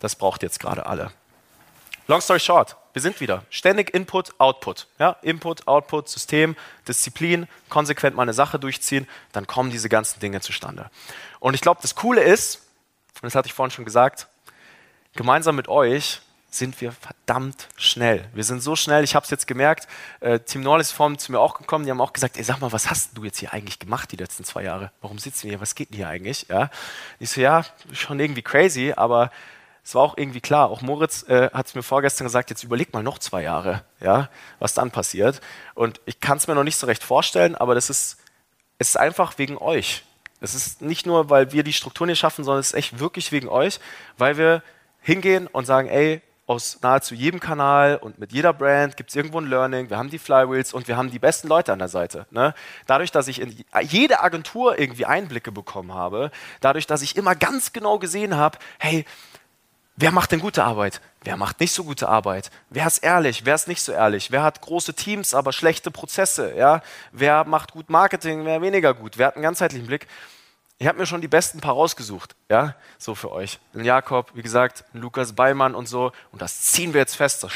das 0.00 0.16
braucht 0.16 0.42
jetzt 0.42 0.60
gerade 0.60 0.86
alle. 0.86 1.10
Long 2.10 2.22
story 2.22 2.40
short, 2.40 2.74
wir 2.94 3.02
sind 3.02 3.20
wieder. 3.20 3.44
Ständig 3.50 3.92
Input, 3.94 4.32
Output. 4.40 4.86
Ja? 4.98 5.18
Input, 5.20 5.68
Output, 5.68 6.08
System, 6.08 6.56
Disziplin, 6.88 7.46
konsequent 7.68 8.16
mal 8.16 8.22
eine 8.22 8.32
Sache 8.32 8.58
durchziehen, 8.58 9.06
dann 9.32 9.46
kommen 9.46 9.70
diese 9.70 9.90
ganzen 9.90 10.18
Dinge 10.18 10.40
zustande. 10.40 10.90
Und 11.38 11.52
ich 11.52 11.60
glaube, 11.60 11.80
das 11.82 11.94
Coole 11.94 12.22
ist, 12.22 12.66
und 13.16 13.24
das 13.24 13.34
hatte 13.34 13.46
ich 13.46 13.52
vorhin 13.52 13.72
schon 13.72 13.84
gesagt, 13.84 14.26
gemeinsam 15.16 15.54
mit 15.54 15.68
euch 15.68 16.22
sind 16.50 16.80
wir 16.80 16.92
verdammt 16.92 17.68
schnell. 17.76 18.26
Wir 18.32 18.44
sind 18.44 18.62
so 18.62 18.74
schnell, 18.74 19.04
ich 19.04 19.14
habe 19.14 19.24
es 19.24 19.30
jetzt 19.30 19.46
gemerkt, 19.46 19.86
äh, 20.20 20.40
Team 20.40 20.62
Norris 20.62 20.86
ist 20.86 20.92
vorhin 20.94 21.18
zu 21.18 21.30
mir 21.30 21.40
auch 21.40 21.58
gekommen, 21.58 21.84
die 21.84 21.90
haben 21.90 22.00
auch 22.00 22.14
gesagt, 22.14 22.38
ey, 22.38 22.42
sag 22.42 22.58
mal, 22.58 22.72
was 22.72 22.88
hast 22.88 23.18
du 23.18 23.24
jetzt 23.24 23.36
hier 23.36 23.52
eigentlich 23.52 23.78
gemacht 23.78 24.10
die 24.12 24.16
letzten 24.16 24.44
zwei 24.44 24.62
Jahre? 24.62 24.92
Warum 25.02 25.18
sitzen 25.18 25.42
wir 25.42 25.50
hier? 25.50 25.60
Was 25.60 25.74
geht 25.74 25.90
denn 25.90 25.96
hier 25.98 26.08
eigentlich? 26.08 26.46
Ja? 26.48 26.70
Ich 27.18 27.28
so, 27.28 27.42
ja, 27.42 27.66
schon 27.92 28.18
irgendwie 28.18 28.40
crazy, 28.40 28.94
aber 28.96 29.30
es 29.88 29.94
war 29.94 30.02
auch 30.02 30.18
irgendwie 30.18 30.42
klar, 30.42 30.68
auch 30.68 30.82
Moritz 30.82 31.22
äh, 31.30 31.48
hat 31.50 31.68
es 31.68 31.74
mir 31.74 31.82
vorgestern 31.82 32.26
gesagt, 32.26 32.50
jetzt 32.50 32.62
überleg 32.62 32.92
mal 32.92 33.02
noch 33.02 33.18
zwei 33.18 33.42
Jahre, 33.42 33.84
ja, 34.00 34.28
was 34.58 34.74
dann 34.74 34.90
passiert. 34.90 35.40
Und 35.74 35.98
ich 36.04 36.20
kann 36.20 36.36
es 36.36 36.46
mir 36.46 36.54
noch 36.54 36.62
nicht 36.62 36.76
so 36.76 36.86
recht 36.86 37.02
vorstellen, 37.02 37.54
aber 37.54 37.74
das 37.74 37.88
ist, 37.88 38.18
es 38.76 38.90
ist 38.90 38.96
einfach 38.98 39.38
wegen 39.38 39.56
euch. 39.56 40.04
Es 40.42 40.54
ist 40.54 40.82
nicht 40.82 41.06
nur, 41.06 41.30
weil 41.30 41.52
wir 41.52 41.62
die 41.62 41.72
Strukturen 41.72 42.10
hier 42.10 42.16
schaffen, 42.16 42.44
sondern 42.44 42.60
es 42.60 42.66
ist 42.66 42.74
echt 42.74 42.98
wirklich 42.98 43.32
wegen 43.32 43.48
euch, 43.48 43.80
weil 44.18 44.36
wir 44.36 44.62
hingehen 45.00 45.46
und 45.46 45.64
sagen, 45.64 45.88
ey, 45.88 46.20
aus 46.46 46.80
nahezu 46.82 47.14
jedem 47.14 47.40
Kanal 47.40 47.96
und 47.96 48.18
mit 48.18 48.30
jeder 48.32 48.52
Brand 48.52 48.98
gibt 48.98 49.08
es 49.08 49.16
irgendwo 49.16 49.40
ein 49.40 49.48
Learning, 49.48 49.88
wir 49.88 49.96
haben 49.96 50.10
die 50.10 50.18
Flywheels 50.18 50.74
und 50.74 50.86
wir 50.86 50.98
haben 50.98 51.10
die 51.10 51.18
besten 51.18 51.48
Leute 51.48 51.72
an 51.72 51.78
der 51.78 51.88
Seite. 51.88 52.26
Ne? 52.30 52.52
Dadurch, 52.86 53.10
dass 53.10 53.26
ich 53.26 53.40
in 53.40 53.64
jede 53.82 54.20
Agentur 54.20 54.78
irgendwie 54.78 55.06
Einblicke 55.06 55.50
bekommen 55.50 55.94
habe, 55.94 56.30
dadurch, 56.60 56.86
dass 56.86 57.00
ich 57.00 57.16
immer 57.16 57.34
ganz 57.34 57.72
genau 57.72 57.98
gesehen 57.98 58.36
habe, 58.36 58.58
hey, 58.78 59.06
Wer 60.00 60.12
macht 60.12 60.30
denn 60.30 60.38
gute 60.38 60.62
Arbeit? 60.62 61.00
Wer 61.24 61.36
macht 61.36 61.58
nicht 61.58 61.72
so 61.72 61.82
gute 61.82 62.08
Arbeit? 62.08 62.52
Wer 62.70 62.86
ist 62.86 62.98
ehrlich? 62.98 63.44
Wer 63.44 63.56
ist 63.56 63.66
nicht 63.66 63.82
so 63.82 63.90
ehrlich? 63.90 64.30
Wer 64.30 64.44
hat 64.44 64.60
große 64.60 64.94
Teams, 64.94 65.34
aber 65.34 65.52
schlechte 65.52 65.90
Prozesse? 65.90 66.54
Ja? 66.56 66.82
Wer 67.10 67.42
macht 67.42 67.72
gut 67.72 67.90
Marketing, 67.90 68.44
wer 68.44 68.62
weniger 68.62 68.94
gut? 68.94 69.18
Wer 69.18 69.26
hat 69.26 69.34
einen 69.34 69.42
ganzheitlichen 69.42 69.88
Blick? 69.88 70.06
Ich 70.78 70.86
habe 70.86 70.98
mir 70.98 71.06
schon 71.06 71.20
die 71.20 71.26
besten 71.26 71.60
paar 71.60 71.74
rausgesucht, 71.74 72.36
ja, 72.48 72.76
so 72.98 73.16
für 73.16 73.32
euch. 73.32 73.58
Den 73.74 73.84
Jakob, 73.84 74.30
wie 74.34 74.42
gesagt, 74.42 74.84
Lukas 74.92 75.32
Beimann 75.32 75.74
und 75.74 75.88
so. 75.88 76.12
Und 76.30 76.40
das 76.40 76.62
ziehen 76.62 76.94
wir 76.94 77.00
jetzt 77.00 77.16
fest, 77.16 77.42
das, 77.42 77.52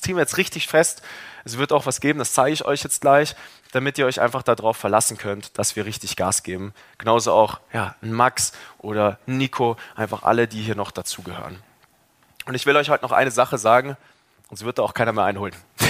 ziehen 0.00 0.14
wir 0.14 0.20
jetzt 0.20 0.36
richtig 0.36 0.68
fest. 0.68 1.02
Es 1.44 1.58
wird 1.58 1.72
auch 1.72 1.86
was 1.86 2.00
geben, 2.00 2.20
das 2.20 2.32
zeige 2.32 2.52
ich 2.52 2.64
euch 2.64 2.84
jetzt 2.84 3.00
gleich. 3.00 3.34
Damit 3.74 3.98
ihr 3.98 4.06
euch 4.06 4.20
einfach 4.20 4.44
darauf 4.44 4.76
verlassen 4.76 5.18
könnt, 5.18 5.58
dass 5.58 5.74
wir 5.74 5.84
richtig 5.84 6.14
Gas 6.14 6.44
geben. 6.44 6.72
Genauso 6.96 7.32
auch 7.32 7.60
ja, 7.72 7.96
Max 8.00 8.52
oder 8.78 9.18
Nico, 9.26 9.76
einfach 9.96 10.22
alle, 10.22 10.46
die 10.46 10.62
hier 10.62 10.76
noch 10.76 10.92
dazugehören. 10.92 11.60
Und 12.46 12.54
ich 12.54 12.66
will 12.66 12.76
euch 12.76 12.88
heute 12.88 13.02
noch 13.02 13.10
eine 13.10 13.32
Sache 13.32 13.58
sagen, 13.58 13.96
sonst 14.48 14.64
wird 14.64 14.78
da 14.78 14.82
auch 14.82 14.94
keiner 14.94 15.12
mehr 15.12 15.24
einholen. 15.24 15.54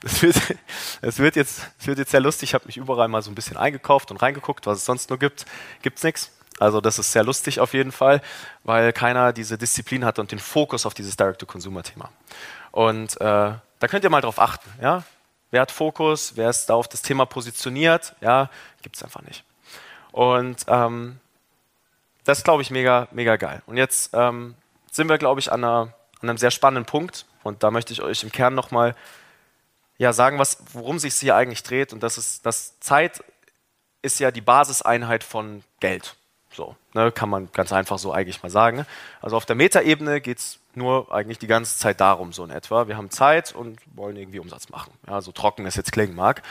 Das 0.00 0.20
wird, 0.22 0.36
wird, 1.00 1.34
jetzt, 1.34 1.62
wird 1.80 1.98
jetzt 1.98 2.10
sehr 2.10 2.20
lustig. 2.20 2.50
Ich 2.50 2.54
habe 2.54 2.66
mich 2.66 2.76
überall 2.76 3.08
mal 3.08 3.22
so 3.22 3.30
ein 3.30 3.34
bisschen 3.34 3.56
eingekauft 3.56 4.10
und 4.10 4.18
reingeguckt, 4.18 4.66
was 4.66 4.78
es 4.78 4.84
sonst 4.84 5.08
nur 5.08 5.18
gibt. 5.18 5.46
Gibt 5.80 5.96
es 5.96 6.04
nichts. 6.04 6.30
Also 6.60 6.80
das 6.82 6.98
ist 6.98 7.10
sehr 7.10 7.24
lustig 7.24 7.58
auf 7.58 7.72
jeden 7.72 7.90
Fall, 7.90 8.20
weil 8.62 8.92
keiner 8.92 9.32
diese 9.32 9.56
Disziplin 9.56 10.04
hat 10.04 10.18
und 10.18 10.30
den 10.30 10.38
Fokus 10.38 10.84
auf 10.84 10.92
dieses 10.94 11.16
Direct-to-Consumer-Thema. 11.16 12.10
Und 12.70 13.18
äh, 13.20 13.24
da 13.24 13.88
könnt 13.88 14.04
ihr 14.04 14.10
mal 14.10 14.20
drauf 14.20 14.38
achten. 14.38 14.70
Ja? 14.80 15.04
Wer 15.54 15.60
hat 15.60 15.70
Fokus? 15.70 16.32
Wer 16.34 16.50
ist 16.50 16.66
da 16.66 16.74
auf 16.74 16.88
das 16.88 17.00
Thema 17.00 17.26
positioniert? 17.26 18.16
Ja, 18.20 18.50
gibt 18.82 18.96
es 18.96 19.04
einfach 19.04 19.22
nicht. 19.22 19.44
Und 20.10 20.64
ähm, 20.66 21.20
das 22.24 22.42
glaube 22.42 22.62
ich, 22.62 22.72
mega, 22.72 23.06
mega 23.12 23.36
geil. 23.36 23.62
Und 23.66 23.76
jetzt 23.76 24.10
ähm, 24.14 24.56
sind 24.90 25.08
wir, 25.08 25.16
glaube 25.16 25.38
ich, 25.38 25.52
an, 25.52 25.62
einer, 25.62 25.94
an, 26.20 26.28
einem 26.28 26.38
sehr 26.38 26.50
spannenden 26.50 26.86
Punkt. 26.86 27.26
Und 27.44 27.62
da 27.62 27.70
möchte 27.70 27.92
ich 27.92 28.02
euch 28.02 28.24
im 28.24 28.32
Kern 28.32 28.56
nochmal 28.56 28.96
ja, 29.96 30.12
sagen, 30.12 30.40
was, 30.40 30.58
worum 30.72 30.98
sich 30.98 31.14
hier 31.14 31.36
eigentlich 31.36 31.62
dreht. 31.62 31.92
Und 31.92 32.02
das 32.02 32.18
ist, 32.18 32.44
dass 32.44 32.80
Zeit 32.80 33.22
ist 34.02 34.18
ja 34.18 34.32
die 34.32 34.40
Basiseinheit 34.40 35.22
von 35.22 35.62
Geld. 35.78 36.16
So, 36.54 36.76
ne, 36.92 37.10
kann 37.10 37.28
man 37.28 37.50
ganz 37.52 37.72
einfach 37.72 37.98
so 37.98 38.12
eigentlich 38.12 38.42
mal 38.42 38.50
sagen. 38.50 38.86
Also 39.20 39.36
auf 39.36 39.44
der 39.44 39.56
Metaebene 39.56 40.20
geht 40.20 40.38
es 40.38 40.58
nur 40.74 41.12
eigentlich 41.12 41.38
die 41.38 41.46
ganze 41.46 41.76
Zeit 41.78 42.00
darum, 42.00 42.32
so 42.32 42.44
in 42.44 42.50
etwa. 42.50 42.86
Wir 42.86 42.96
haben 42.96 43.10
Zeit 43.10 43.54
und 43.54 43.80
wollen 43.94 44.16
irgendwie 44.16 44.38
Umsatz 44.38 44.68
machen. 44.68 44.92
Ja, 45.08 45.20
so 45.20 45.32
trocken 45.32 45.66
es 45.66 45.74
jetzt 45.74 45.92
klingen 45.92 46.14
mag. 46.14 46.42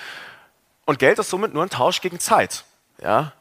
Und 0.85 0.99
Geld 0.99 1.19
ist 1.19 1.29
somit 1.29 1.53
nur 1.53 1.63
ein 1.63 1.69
Tausch 1.69 2.01
gegen 2.01 2.19
Zeit. 2.19 2.65
Ja? 3.01 3.31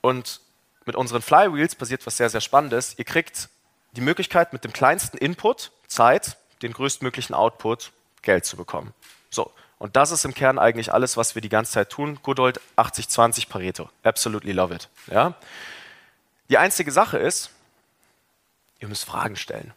Und 0.00 0.40
mit 0.84 0.94
unseren 0.94 1.22
Flywheels 1.22 1.74
passiert 1.74 2.06
was 2.06 2.16
sehr, 2.16 2.30
sehr 2.30 2.40
Spannendes. 2.40 2.94
Ihr 2.98 3.04
kriegt 3.04 3.48
die 3.92 4.00
Möglichkeit, 4.00 4.52
mit 4.52 4.62
dem 4.62 4.72
kleinsten 4.72 5.18
Input, 5.18 5.72
Zeit, 5.88 6.36
den 6.62 6.72
größtmöglichen 6.72 7.34
Output, 7.34 7.92
Geld 8.22 8.44
zu 8.44 8.56
bekommen. 8.56 8.92
So, 9.30 9.50
und 9.78 9.96
das 9.96 10.12
ist 10.12 10.24
im 10.24 10.34
Kern 10.34 10.58
eigentlich 10.58 10.92
alles, 10.92 11.16
was 11.16 11.34
wir 11.34 11.42
die 11.42 11.48
ganze 11.48 11.72
Zeit 11.72 11.90
tun. 11.90 12.18
Good 12.22 12.40
old 12.40 12.60
80-20 12.76 13.48
Pareto. 13.48 13.90
Absolutely 14.04 14.52
love 14.52 14.74
it. 14.74 14.88
Ja? 15.08 15.34
Die 16.48 16.58
einzige 16.58 16.92
Sache 16.92 17.18
ist, 17.18 17.50
ihr 18.78 18.88
müsst 18.88 19.04
Fragen 19.04 19.36
stellen. 19.36 19.72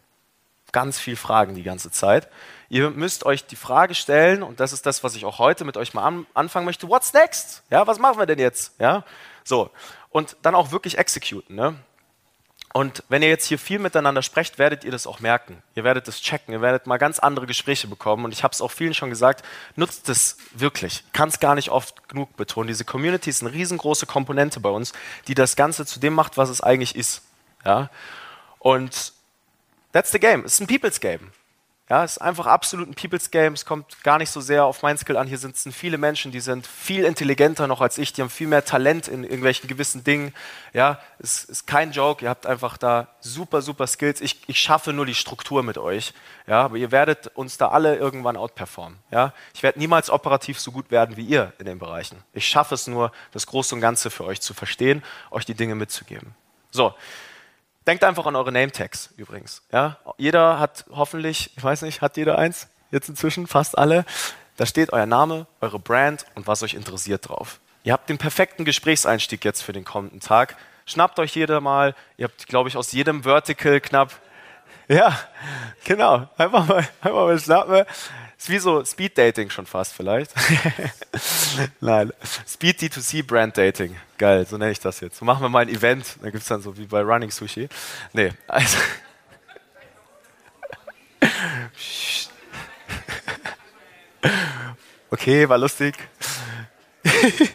Ganz 0.72 1.00
viel 1.00 1.16
Fragen 1.16 1.54
die 1.54 1.64
ganze 1.64 1.90
Zeit. 1.90 2.28
Ihr 2.68 2.90
müsst 2.90 3.26
euch 3.26 3.44
die 3.44 3.56
Frage 3.56 3.96
stellen, 3.96 4.44
und 4.44 4.60
das 4.60 4.72
ist 4.72 4.86
das, 4.86 5.02
was 5.02 5.16
ich 5.16 5.24
auch 5.24 5.38
heute 5.38 5.64
mit 5.64 5.76
euch 5.76 5.94
mal 5.94 6.04
an, 6.04 6.26
anfangen 6.32 6.64
möchte. 6.64 6.88
What's 6.88 7.12
next? 7.12 7.64
Ja, 7.70 7.86
was 7.88 7.98
machen 7.98 8.18
wir 8.18 8.26
denn 8.26 8.38
jetzt? 8.38 8.78
Ja, 8.78 9.04
so. 9.42 9.70
Und 10.10 10.36
dann 10.42 10.54
auch 10.54 10.70
wirklich 10.70 10.96
executen. 10.96 11.56
Ne? 11.56 11.74
Und 12.72 13.02
wenn 13.08 13.22
ihr 13.22 13.28
jetzt 13.28 13.46
hier 13.46 13.58
viel 13.58 13.80
miteinander 13.80 14.22
sprecht, 14.22 14.58
werdet 14.58 14.84
ihr 14.84 14.92
das 14.92 15.06
auch 15.06 15.18
merken. 15.18 15.60
Ihr 15.74 15.82
werdet 15.82 16.06
das 16.06 16.20
checken, 16.20 16.54
ihr 16.54 16.60
werdet 16.60 16.86
mal 16.86 16.98
ganz 16.98 17.18
andere 17.18 17.46
Gespräche 17.46 17.88
bekommen. 17.88 18.24
Und 18.24 18.32
ich 18.32 18.44
habe 18.44 18.52
es 18.52 18.60
auch 18.60 18.70
vielen 18.70 18.94
schon 18.94 19.10
gesagt, 19.10 19.44
nutzt 19.74 20.08
es 20.08 20.36
wirklich. 20.52 21.02
Kann 21.12 21.28
es 21.28 21.40
gar 21.40 21.56
nicht 21.56 21.70
oft 21.70 22.08
genug 22.08 22.36
betonen. 22.36 22.68
Diese 22.68 22.84
Community 22.84 23.28
ist 23.28 23.42
eine 23.42 23.52
riesengroße 23.52 24.06
Komponente 24.06 24.60
bei 24.60 24.68
uns, 24.68 24.92
die 25.26 25.34
das 25.34 25.56
Ganze 25.56 25.84
zu 25.84 25.98
dem 25.98 26.14
macht, 26.14 26.36
was 26.36 26.48
es 26.48 26.60
eigentlich 26.60 26.94
ist. 26.94 27.22
Ja? 27.64 27.90
Und 28.60 29.14
that's 29.92 30.12
the 30.12 30.20
game. 30.20 30.44
Es 30.44 30.54
ist 30.54 30.60
ein 30.60 30.68
People's 30.68 31.00
Game. 31.00 31.32
Ja, 31.90 32.04
es 32.04 32.12
ist 32.12 32.18
einfach 32.18 32.46
absolut 32.46 32.88
ein 32.88 32.94
People's 32.94 33.32
Game. 33.32 33.52
Es 33.52 33.66
kommt 33.66 34.04
gar 34.04 34.18
nicht 34.18 34.30
so 34.30 34.40
sehr 34.40 34.64
auf 34.64 34.80
mein 34.82 34.96
Skill 34.96 35.16
an. 35.16 35.26
Hier 35.26 35.38
sitzen 35.38 35.72
viele 35.72 35.98
Menschen, 35.98 36.30
die 36.30 36.38
sind 36.38 36.64
viel 36.64 37.04
intelligenter 37.04 37.66
noch 37.66 37.80
als 37.80 37.98
ich. 37.98 38.12
Die 38.12 38.22
haben 38.22 38.30
viel 38.30 38.46
mehr 38.46 38.64
Talent 38.64 39.08
in 39.08 39.24
irgendwelchen 39.24 39.68
gewissen 39.68 40.04
Dingen. 40.04 40.32
Ja, 40.72 41.00
es 41.18 41.42
ist 41.42 41.66
kein 41.66 41.90
Joke. 41.90 42.24
Ihr 42.24 42.30
habt 42.30 42.46
einfach 42.46 42.78
da 42.78 43.08
super, 43.18 43.60
super 43.60 43.88
Skills. 43.88 44.20
Ich, 44.20 44.40
ich 44.46 44.60
schaffe 44.60 44.92
nur 44.92 45.04
die 45.04 45.16
Struktur 45.16 45.64
mit 45.64 45.78
euch. 45.78 46.14
Ja, 46.46 46.62
aber 46.62 46.76
ihr 46.76 46.92
werdet 46.92 47.26
uns 47.34 47.58
da 47.58 47.70
alle 47.70 47.96
irgendwann 47.96 48.36
outperformen. 48.36 49.00
Ja, 49.10 49.34
ich 49.52 49.64
werde 49.64 49.80
niemals 49.80 50.10
operativ 50.10 50.60
so 50.60 50.70
gut 50.70 50.92
werden 50.92 51.16
wie 51.16 51.24
ihr 51.24 51.52
in 51.58 51.66
den 51.66 51.80
Bereichen. 51.80 52.22
Ich 52.34 52.46
schaffe 52.46 52.76
es 52.76 52.86
nur, 52.86 53.10
das 53.32 53.48
Große 53.48 53.74
und 53.74 53.80
Ganze 53.80 54.10
für 54.10 54.24
euch 54.24 54.40
zu 54.40 54.54
verstehen, 54.54 55.02
euch 55.32 55.44
die 55.44 55.54
Dinge 55.54 55.74
mitzugeben. 55.74 56.36
So. 56.70 56.94
Denkt 57.86 58.04
einfach 58.04 58.26
an 58.26 58.36
eure 58.36 58.52
Name-Tags 58.52 59.10
übrigens. 59.16 59.62
Ja? 59.72 59.98
Jeder 60.18 60.58
hat 60.58 60.84
hoffentlich, 60.90 61.50
ich 61.56 61.62
weiß 61.62 61.82
nicht, 61.82 62.02
hat 62.02 62.16
jeder 62.16 62.38
eins? 62.38 62.68
Jetzt 62.90 63.08
inzwischen, 63.08 63.46
fast 63.46 63.78
alle. 63.78 64.04
Da 64.56 64.66
steht 64.66 64.92
euer 64.92 65.06
Name, 65.06 65.46
eure 65.60 65.78
Brand 65.78 66.26
und 66.34 66.46
was 66.46 66.62
euch 66.62 66.74
interessiert 66.74 67.28
drauf. 67.28 67.60
Ihr 67.82 67.92
habt 67.94 68.10
den 68.10 68.18
perfekten 68.18 68.64
Gesprächseinstieg 68.64 69.44
jetzt 69.44 69.62
für 69.62 69.72
den 69.72 69.84
kommenden 69.84 70.20
Tag. 70.20 70.56
Schnappt 70.84 71.18
euch 71.18 71.34
jeder 71.34 71.60
mal. 71.60 71.94
Ihr 72.18 72.24
habt, 72.24 72.46
glaube 72.46 72.68
ich, 72.68 72.76
aus 72.76 72.92
jedem 72.92 73.22
Vertical 73.22 73.80
knapp. 73.80 74.20
Ja, 74.90 75.16
genau. 75.84 76.28
Einfach 76.36 76.66
mal, 76.66 76.78
einfach 77.00 77.24
mal 77.24 77.38
schnappen. 77.38 77.84
Ist 78.36 78.48
wie 78.48 78.58
so 78.58 78.84
Speed 78.84 79.16
Dating 79.16 79.48
schon 79.48 79.64
fast 79.64 79.92
vielleicht. 79.92 80.32
Nein, 81.80 82.12
Speed 82.48 82.80
D2C 82.80 83.24
Brand 83.24 83.56
Dating. 83.56 83.96
Geil, 84.18 84.44
so 84.46 84.58
nenne 84.58 84.72
ich 84.72 84.80
das 84.80 84.98
jetzt. 84.98 85.18
So 85.18 85.24
machen 85.24 85.42
wir 85.42 85.48
mal 85.48 85.60
ein 85.60 85.68
Event, 85.68 86.16
da 86.20 86.30
gibt 86.30 86.42
es 86.42 86.48
dann 86.48 86.60
so 86.60 86.76
wie 86.76 86.86
bei 86.86 87.02
Running 87.02 87.30
Sushi. 87.30 87.68
Nee, 88.12 88.32
also. 88.48 88.78
Okay, 95.12 95.48
war 95.48 95.58
lustig. 95.58 95.96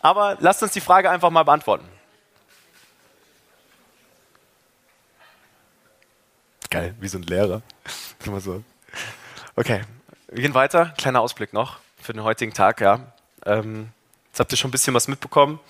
Aber 0.00 0.36
lasst 0.38 0.62
uns 0.62 0.70
die 0.70 0.80
Frage 0.80 1.10
einfach 1.10 1.30
mal 1.30 1.42
beantworten. 1.42 1.88
Geil, 6.70 6.94
wie 7.00 7.08
so 7.08 7.18
ein 7.18 7.22
Lehrer. 7.22 7.62
Immer 8.26 8.40
so. 8.40 8.62
Okay, 9.56 9.82
wir 10.28 10.42
gehen 10.42 10.54
weiter. 10.54 10.92
Kleiner 10.98 11.20
Ausblick 11.20 11.52
noch 11.52 11.78
für 12.00 12.12
den 12.12 12.22
heutigen 12.22 12.52
Tag. 12.52 12.80
Ja. 12.80 13.00
Ähm, 13.46 13.88
jetzt 14.26 14.40
habt 14.40 14.52
ihr 14.52 14.58
schon 14.58 14.68
ein 14.68 14.72
bisschen 14.72 14.92
was 14.94 15.08
mitbekommen. 15.08 15.60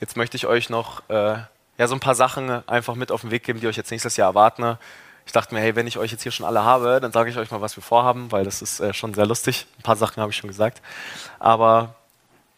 Jetzt 0.00 0.16
möchte 0.16 0.36
ich 0.36 0.46
euch 0.46 0.70
noch 0.70 1.08
äh, 1.10 1.38
ja, 1.78 1.88
so 1.88 1.94
ein 1.94 2.00
paar 2.00 2.14
Sachen 2.14 2.66
einfach 2.68 2.94
mit 2.94 3.12
auf 3.12 3.20
den 3.20 3.30
Weg 3.30 3.44
geben, 3.44 3.60
die 3.60 3.66
euch 3.66 3.76
jetzt 3.76 3.90
nächstes 3.90 4.16
Jahr 4.16 4.28
erwarten. 4.28 4.78
Ich 5.26 5.32
dachte 5.32 5.54
mir, 5.54 5.60
hey, 5.60 5.76
wenn 5.76 5.86
ich 5.86 5.98
euch 5.98 6.10
jetzt 6.10 6.22
hier 6.22 6.32
schon 6.32 6.46
alle 6.46 6.64
habe, 6.64 7.00
dann 7.00 7.12
sage 7.12 7.28
ich 7.28 7.36
euch 7.36 7.50
mal, 7.50 7.60
was 7.60 7.76
wir 7.76 7.82
vorhaben, 7.82 8.32
weil 8.32 8.44
das 8.44 8.62
ist 8.62 8.80
äh, 8.80 8.94
schon 8.94 9.12
sehr 9.12 9.26
lustig. 9.26 9.66
Ein 9.78 9.82
paar 9.82 9.96
Sachen 9.96 10.22
habe 10.22 10.30
ich 10.30 10.36
schon 10.36 10.48
gesagt. 10.48 10.80
Aber 11.38 11.94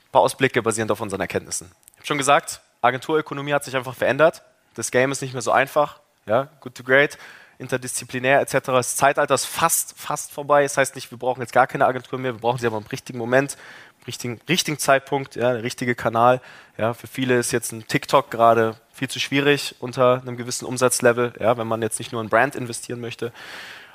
ein 0.06 0.12
paar 0.12 0.22
Ausblicke 0.22 0.62
basierend 0.62 0.92
auf 0.92 1.00
unseren 1.00 1.20
Erkenntnissen. 1.20 1.72
Ich 1.92 1.98
habe 1.98 2.06
schon 2.06 2.18
gesagt, 2.18 2.60
Agenturökonomie 2.80 3.54
hat 3.54 3.64
sich 3.64 3.74
einfach 3.74 3.94
verändert. 3.94 4.42
Das 4.74 4.92
Game 4.92 5.10
ist 5.10 5.22
nicht 5.22 5.32
mehr 5.32 5.42
so 5.42 5.50
einfach. 5.50 5.98
Ja, 6.26 6.48
good 6.60 6.74
to 6.76 6.84
great 6.84 7.18
interdisziplinär 7.58 8.40
etc. 8.40 8.66
Das 8.66 8.96
Zeitalter 8.96 9.34
ist 9.34 9.46
fast, 9.46 9.98
fast 9.98 10.32
vorbei. 10.32 10.62
Das 10.62 10.76
heißt 10.76 10.94
nicht, 10.94 11.10
wir 11.10 11.18
brauchen 11.18 11.40
jetzt 11.40 11.52
gar 11.52 11.66
keine 11.66 11.86
Agentur 11.86 12.18
mehr, 12.18 12.34
wir 12.34 12.40
brauchen 12.40 12.58
sie 12.58 12.66
aber 12.66 12.78
im 12.78 12.86
richtigen 12.86 13.18
Moment, 13.18 13.56
im 14.00 14.04
richtigen, 14.04 14.40
richtigen 14.48 14.78
Zeitpunkt, 14.78 15.36
ja, 15.36 15.52
der 15.52 15.62
richtige 15.62 15.94
Kanal. 15.94 16.40
Ja, 16.76 16.94
für 16.94 17.06
viele 17.08 17.38
ist 17.38 17.52
jetzt 17.52 17.72
ein 17.72 17.86
TikTok 17.86 18.30
gerade 18.30 18.76
viel 18.92 19.08
zu 19.08 19.20
schwierig 19.20 19.74
unter 19.80 20.20
einem 20.22 20.36
gewissen 20.36 20.66
Umsatzlevel, 20.66 21.32
ja, 21.40 21.56
wenn 21.58 21.66
man 21.66 21.82
jetzt 21.82 21.98
nicht 21.98 22.12
nur 22.12 22.20
in 22.20 22.28
Brand 22.28 22.54
investieren 22.54 23.00
möchte. 23.00 23.32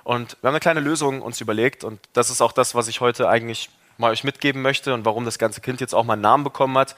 Und 0.03 0.37
wir 0.41 0.49
haben 0.49 0.55
eine 0.55 0.59
kleine 0.59 0.81
Lösung 0.81 1.21
uns 1.21 1.39
überlegt 1.39 1.83
und 1.83 1.99
das 2.11 2.29
ist 2.29 2.41
auch 2.41 2.51
das, 2.51 2.75
was 2.75 2.89
ich 2.89 2.99
heute 2.99 3.29
eigentlich 3.29 3.69
mal 3.97 4.11
euch 4.11 4.23
mitgeben 4.23 4.61
möchte 4.61 4.93
und 4.93 5.05
warum 5.05 5.23
das 5.23 5.39
ganze 5.39 5.61
Kind 5.61 5.79
jetzt 5.79 5.93
auch 5.95 6.03
mal 6.03 6.13
einen 6.13 6.21
Namen 6.21 6.43
bekommen 6.43 6.77
hat. 6.77 6.95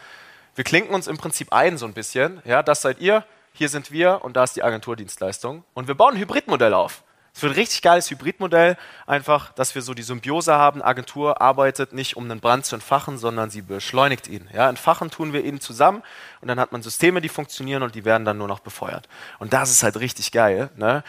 Wir 0.55 0.63
klinken 0.63 0.95
uns 0.95 1.07
im 1.07 1.17
Prinzip 1.17 1.51
ein 1.51 1.77
so 1.77 1.85
ein 1.85 1.93
bisschen. 1.93 2.41
Ja, 2.45 2.63
das 2.63 2.81
seid 2.81 2.99
ihr, 2.99 3.23
hier 3.57 3.69
sind 3.69 3.91
wir 3.91 4.23
und 4.23 4.35
da 4.35 4.43
ist 4.43 4.55
die 4.55 4.63
Agenturdienstleistung. 4.63 5.63
Und 5.73 5.87
wir 5.87 5.95
bauen 5.95 6.15
ein 6.15 6.19
Hybridmodell 6.19 6.73
auf. 6.73 7.03
Es 7.33 7.41
wird 7.41 7.51
ein 7.51 7.59
richtig 7.59 7.81
geiles 7.81 8.09
Hybridmodell, 8.09 8.77
einfach, 9.07 9.51
dass 9.53 9.75
wir 9.75 9.81
so 9.81 9.93
die 9.93 10.03
Symbiose 10.03 10.53
haben. 10.53 10.81
Agentur 10.81 11.41
arbeitet 11.41 11.91
nicht, 11.91 12.15
um 12.15 12.23
einen 12.23 12.39
Brand 12.39 12.65
zu 12.65 12.75
entfachen, 12.75 13.17
sondern 13.17 13.49
sie 13.49 13.61
beschleunigt 13.61 14.29
ihn. 14.29 14.49
Ja, 14.53 14.69
entfachen 14.69 15.11
tun 15.11 15.33
wir 15.33 15.43
ihn 15.43 15.59
zusammen 15.59 16.01
und 16.39 16.47
dann 16.47 16.61
hat 16.61 16.71
man 16.71 16.81
Systeme, 16.81 17.19
die 17.19 17.27
funktionieren 17.27 17.83
und 17.83 17.93
die 17.93 18.05
werden 18.05 18.23
dann 18.23 18.37
nur 18.37 18.47
noch 18.47 18.61
befeuert. 18.61 19.09
Und 19.39 19.51
das 19.51 19.69
ist 19.69 19.83
halt 19.83 19.99
richtig 19.99 20.31
geil. 20.31 20.69
Ne? 20.77 21.03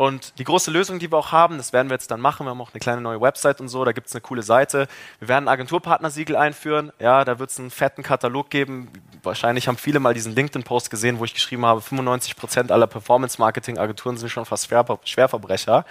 Und 0.00 0.38
die 0.38 0.44
große 0.44 0.70
Lösung, 0.70 0.98
die 0.98 1.12
wir 1.12 1.18
auch 1.18 1.30
haben, 1.30 1.58
das 1.58 1.74
werden 1.74 1.90
wir 1.90 1.94
jetzt 1.94 2.10
dann 2.10 2.22
machen. 2.22 2.46
Wir 2.46 2.52
haben 2.52 2.60
auch 2.62 2.72
eine 2.72 2.80
kleine 2.80 3.02
neue 3.02 3.20
Website 3.20 3.60
und 3.60 3.68
so, 3.68 3.84
da 3.84 3.92
gibt 3.92 4.06
es 4.06 4.14
eine 4.14 4.22
coole 4.22 4.42
Seite. 4.42 4.88
Wir 5.18 5.28
werden 5.28 5.44
ein 5.44 5.52
Agenturpartnersiegel 5.52 6.36
einführen. 6.36 6.90
Ja, 6.98 7.22
da 7.26 7.38
wird 7.38 7.50
es 7.50 7.60
einen 7.60 7.70
fetten 7.70 8.02
Katalog 8.02 8.48
geben. 8.48 8.88
Wahrscheinlich 9.22 9.68
haben 9.68 9.76
viele 9.76 10.00
mal 10.00 10.14
diesen 10.14 10.34
LinkedIn-Post 10.34 10.88
gesehen, 10.88 11.18
wo 11.18 11.26
ich 11.26 11.34
geschrieben 11.34 11.66
habe, 11.66 11.82
95% 11.82 12.72
aller 12.72 12.86
Performance-Marketing-Agenturen 12.86 14.16
sind 14.16 14.30
schon 14.30 14.46
fast 14.46 14.68
Schwer 14.68 14.86
Schwerverbrecher. 15.04 15.84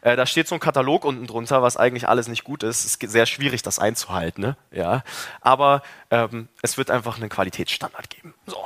Äh, 0.00 0.16
da 0.16 0.26
steht 0.26 0.48
so 0.48 0.56
ein 0.56 0.60
Katalog 0.60 1.04
unten 1.04 1.28
drunter, 1.28 1.62
was 1.62 1.76
eigentlich 1.76 2.08
alles 2.08 2.26
nicht 2.26 2.42
gut 2.42 2.64
ist. 2.64 2.84
Es 2.84 2.96
ist 2.96 3.12
sehr 3.12 3.26
schwierig, 3.26 3.62
das 3.62 3.78
einzuhalten. 3.78 4.42
Ne? 4.42 4.56
Ja, 4.72 5.04
aber 5.40 5.82
ähm, 6.10 6.48
es 6.62 6.78
wird 6.78 6.90
einfach 6.90 7.16
einen 7.16 7.28
Qualitätsstandard 7.28 8.10
geben. 8.10 8.34
So. 8.44 8.56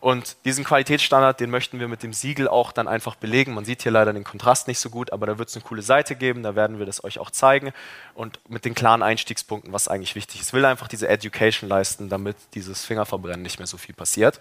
Und 0.00 0.36
diesen 0.46 0.64
Qualitätsstandard, 0.64 1.40
den 1.40 1.50
möchten 1.50 1.78
wir 1.78 1.86
mit 1.86 2.02
dem 2.02 2.14
Siegel 2.14 2.48
auch 2.48 2.72
dann 2.72 2.88
einfach 2.88 3.16
belegen. 3.16 3.52
Man 3.52 3.66
sieht 3.66 3.82
hier 3.82 3.92
leider 3.92 4.14
den 4.14 4.24
Kontrast 4.24 4.66
nicht 4.66 4.78
so 4.78 4.88
gut, 4.88 5.12
aber 5.12 5.26
da 5.26 5.36
wird 5.36 5.50
es 5.50 5.56
eine 5.56 5.64
coole 5.64 5.82
Seite 5.82 6.16
geben, 6.16 6.42
da 6.42 6.54
werden 6.54 6.78
wir 6.78 6.86
das 6.86 7.04
euch 7.04 7.18
auch 7.18 7.30
zeigen 7.30 7.72
und 8.14 8.40
mit 8.48 8.64
den 8.64 8.74
klaren 8.74 9.02
Einstiegspunkten, 9.02 9.74
was 9.74 9.88
eigentlich 9.88 10.14
wichtig 10.14 10.40
ist. 10.40 10.48
Ich 10.48 10.52
will 10.54 10.64
einfach 10.64 10.88
diese 10.88 11.06
Education 11.06 11.68
leisten, 11.68 12.08
damit 12.08 12.36
dieses 12.54 12.86
Fingerverbrennen 12.86 13.42
nicht 13.42 13.58
mehr 13.58 13.66
so 13.66 13.76
viel 13.76 13.94
passiert. 13.94 14.40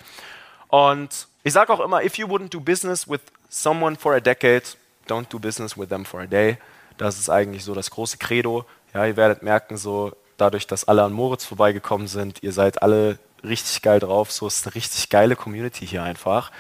Und 0.70 1.28
ich 1.44 1.52
sage 1.52 1.74
auch 1.74 1.82
immer, 1.82 2.04
if 2.04 2.18
you 2.18 2.28
wouldn't 2.28 2.50
do 2.50 2.62
business 2.62 3.10
with 3.10 3.22
someone 3.50 3.98
for 3.98 4.14
a 4.14 4.22
decade, 4.22 4.64
don't 5.10 5.28
do 5.30 5.40
business 5.40 5.78
with 5.78 5.90
them 5.90 6.06
for 6.06 6.22
a 6.22 6.28
day. 6.28 6.58
Das 6.98 7.20
ist 7.20 7.30
eigentlich 7.30 7.66
so 7.66 7.74
das 7.74 7.90
große 7.90 8.18
Credo. 8.18 8.66
Ja, 8.94 9.06
ihr 9.06 9.18
werdet 9.18 9.44
merken, 9.44 9.76
so 9.76 10.14
dadurch, 10.38 10.68
dass 10.68 10.88
alle 10.88 11.04
an 11.04 11.12
Moritz 11.12 11.44
vorbeigekommen 11.44 12.08
sind, 12.08 12.44
ihr 12.44 12.54
seid 12.54 12.82
alle 12.82 13.20
richtig 13.44 13.82
geil 13.82 14.00
drauf. 14.00 14.32
So 14.32 14.48
ist 14.48 14.66
eine 14.66 14.76
richtig 14.76 15.10
geile 15.10 15.36
Community 15.36 15.86
hier 15.86 16.04
einfach. 16.04 16.52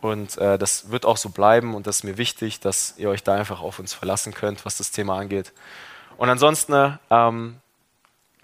Und 0.00 0.38
äh, 0.38 0.58
das 0.58 0.90
wird 0.90 1.04
auch 1.04 1.16
so 1.16 1.30
bleiben 1.30 1.74
und 1.74 1.86
das 1.86 1.96
ist 1.96 2.04
mir 2.04 2.18
wichtig, 2.18 2.60
dass 2.60 2.94
ihr 2.98 3.10
euch 3.10 3.24
da 3.24 3.34
einfach 3.34 3.60
auf 3.60 3.78
uns 3.78 3.94
verlassen 3.94 4.32
könnt, 4.32 4.64
was 4.64 4.76
das 4.76 4.92
Thema 4.92 5.18
angeht. 5.18 5.52
Und 6.16 6.28
ansonsten 6.28 6.98
ähm, 7.10 7.56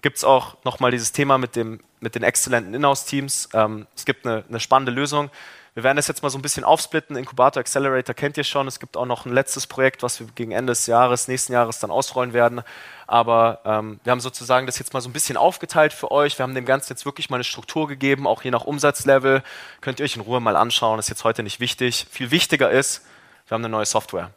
gibt 0.01 0.17
es 0.17 0.23
auch 0.23 0.57
nochmal 0.65 0.91
dieses 0.91 1.13
Thema 1.13 1.37
mit, 1.37 1.55
dem, 1.55 1.79
mit 1.99 2.15
den 2.15 2.23
exzellenten 2.23 2.73
Inhouse-Teams. 2.73 3.49
Ähm, 3.53 3.87
es 3.95 4.05
gibt 4.05 4.25
eine, 4.25 4.43
eine 4.47 4.59
spannende 4.59 4.91
Lösung. 4.91 5.29
Wir 5.75 5.83
werden 5.83 5.97
das 5.97 6.07
jetzt 6.07 6.23
mal 6.23 6.29
so 6.29 6.37
ein 6.37 6.41
bisschen 6.41 6.63
aufsplitten. 6.63 7.17
Inkubator 7.17 7.59
Accelerator 7.59 8.15
kennt 8.15 8.37
ihr 8.37 8.45
schon. 8.45 8.65
Es 8.65 8.79
gibt 8.79 8.95
auch 8.95 9.05
noch 9.05 9.25
ein 9.25 9.33
letztes 9.33 9.67
Projekt, 9.67 10.03
was 10.03 10.21
wir 10.21 10.27
gegen 10.33 10.53
Ende 10.53 10.71
des 10.71 10.87
Jahres, 10.87 11.27
nächsten 11.27 11.51
Jahres 11.51 11.79
dann 11.79 11.91
ausrollen 11.91 12.31
werden. 12.31 12.61
Aber 13.07 13.59
ähm, 13.65 13.99
wir 14.05 14.11
haben 14.11 14.21
sozusagen 14.21 14.67
das 14.67 14.79
jetzt 14.79 14.93
mal 14.93 15.01
so 15.01 15.09
ein 15.09 15.13
bisschen 15.13 15.35
aufgeteilt 15.35 15.91
für 15.91 16.11
euch. 16.11 16.39
Wir 16.39 16.43
haben 16.43 16.55
dem 16.55 16.63
Ganzen 16.63 16.93
jetzt 16.93 17.05
wirklich 17.05 17.29
mal 17.29 17.35
eine 17.35 17.43
Struktur 17.43 17.89
gegeben, 17.89 18.25
auch 18.25 18.43
je 18.43 18.51
nach 18.51 18.63
Umsatzlevel. 18.63 19.43
Könnt 19.81 19.99
ihr 19.99 20.05
euch 20.05 20.15
in 20.15 20.21
Ruhe 20.21 20.39
mal 20.39 20.55
anschauen. 20.55 20.95
Das 20.95 21.07
ist 21.07 21.09
jetzt 21.09 21.25
heute 21.25 21.43
nicht 21.43 21.59
wichtig. 21.59 22.07
Viel 22.09 22.31
wichtiger 22.31 22.71
ist, 22.71 23.05
wir 23.49 23.55
haben 23.55 23.61
eine 23.61 23.69
neue 23.69 23.85
Software. 23.85 24.31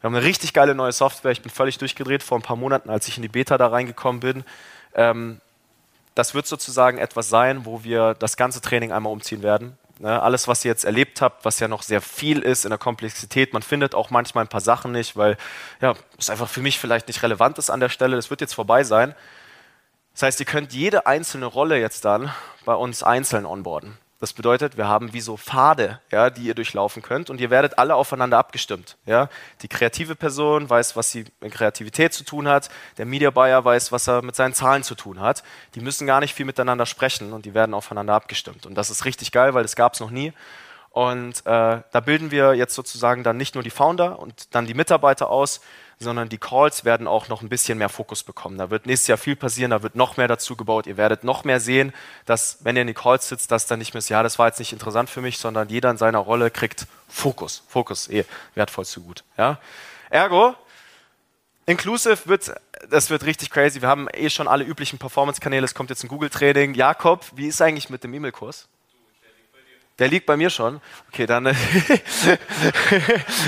Wir 0.00 0.08
haben 0.08 0.16
eine 0.16 0.24
richtig 0.24 0.54
geile 0.54 0.74
neue 0.74 0.92
Software. 0.92 1.30
Ich 1.30 1.40
bin 1.42 1.52
völlig 1.52 1.78
durchgedreht 1.78 2.24
vor 2.24 2.36
ein 2.36 2.42
paar 2.42 2.56
Monaten, 2.56 2.90
als 2.90 3.06
ich 3.06 3.16
in 3.16 3.22
die 3.22 3.28
Beta 3.28 3.58
da 3.58 3.68
reingekommen 3.68 4.18
bin. 4.18 4.44
Ähm, 4.96 5.40
das 6.16 6.34
wird 6.34 6.48
sozusagen 6.48 6.98
etwas 6.98 7.28
sein, 7.28 7.64
wo 7.64 7.84
wir 7.84 8.14
das 8.14 8.36
ganze 8.36 8.60
Training 8.60 8.90
einmal 8.90 9.12
umziehen 9.12 9.44
werden. 9.44 9.78
Ne, 10.00 10.20
alles, 10.20 10.48
was 10.48 10.64
ihr 10.64 10.70
jetzt 10.70 10.84
erlebt 10.84 11.20
habt, 11.20 11.44
was 11.44 11.60
ja 11.60 11.68
noch 11.68 11.82
sehr 11.82 12.00
viel 12.00 12.40
ist 12.40 12.64
in 12.64 12.70
der 12.70 12.78
Komplexität, 12.78 13.52
man 13.52 13.62
findet 13.62 13.94
auch 13.94 14.10
manchmal 14.10 14.44
ein 14.44 14.48
paar 14.48 14.60
Sachen 14.60 14.90
nicht, 14.90 15.16
weil 15.16 15.36
ja, 15.80 15.94
es 16.18 16.30
einfach 16.30 16.48
für 16.48 16.62
mich 16.62 16.80
vielleicht 16.80 17.06
nicht 17.06 17.22
relevant 17.22 17.58
ist 17.58 17.70
an 17.70 17.78
der 17.78 17.88
Stelle. 17.88 18.16
Das 18.16 18.28
wird 18.28 18.40
jetzt 18.40 18.54
vorbei 18.54 18.82
sein. 18.82 19.14
Das 20.12 20.22
heißt, 20.22 20.40
ihr 20.40 20.46
könnt 20.46 20.72
jede 20.72 21.06
einzelne 21.06 21.46
Rolle 21.46 21.78
jetzt 21.78 22.04
dann 22.04 22.32
bei 22.64 22.74
uns 22.74 23.02
einzeln 23.02 23.46
onboarden. 23.46 23.96
Das 24.20 24.32
bedeutet, 24.32 24.76
wir 24.76 24.86
haben 24.88 25.12
wie 25.12 25.20
so 25.20 25.36
Pfade, 25.36 26.00
ja, 26.10 26.30
die 26.30 26.42
ihr 26.42 26.54
durchlaufen 26.54 27.02
könnt 27.02 27.30
und 27.30 27.40
ihr 27.40 27.50
werdet 27.50 27.78
alle 27.78 27.94
aufeinander 27.94 28.38
abgestimmt. 28.38 28.96
Ja. 29.06 29.28
Die 29.62 29.68
kreative 29.68 30.14
Person 30.14 30.70
weiß, 30.70 30.96
was 30.96 31.10
sie 31.10 31.24
mit 31.40 31.52
Kreativität 31.52 32.14
zu 32.14 32.24
tun 32.24 32.48
hat, 32.48 32.70
der 32.96 33.06
Media 33.06 33.30
Buyer 33.30 33.64
weiß, 33.64 33.92
was 33.92 34.06
er 34.08 34.22
mit 34.22 34.36
seinen 34.36 34.54
Zahlen 34.54 34.82
zu 34.82 34.94
tun 34.94 35.20
hat. 35.20 35.42
Die 35.74 35.80
müssen 35.80 36.06
gar 36.06 36.20
nicht 36.20 36.34
viel 36.34 36.46
miteinander 36.46 36.86
sprechen 36.86 37.32
und 37.32 37.44
die 37.44 37.54
werden 37.54 37.74
aufeinander 37.74 38.14
abgestimmt. 38.14 38.66
Und 38.66 38.76
das 38.76 38.88
ist 38.88 39.04
richtig 39.04 39.32
geil, 39.32 39.52
weil 39.52 39.62
das 39.62 39.76
gab 39.76 39.94
es 39.94 40.00
noch 40.00 40.10
nie. 40.10 40.32
Und 40.90 41.40
äh, 41.40 41.82
da 41.90 42.00
bilden 42.04 42.30
wir 42.30 42.54
jetzt 42.54 42.76
sozusagen 42.76 43.24
dann 43.24 43.36
nicht 43.36 43.56
nur 43.56 43.64
die 43.64 43.70
Founder 43.70 44.20
und 44.20 44.54
dann 44.54 44.64
die 44.64 44.74
Mitarbeiter 44.74 45.28
aus, 45.28 45.60
sondern 45.98 46.28
die 46.28 46.38
Calls 46.38 46.84
werden 46.84 47.06
auch 47.06 47.28
noch 47.28 47.42
ein 47.42 47.48
bisschen 47.48 47.78
mehr 47.78 47.88
Fokus 47.88 48.22
bekommen. 48.22 48.58
Da 48.58 48.70
wird 48.70 48.86
nächstes 48.86 49.08
Jahr 49.08 49.18
viel 49.18 49.36
passieren, 49.36 49.70
da 49.70 49.82
wird 49.82 49.96
noch 49.96 50.16
mehr 50.16 50.28
dazu 50.28 50.56
gebaut. 50.56 50.86
Ihr 50.86 50.96
werdet 50.96 51.24
noch 51.24 51.44
mehr 51.44 51.60
sehen, 51.60 51.92
dass, 52.26 52.58
wenn 52.62 52.76
ihr 52.76 52.82
in 52.82 52.88
die 52.88 52.94
Calls 52.94 53.28
sitzt, 53.28 53.50
dass 53.50 53.66
dann 53.66 53.78
nicht 53.78 53.94
mehr 53.94 53.98
ist, 53.98 54.08
ja, 54.08 54.22
das 54.22 54.38
war 54.38 54.48
jetzt 54.48 54.58
nicht 54.58 54.72
interessant 54.72 55.10
für 55.10 55.20
mich, 55.20 55.38
sondern 55.38 55.68
jeder 55.68 55.90
in 55.90 55.96
seiner 55.96 56.18
Rolle 56.18 56.50
kriegt 56.50 56.86
Fokus. 57.08 57.62
Fokus, 57.68 58.08
eh, 58.08 58.24
wertvoll 58.54 58.84
zu 58.84 59.02
gut. 59.02 59.24
Ja? 59.36 59.58
Ergo, 60.10 60.54
Inclusive 61.66 62.26
wird, 62.26 62.52
das 62.90 63.08
wird 63.08 63.24
richtig 63.24 63.50
crazy. 63.50 63.80
Wir 63.80 63.88
haben 63.88 64.08
eh 64.12 64.28
schon 64.28 64.48
alle 64.48 64.64
üblichen 64.64 64.98
Performance-Kanäle. 64.98 65.64
Es 65.64 65.74
kommt 65.74 65.90
jetzt 65.90 66.04
ein 66.04 66.08
Google-Training. 66.08 66.74
Jakob, 66.74 67.24
wie 67.34 67.46
ist 67.46 67.62
eigentlich 67.62 67.88
mit 67.88 68.04
dem 68.04 68.12
E-Mail-Kurs? 68.12 68.68
Der 69.98 70.08
liegt 70.08 70.26
bei 70.26 70.36
mir 70.36 70.50
schon. 70.50 70.80
Okay, 71.08 71.26
dann. 71.26 71.44
das 71.44 71.56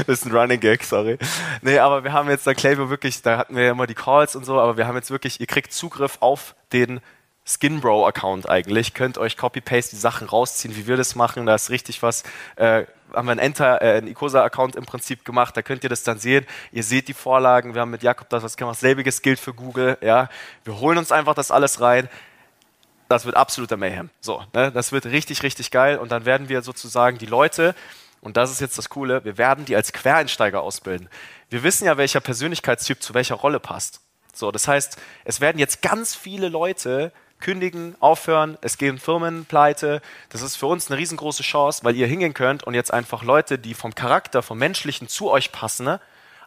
ist 0.07 0.27
ein 0.27 0.33
Running 0.33 0.61
Gag, 0.61 0.85
sorry. 0.85 1.19
Nee, 1.61 1.79
aber 1.81 2.05
wir 2.05 2.13
haben 2.13 2.31
jetzt 2.31 2.47
da 2.47 2.55
Klaviyo 2.55 2.89
wirklich, 2.89 3.21
da 3.23 3.39
hatten 3.39 3.57
wir 3.57 3.65
ja 3.65 3.73
immer 3.73 3.89
die 3.89 3.95
Calls 3.95 4.37
und 4.37 4.45
so, 4.45 4.61
aber 4.61 4.77
wir 4.77 4.87
haben 4.87 4.95
jetzt 4.95 5.11
wirklich, 5.11 5.41
ihr 5.41 5.47
kriegt 5.47 5.73
Zugriff 5.73 6.19
auf 6.21 6.55
den 6.73 7.01
Skinbro-Account 7.47 8.49
eigentlich. 8.49 8.95
Könnt 8.95 9.19
euch 9.19 9.37
Copy-Paste 9.37 9.97
die 9.97 10.01
Sachen 10.01 10.29
rausziehen, 10.29 10.77
wie 10.77 10.87
wir 10.87 10.97
das 10.97 11.15
machen. 11.15 11.47
Da 11.47 11.55
ist 11.55 11.71
richtig 11.71 12.03
was. 12.03 12.23
Äh, 12.57 12.85
haben 13.13 13.27
wir 13.27 13.33
einen 13.33 13.41
Enter, 13.41 13.83
äh, 13.83 13.99
einen 13.99 14.09
Icosa-Account 14.09 14.77
im 14.77 14.85
Prinzip 14.85 15.25
gemacht. 15.25 15.57
Da 15.57 15.63
könnt 15.63 15.85
ihr 15.85 15.91
das 15.91 16.03
dann 16.03 16.19
sehen. 16.19 16.45
Ihr 16.73 16.83
seht 16.83 17.09
die 17.09 17.15
Vorlagen. 17.15 17.75
Wir 17.75 17.83
haben 17.83 17.91
mit 17.91 18.03
Jakob 18.03 18.29
das 18.29 18.43
was 18.43 18.57
gemacht. 18.57 18.79
Selbiges 18.79 19.23
gilt 19.23 19.39
für 19.39 19.55
Google. 19.55 19.97
Ja, 20.01 20.29
wir 20.65 20.81
holen 20.81 20.99
uns 20.99 21.13
einfach 21.13 21.35
das 21.35 21.51
alles 21.51 21.81
rein 21.81 22.09
das 23.09 23.25
wird 23.25 23.37
absoluter 23.37 23.77
Mayhem. 23.77 24.11
So, 24.21 24.43
ne? 24.53 24.73
das 24.73 24.93
wird 24.93 25.07
richtig, 25.07 25.43
richtig 25.43 25.71
geil. 25.71 25.99
Und 25.99 26.11
dann 26.11 26.25
werden 26.25 26.49
wir 26.49 26.63
sozusagen 26.63 27.19
die 27.19 27.27
Leute, 27.27 27.75
und 28.21 28.37
das 28.37 28.51
ist 28.51 28.61
jetzt 28.61 28.79
das 28.79 28.89
Coole, 28.89 29.25
wir 29.25 29.39
werden 29.39 29.65
die 29.65 29.77
als 29.77 29.93
Quereinsteiger 29.93 30.63
ausbilden. 30.63 31.09
Wir 31.51 31.63
wissen 31.63 31.87
ja, 31.87 31.97
welcher 31.97 32.21
Persönlichkeitstyp 32.21 33.03
zu 33.03 33.15
welcher 33.15 33.37
Rolle 33.37 33.61
passt. 33.61 34.01
So, 34.33 34.51
das 34.51 34.69
heißt, 34.69 34.99
es 35.25 35.41
werden 35.41 35.59
jetzt 35.59 35.83
ganz 35.83 36.15
viele 36.15 36.49
Leute 36.49 37.13
kündigen, 37.41 37.97
aufhören, 38.01 38.59
es 38.63 38.79
gehen 38.79 38.99
Firmen 38.99 39.45
pleite. 39.45 40.01
Das 40.31 40.43
ist 40.43 40.57
für 40.57 40.67
uns 40.67 40.91
eine 40.91 40.99
riesengroße 40.99 41.43
Chance, 41.43 41.85
weil 41.85 41.97
ihr 41.97 42.07
hingehen 42.07 42.35
könnt 42.35 42.65
und 42.65 42.75
jetzt 42.75 42.93
einfach 42.93 43.23
Leute, 43.23 43.59
die 43.59 43.75
vom 43.75 43.95
Charakter, 43.95 44.43
vom 44.43 44.59
Menschlichen 44.59 45.09
zu 45.09 45.31
euch 45.31 45.53
passen, 45.53 45.85
ne, 45.85 46.01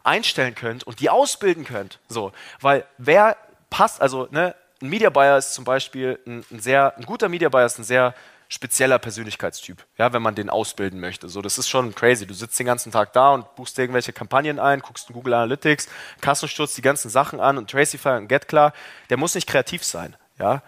einstellen 0.03 0.55
könnt 0.55 0.85
und 0.85 0.99
die 0.99 1.09
ausbilden 1.09 1.65
könnt. 1.65 1.99
So, 2.07 2.31
weil 2.59 2.85
wer 2.97 3.37
passt, 3.69 4.01
also 4.01 4.27
ne, 4.31 4.55
ein 4.81 4.89
Media 4.89 5.09
Buyer 5.09 5.37
ist 5.37 5.53
zum 5.53 5.65
Beispiel 5.65 6.19
ein, 6.25 6.43
ein, 6.51 6.59
sehr, 6.59 6.95
ein 6.97 7.05
guter 7.05 7.29
Media 7.29 7.49
Buyer 7.49 7.65
ist 7.65 7.79
ein 7.79 7.83
sehr 7.83 8.13
spezieller 8.51 8.97
Persönlichkeitstyp, 8.97 9.85
ja, 9.97 10.11
wenn 10.11 10.23
man 10.23 10.33
den 10.33 10.49
ausbilden 10.49 10.99
möchte. 10.99 11.29
So, 11.29 11.41
das 11.41 11.59
ist 11.59 11.69
schon 11.69 11.93
crazy. 11.93 12.25
Du 12.25 12.33
sitzt 12.33 12.57
den 12.57 12.65
ganzen 12.65 12.91
Tag 12.91 13.13
da 13.13 13.31
und 13.31 13.55
buchst 13.55 13.77
irgendwelche 13.77 14.11
Kampagnen 14.11 14.59
ein, 14.59 14.79
guckst 14.79 15.09
in 15.09 15.13
Google 15.13 15.35
Analytics, 15.35 15.87
Kassensturz, 16.19 16.73
die 16.73 16.81
ganzen 16.81 17.09
Sachen 17.09 17.39
an 17.39 17.59
und 17.59 17.69
Tracify 17.69 18.17
und 18.17 18.27
GetKlar. 18.27 18.73
Der 19.11 19.17
muss 19.17 19.35
nicht 19.35 19.47
kreativ 19.47 19.83
sein, 19.83 20.15
ja. 20.39 20.63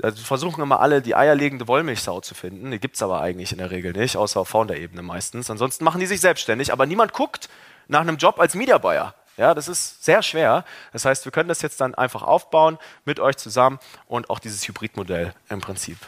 Also 0.00 0.22
versuchen 0.22 0.62
immer 0.62 0.80
alle 0.80 1.00
die 1.00 1.16
eierlegende 1.16 1.66
Wollmilchsau 1.68 2.20
zu 2.20 2.34
finden. 2.34 2.70
Die 2.70 2.78
gibt 2.78 2.96
es 2.96 3.02
aber 3.02 3.22
eigentlich 3.22 3.52
in 3.52 3.58
der 3.58 3.70
Regel 3.70 3.92
nicht, 3.92 4.16
außer 4.16 4.40
auf 4.40 4.48
Founder-Ebene 4.50 5.02
meistens. 5.02 5.50
Ansonsten 5.50 5.84
machen 5.84 6.00
die 6.00 6.06
sich 6.06 6.20
selbstständig, 6.20 6.70
aber 6.70 6.84
niemand 6.84 7.14
guckt 7.14 7.48
nach 7.88 8.02
einem 8.02 8.18
Job 8.18 8.38
als 8.38 8.54
Media 8.54 8.76
Buyer. 8.76 9.14
Ja, 9.36 9.54
das 9.54 9.68
ist 9.68 10.04
sehr 10.04 10.22
schwer. 10.22 10.64
Das 10.92 11.04
heißt, 11.04 11.24
wir 11.24 11.32
können 11.32 11.48
das 11.48 11.62
jetzt 11.62 11.80
dann 11.80 11.94
einfach 11.94 12.22
aufbauen 12.22 12.78
mit 13.04 13.20
euch 13.20 13.36
zusammen 13.36 13.78
und 14.06 14.30
auch 14.30 14.38
dieses 14.38 14.66
Hybridmodell 14.66 15.34
im 15.48 15.60
Prinzip 15.60 15.98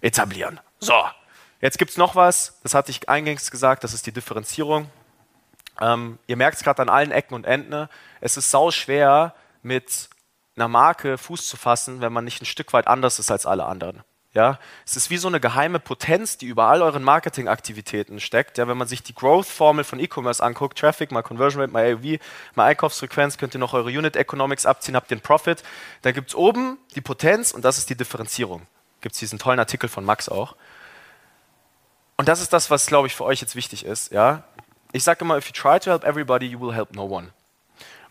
etablieren. 0.00 0.60
So, 0.78 1.04
jetzt 1.60 1.78
gibt 1.78 1.90
es 1.90 1.96
noch 1.96 2.14
was, 2.14 2.60
das 2.62 2.74
hatte 2.74 2.90
ich 2.90 3.08
eingangs 3.08 3.50
gesagt, 3.50 3.82
das 3.82 3.92
ist 3.92 4.06
die 4.06 4.12
Differenzierung. 4.12 4.88
Ähm, 5.80 6.18
ihr 6.26 6.36
merkt 6.36 6.58
es 6.58 6.64
gerade 6.64 6.82
an 6.82 6.88
allen 6.88 7.10
Ecken 7.10 7.34
und 7.34 7.44
Enden. 7.44 7.88
Es 8.20 8.36
ist 8.36 8.50
sau 8.50 8.70
schwer, 8.70 9.34
mit 9.62 10.08
einer 10.56 10.68
Marke 10.68 11.18
Fuß 11.18 11.48
zu 11.48 11.56
fassen, 11.56 12.00
wenn 12.00 12.12
man 12.12 12.24
nicht 12.24 12.40
ein 12.40 12.46
Stück 12.46 12.72
weit 12.72 12.86
anders 12.86 13.18
ist 13.18 13.30
als 13.30 13.46
alle 13.46 13.66
anderen. 13.66 14.02
Ja, 14.36 14.58
es 14.84 14.96
ist 14.96 15.08
wie 15.08 15.16
so 15.16 15.28
eine 15.28 15.40
geheime 15.40 15.80
Potenz, 15.80 16.36
die 16.36 16.44
über 16.44 16.64
all 16.64 16.82
euren 16.82 17.02
Marketingaktivitäten 17.02 18.20
steckt. 18.20 18.58
Ja, 18.58 18.68
wenn 18.68 18.76
man 18.76 18.86
sich 18.86 19.02
die 19.02 19.14
Growth-Formel 19.14 19.82
von 19.82 19.98
E-Commerce 19.98 20.44
anguckt, 20.44 20.78
Traffic 20.78 21.10
mal 21.10 21.22
Conversion 21.22 21.62
Rate 21.62 21.72
mal 21.72 21.90
AOV 21.90 22.20
mal 22.54 22.66
Einkaufsfrequenz, 22.66 23.38
könnt 23.38 23.56
ihr 23.56 23.60
noch 23.60 23.72
eure 23.72 23.88
Unit 23.88 24.14
Economics 24.14 24.66
abziehen, 24.66 24.94
habt 24.94 25.10
den 25.10 25.22
Profit. 25.22 25.62
Da 26.02 26.12
gibt 26.12 26.28
es 26.28 26.34
oben 26.34 26.76
die 26.94 27.00
Potenz 27.00 27.52
und 27.52 27.64
das 27.64 27.78
ist 27.78 27.88
die 27.88 27.96
Differenzierung. 27.96 28.66
Gibt 29.00 29.14
es 29.14 29.20
diesen 29.20 29.38
tollen 29.38 29.58
Artikel 29.58 29.88
von 29.88 30.04
Max 30.04 30.28
auch. 30.28 30.54
Und 32.18 32.28
das 32.28 32.42
ist 32.42 32.52
das, 32.52 32.70
was, 32.70 32.84
glaube 32.84 33.06
ich, 33.06 33.14
für 33.14 33.24
euch 33.24 33.40
jetzt 33.40 33.56
wichtig 33.56 33.86
ist. 33.86 34.12
Ja? 34.12 34.42
Ich 34.92 35.02
sage 35.02 35.24
immer, 35.24 35.38
if 35.38 35.46
you 35.46 35.52
try 35.52 35.80
to 35.80 35.90
help 35.90 36.04
everybody, 36.04 36.44
you 36.44 36.60
will 36.60 36.74
help 36.74 36.94
no 36.94 37.04
one. 37.04 37.28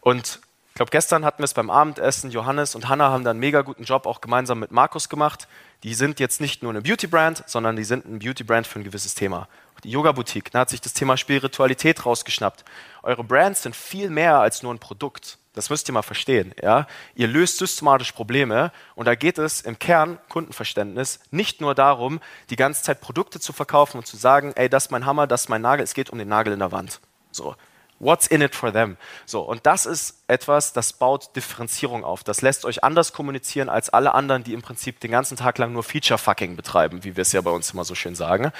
Und 0.01 0.39
ich 0.75 0.77
glaube, 0.77 0.91
gestern 0.91 1.23
hatten 1.23 1.37
wir 1.37 1.45
es 1.45 1.53
beim 1.53 1.69
Abendessen. 1.69 2.31
Johannes 2.31 2.75
und 2.75 2.89
Hannah 2.89 3.09
haben 3.09 3.23
da 3.23 3.29
einen 3.29 3.39
mega 3.39 3.61
guten 3.61 3.85
Job 3.85 4.05
auch 4.05 4.19
gemeinsam 4.19 4.59
mit 4.59 4.71
Markus 4.71 5.07
gemacht. 5.07 5.47
Die 5.83 5.93
sind 5.93 6.19
jetzt 6.19 6.41
nicht 6.41 6.63
nur 6.63 6.71
eine 6.73 6.81
Beauty-Brand, 6.81 7.45
sondern 7.47 7.77
die 7.77 7.85
sind 7.85 8.05
ein 8.05 8.19
Beauty-Brand 8.19 8.67
für 8.67 8.79
ein 8.79 8.83
gewisses 8.83 9.15
Thema. 9.15 9.47
Die 9.85 9.89
Yoga-Boutique, 9.91 10.51
da 10.51 10.59
hat 10.59 10.69
sich 10.69 10.81
das 10.81 10.91
Thema 10.91 11.15
Spiritualität 11.15 12.05
rausgeschnappt. 12.05 12.65
Eure 13.03 13.23
Brands 13.23 13.63
sind 13.63 13.73
viel 13.73 14.09
mehr 14.09 14.39
als 14.39 14.63
nur 14.63 14.73
ein 14.73 14.79
Produkt. 14.79 15.37
Das 15.53 15.69
müsst 15.69 15.87
ihr 15.87 15.93
mal 15.93 16.01
verstehen. 16.01 16.53
Ja? 16.61 16.87
Ihr 17.15 17.29
löst 17.29 17.57
systematisch 17.57 18.11
Probleme 18.11 18.73
und 18.95 19.05
da 19.05 19.15
geht 19.15 19.37
es 19.37 19.61
im 19.61 19.79
Kern, 19.79 20.19
Kundenverständnis, 20.27 21.21
nicht 21.31 21.61
nur 21.61 21.73
darum, 21.73 22.19
die 22.49 22.57
ganze 22.57 22.83
Zeit 22.83 22.99
Produkte 22.99 23.39
zu 23.39 23.53
verkaufen 23.53 23.99
und 23.99 24.07
zu 24.07 24.17
sagen, 24.17 24.51
ey, 24.57 24.67
das 24.67 24.87
ist 24.87 24.91
mein 24.91 25.05
Hammer, 25.05 25.25
das 25.25 25.43
ist 25.43 25.49
mein 25.49 25.61
Nagel, 25.61 25.85
es 25.85 25.93
geht 25.93 26.09
um 26.09 26.19
den 26.19 26.27
Nagel 26.27 26.51
in 26.51 26.59
der 26.59 26.73
Wand. 26.73 26.99
So. 27.31 27.55
What's 27.99 28.27
in 28.27 28.41
it 28.41 28.55
for 28.55 28.73
them? 28.73 28.97
So, 29.25 29.41
und 29.41 29.65
das 29.65 29.85
ist 29.85 30.23
etwas, 30.27 30.73
das 30.73 30.93
baut 30.93 31.35
Differenzierung 31.35 32.03
auf. 32.03 32.23
Das 32.23 32.41
lässt 32.41 32.65
euch 32.65 32.83
anders 32.83 33.13
kommunizieren 33.13 33.69
als 33.69 33.89
alle 33.89 34.13
anderen, 34.13 34.43
die 34.43 34.53
im 34.53 34.61
Prinzip 34.61 34.99
den 34.99 35.11
ganzen 35.11 35.37
Tag 35.37 35.57
lang 35.57 35.71
nur 35.71 35.83
Feature-Fucking 35.83 36.55
betreiben, 36.55 37.03
wie 37.03 37.15
wir 37.15 37.21
es 37.21 37.31
ja 37.31 37.41
bei 37.41 37.51
uns 37.51 37.71
immer 37.71 37.85
so 37.85 37.95
schön 37.95 38.15
sagen. 38.15 38.51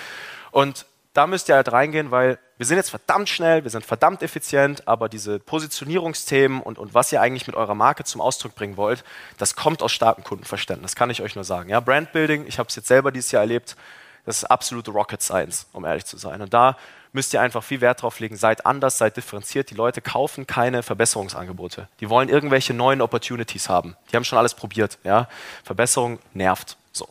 Und 0.51 0.85
da 1.15 1.27
müsst 1.27 1.49
ihr 1.49 1.55
halt 1.55 1.71
reingehen, 1.71 2.11
weil 2.11 2.39
wir 2.57 2.65
sind 2.65 2.77
jetzt 2.77 2.89
verdammt 2.89 3.29
schnell, 3.29 3.63
wir 3.63 3.71
sind 3.71 3.85
verdammt 3.85 4.21
effizient, 4.21 4.87
aber 4.87 5.09
diese 5.09 5.39
Positionierungsthemen 5.39 6.61
und, 6.61 6.77
und 6.77 6.93
was 6.93 7.11
ihr 7.11 7.21
eigentlich 7.21 7.47
mit 7.47 7.55
eurer 7.55 7.75
Marke 7.75 8.03
zum 8.03 8.21
Ausdruck 8.21 8.55
bringen 8.55 8.77
wollt, 8.77 9.03
das 9.37 9.55
kommt 9.55 9.81
aus 9.81 9.91
starkem 9.91 10.23
Kundenverständnis, 10.23 10.95
kann 10.95 11.09
ich 11.09 11.21
euch 11.21 11.35
nur 11.35 11.43
sagen. 11.43 11.69
Ja, 11.69 11.79
Brandbuilding, 11.79 12.45
ich 12.47 12.59
habe 12.59 12.67
es 12.67 12.75
jetzt 12.75 12.87
selber 12.87 13.11
dieses 13.11 13.31
Jahr 13.31 13.43
erlebt, 13.43 13.75
das 14.25 14.37
ist 14.37 14.45
absolute 14.45 14.91
Rocket 14.91 15.21
Science, 15.21 15.67
um 15.71 15.85
ehrlich 15.85 16.05
zu 16.05 16.17
sein. 16.17 16.41
Und 16.41 16.53
da 16.53 16.77
müsst 17.15 17.33
ihr 17.33 17.41
einfach 17.41 17.63
viel 17.63 17.81
Wert 17.81 18.03
drauf 18.03 18.19
legen, 18.19 18.35
seid 18.35 18.65
anders, 18.65 18.99
seid 18.99 19.17
differenziert. 19.17 19.71
Die 19.71 19.75
Leute 19.75 20.01
kaufen 20.01 20.45
keine 20.45 20.83
Verbesserungsangebote. 20.83 21.87
Die 22.01 22.09
wollen 22.09 22.29
irgendwelche 22.29 22.73
neuen 22.73 23.01
Opportunities 23.01 23.69
haben. 23.69 23.95
Die 24.11 24.15
haben 24.15 24.25
schon 24.25 24.37
alles 24.37 24.53
probiert. 24.53 24.99
Ja? 25.03 25.27
Verbesserung 25.63 26.19
nervt. 26.33 26.77
So. 26.91 27.07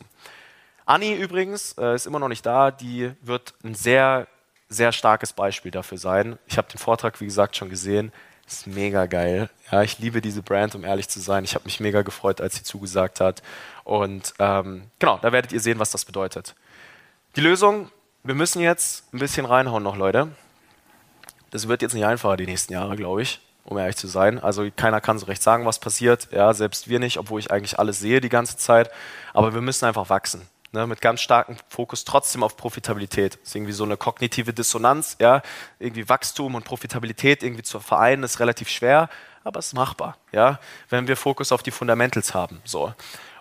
Anni 0.85 1.13
übrigens 1.13 1.73
äh, 1.79 1.95
ist 1.95 2.05
immer 2.05 2.19
noch 2.19 2.29
nicht 2.29 2.45
da. 2.45 2.71
Die 2.71 3.11
wird 3.21 3.55
ein 3.63 3.73
sehr, 3.73 4.27
sehr 4.69 4.91
starkes 4.91 5.33
Beispiel 5.33 5.71
dafür 5.71 5.97
sein. 5.97 6.37
Ich 6.45 6.57
habe 6.57 6.69
den 6.71 6.77
Vortrag, 6.77 7.19
wie 7.19 7.25
gesagt, 7.25 7.57
schon 7.57 7.69
gesehen. 7.69 8.13
Ist 8.47 8.67
mega 8.67 9.07
geil. 9.07 9.49
Ja, 9.71 9.81
ich 9.81 9.97
liebe 9.97 10.21
diese 10.21 10.43
Brand, 10.43 10.75
um 10.75 10.83
ehrlich 10.83 11.09
zu 11.09 11.19
sein. 11.19 11.43
Ich 11.43 11.55
habe 11.55 11.65
mich 11.65 11.79
mega 11.79 12.03
gefreut, 12.03 12.41
als 12.41 12.55
sie 12.55 12.63
zugesagt 12.63 13.19
hat. 13.19 13.41
Und 13.83 14.35
ähm, 14.37 14.83
genau, 14.99 15.17
da 15.19 15.31
werdet 15.31 15.51
ihr 15.51 15.59
sehen, 15.59 15.79
was 15.79 15.89
das 15.89 16.05
bedeutet. 16.05 16.53
Die 17.35 17.41
Lösung, 17.41 17.89
wir 18.25 18.35
müssen 18.35 18.61
jetzt 18.61 19.13
ein 19.13 19.19
bisschen 19.19 19.45
reinhauen 19.45 19.83
noch, 19.83 19.95
Leute. 19.95 20.29
Das 21.51 21.67
wird 21.67 21.81
jetzt 21.81 21.93
nicht 21.93 22.05
einfacher 22.05 22.35
die 22.35 22.47
nächsten 22.47 22.73
Jahre, 22.73 22.97
glaube 22.97 23.21
ich, 23.21 23.39
um 23.63 23.77
ehrlich 23.77 23.95
zu 23.95 24.07
sein. 24.07 24.39
Also 24.39 24.67
keiner 24.75 24.99
kann 24.99 25.17
so 25.17 25.27
recht 25.27 25.41
sagen, 25.41 25.65
was 25.65 25.79
passiert. 25.79 26.27
Ja, 26.31 26.53
selbst 26.53 26.89
wir 26.89 26.99
nicht, 26.99 27.17
obwohl 27.17 27.39
ich 27.39 27.51
eigentlich 27.51 27.79
alles 27.79 27.99
sehe 27.99 28.19
die 28.19 28.29
ganze 28.29 28.57
Zeit. 28.57 28.91
Aber 29.33 29.53
wir 29.53 29.61
müssen 29.61 29.85
einfach 29.85 30.09
wachsen 30.09 30.49
ne, 30.75 30.85
mit 30.85 31.01
ganz 31.01 31.21
starkem 31.21 31.55
Fokus 31.69 32.05
trotzdem 32.05 32.43
auf 32.43 32.55
Profitabilität. 32.55 33.39
Das 33.41 33.49
ist 33.49 33.55
irgendwie 33.55 33.71
so 33.71 33.83
eine 33.83 33.97
kognitive 33.97 34.53
Dissonanz, 34.53 35.15
ja, 35.19 35.41
irgendwie 35.79 36.07
Wachstum 36.07 36.53
und 36.53 36.65
Profitabilität 36.65 37.41
irgendwie 37.41 37.63
zu 37.63 37.79
vereinen, 37.79 38.23
ist 38.23 38.39
relativ 38.39 38.69
schwer, 38.69 39.09
aber 39.43 39.59
es 39.59 39.67
ist 39.67 39.73
machbar, 39.73 40.17
ja, 40.31 40.59
wenn 40.89 41.07
wir 41.07 41.17
Fokus 41.17 41.51
auf 41.51 41.63
die 41.63 41.71
Fundamentals 41.71 42.35
haben, 42.35 42.61
so. 42.65 42.93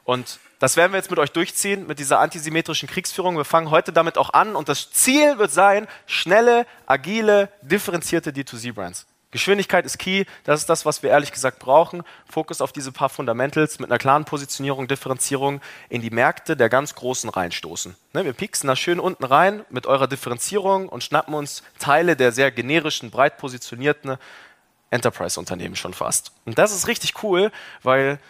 Und 0.05 0.39
das 0.59 0.77
werden 0.77 0.93
wir 0.93 0.99
jetzt 0.99 1.11
mit 1.11 1.19
euch 1.19 1.33
durchziehen, 1.33 1.87
mit 1.87 1.99
dieser 1.99 2.21
antisymmetrischen 2.21 2.89
Kriegsführung. 2.89 3.37
Wir 3.37 3.45
fangen 3.45 3.71
heute 3.71 3.93
damit 3.93 4.19
auch 4.19 4.33
an 4.33 4.55
und 4.55 4.69
das 4.69 4.91
Ziel 4.93 5.39
wird 5.39 5.51
sein, 5.51 5.89
schnelle, 6.07 6.67
agile, 6.87 7.49
differenzierte 7.63 8.31
D2C-Brands. 8.31 9.07
Geschwindigkeit 9.35 9.85
ist 9.85 9.99
key, 9.99 10.27
das 10.45 10.61
ist 10.61 10.71
das, 10.71 10.87
was 10.87 11.03
wir 11.03 11.11
ehrlich 11.11 11.33
gesagt 11.33 11.59
brauchen. 11.59 12.05
Fokus 12.31 12.61
auf 12.61 12.71
diese 12.71 12.93
paar 12.93 13.09
Fundamentals 13.09 13.81
mit 13.81 13.91
einer 13.91 13.99
klaren 13.99 14.25
Positionierung, 14.25 14.87
Differenzierung 14.87 15.61
in 15.89 16.01
die 16.03 16.11
Märkte 16.11 16.57
der 16.57 16.69
ganz 16.69 16.95
Großen 16.95 17.29
reinstoßen. 17.29 17.97
Ne, 18.13 18.25
wir 18.25 18.33
pieksen 18.33 18.69
da 18.69 18.77
schön 18.77 19.01
unten 19.01 19.25
rein 19.25 19.65
mit 19.71 19.89
eurer 19.89 20.07
Differenzierung 20.07 20.89
und 20.89 21.03
schnappen 21.03 21.35
uns 21.35 21.65
Teile 21.81 22.15
der 22.15 22.31
sehr 22.31 22.53
generischen, 22.53 23.11
breit 23.11 23.37
positionierten 23.37 24.19
Enterprise-Unternehmen 24.91 25.75
schon 25.75 25.95
fast. 25.95 26.31
Und 26.45 26.57
das 26.57 26.73
ist 26.73 26.87
richtig 26.87 27.25
cool, 27.25 27.51
weil 27.83 28.21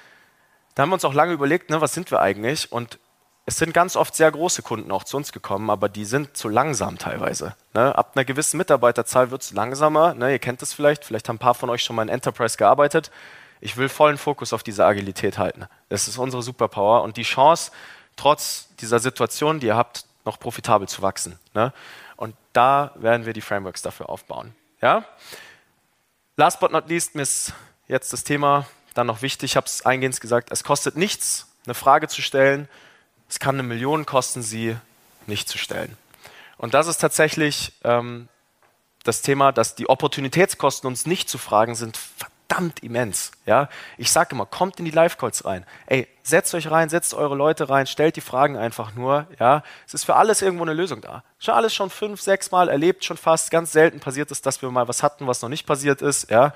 da 0.74 0.82
haben 0.82 0.90
wir 0.90 0.94
uns 0.94 1.04
auch 1.04 1.14
lange 1.14 1.32
überlegt, 1.32 1.70
ne, 1.70 1.80
was 1.80 1.94
sind 1.94 2.10
wir 2.10 2.20
eigentlich? 2.20 2.72
Und 2.72 2.98
es 3.46 3.58
sind 3.58 3.74
ganz 3.74 3.94
oft 3.94 4.14
sehr 4.14 4.30
große 4.30 4.62
Kunden 4.62 4.90
auch 4.90 5.04
zu 5.04 5.16
uns 5.16 5.30
gekommen, 5.30 5.68
aber 5.68 5.88
die 5.88 6.04
sind 6.04 6.36
zu 6.36 6.48
langsam 6.48 6.98
teilweise. 6.98 7.54
Ne? 7.74 7.96
Ab 7.96 8.12
einer 8.14 8.24
gewissen 8.24 8.56
Mitarbeiterzahl 8.56 9.30
wird 9.30 9.42
es 9.42 9.52
langsamer. 9.52 10.14
Ne? 10.14 10.32
Ihr 10.32 10.38
kennt 10.38 10.62
das 10.62 10.72
vielleicht, 10.72 11.04
vielleicht 11.04 11.28
haben 11.28 11.36
ein 11.36 11.40
paar 11.40 11.54
von 11.54 11.68
euch 11.68 11.82
schon 11.84 11.94
mal 11.94 12.02
in 12.02 12.08
Enterprise 12.08 12.56
gearbeitet. 12.56 13.10
Ich 13.60 13.76
will 13.76 13.88
vollen 13.88 14.16
Fokus 14.16 14.52
auf 14.52 14.62
diese 14.62 14.86
Agilität 14.86 15.36
halten. 15.36 15.66
Das 15.90 16.08
ist 16.08 16.16
unsere 16.16 16.42
Superpower 16.42 17.02
und 17.02 17.16
die 17.18 17.22
Chance, 17.22 17.70
trotz 18.16 18.68
dieser 18.80 18.98
Situation, 18.98 19.60
die 19.60 19.68
ihr 19.68 19.76
habt, 19.76 20.06
noch 20.24 20.38
profitabel 20.38 20.88
zu 20.88 21.02
wachsen. 21.02 21.38
Ne? 21.52 21.72
Und 22.16 22.34
da 22.54 22.92
werden 22.94 23.26
wir 23.26 23.34
die 23.34 23.42
Frameworks 23.42 23.82
dafür 23.82 24.08
aufbauen. 24.08 24.54
Ja? 24.80 25.04
Last 26.36 26.60
but 26.60 26.72
not 26.72 26.88
least, 26.88 27.14
ist 27.14 27.52
jetzt 27.88 28.12
das 28.12 28.24
Thema 28.24 28.66
dann 28.94 29.06
noch 29.06 29.22
wichtig, 29.22 29.52
ich 29.52 29.56
habe 29.56 29.66
es 29.66 29.84
eingehend 29.84 30.20
gesagt, 30.20 30.50
es 30.50 30.64
kostet 30.64 30.96
nichts, 30.96 31.46
eine 31.66 31.74
Frage 31.74 32.08
zu 32.08 32.22
stellen, 32.22 32.68
es 33.28 33.38
kann 33.38 33.56
eine 33.56 33.62
Million 33.62 34.06
kosten, 34.06 34.42
sie 34.42 34.76
nicht 35.26 35.48
zu 35.48 35.58
stellen. 35.58 35.96
Und 36.56 36.74
das 36.74 36.86
ist 36.86 36.98
tatsächlich 36.98 37.72
ähm, 37.82 38.28
das 39.02 39.22
Thema, 39.22 39.52
dass 39.52 39.74
die 39.74 39.88
Opportunitätskosten, 39.88 40.86
uns 40.86 41.06
nicht 41.06 41.28
zu 41.28 41.38
fragen, 41.38 41.74
sind 41.74 41.96
verdammt 41.96 42.82
immens. 42.82 43.32
Ja? 43.46 43.68
Ich 43.98 44.12
sage 44.12 44.34
immer, 44.34 44.46
kommt 44.46 44.78
in 44.78 44.84
die 44.84 44.90
Live-Calls 44.90 45.44
rein. 45.44 45.66
Ey, 45.86 46.08
setzt 46.22 46.54
euch 46.54 46.70
rein, 46.70 46.88
setzt 46.88 47.14
eure 47.14 47.34
Leute 47.34 47.68
rein, 47.68 47.86
stellt 47.86 48.16
die 48.16 48.20
Fragen 48.20 48.56
einfach 48.56 48.94
nur. 48.94 49.26
Ja? 49.38 49.62
Es 49.86 49.94
ist 49.94 50.04
für 50.04 50.16
alles 50.16 50.42
irgendwo 50.42 50.64
eine 50.64 50.74
Lösung 50.74 51.00
da. 51.00 51.24
Schon 51.38 51.54
alles 51.54 51.74
schon 51.74 51.90
fünf, 51.90 52.20
sechs 52.20 52.50
Mal 52.50 52.68
erlebt, 52.68 53.04
schon 53.04 53.16
fast. 53.16 53.50
Ganz 53.50 53.72
selten 53.72 54.00
passiert 54.00 54.30
es, 54.30 54.40
dass 54.40 54.62
wir 54.62 54.70
mal 54.70 54.88
was 54.88 55.02
hatten, 55.02 55.26
was 55.26 55.42
noch 55.42 55.48
nicht 55.48 55.66
passiert 55.66 56.02
ist. 56.02 56.30
Ja? 56.30 56.54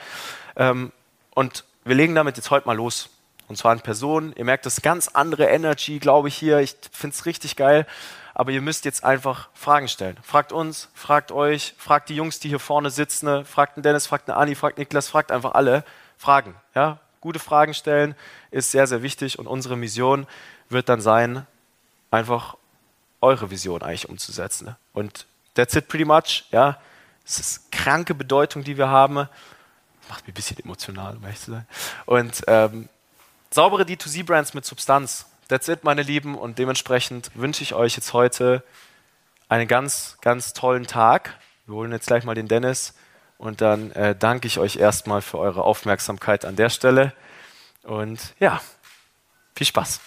Ähm, 0.56 0.92
und 1.34 1.64
wir 1.88 1.96
legen 1.96 2.14
damit 2.14 2.36
jetzt 2.36 2.50
heute 2.50 2.66
mal 2.66 2.76
los. 2.76 3.10
Und 3.48 3.56
zwar 3.56 3.72
in 3.72 3.80
Person. 3.80 4.34
Ihr 4.36 4.44
merkt 4.44 4.66
das 4.66 4.82
ganz 4.82 5.08
andere 5.08 5.46
Energy, 5.46 5.98
glaube 5.98 6.28
ich, 6.28 6.36
hier. 6.36 6.58
Ich 6.58 6.76
finde 6.92 7.14
es 7.14 7.24
richtig 7.24 7.56
geil. 7.56 7.86
Aber 8.34 8.52
ihr 8.52 8.60
müsst 8.60 8.84
jetzt 8.84 9.04
einfach 9.04 9.48
Fragen 9.54 9.88
stellen. 9.88 10.18
Fragt 10.22 10.52
uns, 10.52 10.90
fragt 10.94 11.32
euch, 11.32 11.74
fragt 11.78 12.10
die 12.10 12.14
Jungs, 12.14 12.38
die 12.40 12.50
hier 12.50 12.60
vorne 12.60 12.90
sitzen, 12.90 13.26
ne? 13.26 13.44
fragt 13.44 13.76
den 13.76 13.82
Dennis, 13.82 14.06
fragt 14.06 14.28
den 14.28 14.34
Ani, 14.34 14.54
fragt 14.54 14.78
Niklas, 14.78 15.08
fragt 15.08 15.32
einfach 15.32 15.54
alle. 15.54 15.82
Fragen. 16.18 16.54
Ja? 16.74 16.98
Gute 17.20 17.38
Fragen 17.38 17.74
stellen 17.74 18.14
ist 18.50 18.70
sehr, 18.70 18.86
sehr 18.86 19.02
wichtig. 19.02 19.38
Und 19.38 19.46
unsere 19.46 19.76
Mission 19.76 20.26
wird 20.68 20.88
dann 20.88 21.00
sein, 21.00 21.46
einfach 22.10 22.56
eure 23.20 23.50
Vision 23.50 23.82
eigentlich 23.82 24.08
umzusetzen. 24.08 24.66
Ne? 24.66 24.76
Und 24.92 25.26
that's 25.54 25.74
it 25.74 25.88
pretty 25.88 26.04
much. 26.04 26.44
Ja? 26.50 26.78
Es 27.24 27.40
ist 27.40 27.72
kranke 27.72 28.14
Bedeutung, 28.14 28.62
die 28.62 28.76
wir 28.76 28.88
haben. 28.88 29.26
Macht 30.08 30.26
mich 30.26 30.32
ein 30.32 30.34
bisschen 30.34 30.58
emotional, 30.58 31.16
um 31.16 31.22
ehrlich 31.22 31.40
zu 31.40 31.52
sein. 31.52 31.66
Und 32.06 32.42
ähm, 32.46 32.88
Saubere 33.50 33.84
D2C-Brands 33.84 34.54
mit 34.54 34.64
Substanz. 34.64 35.26
That's 35.48 35.68
it, 35.68 35.82
meine 35.82 36.02
Lieben. 36.02 36.36
Und 36.36 36.58
dementsprechend 36.58 37.30
wünsche 37.34 37.62
ich 37.62 37.74
euch 37.74 37.96
jetzt 37.96 38.12
heute 38.12 38.62
einen 39.48 39.66
ganz, 39.66 40.18
ganz 40.20 40.52
tollen 40.52 40.86
Tag. 40.86 41.38
Wir 41.66 41.74
holen 41.74 41.92
jetzt 41.92 42.06
gleich 42.06 42.24
mal 42.24 42.34
den 42.34 42.48
Dennis 42.48 42.94
und 43.38 43.60
dann 43.60 43.92
äh, 43.92 44.14
danke 44.14 44.46
ich 44.46 44.58
euch 44.58 44.76
erstmal 44.76 45.22
für 45.22 45.38
eure 45.38 45.62
Aufmerksamkeit 45.64 46.44
an 46.44 46.56
der 46.56 46.68
Stelle. 46.68 47.14
Und 47.82 48.34
ja, 48.38 48.60
viel 49.54 49.66
Spaß. 49.66 50.00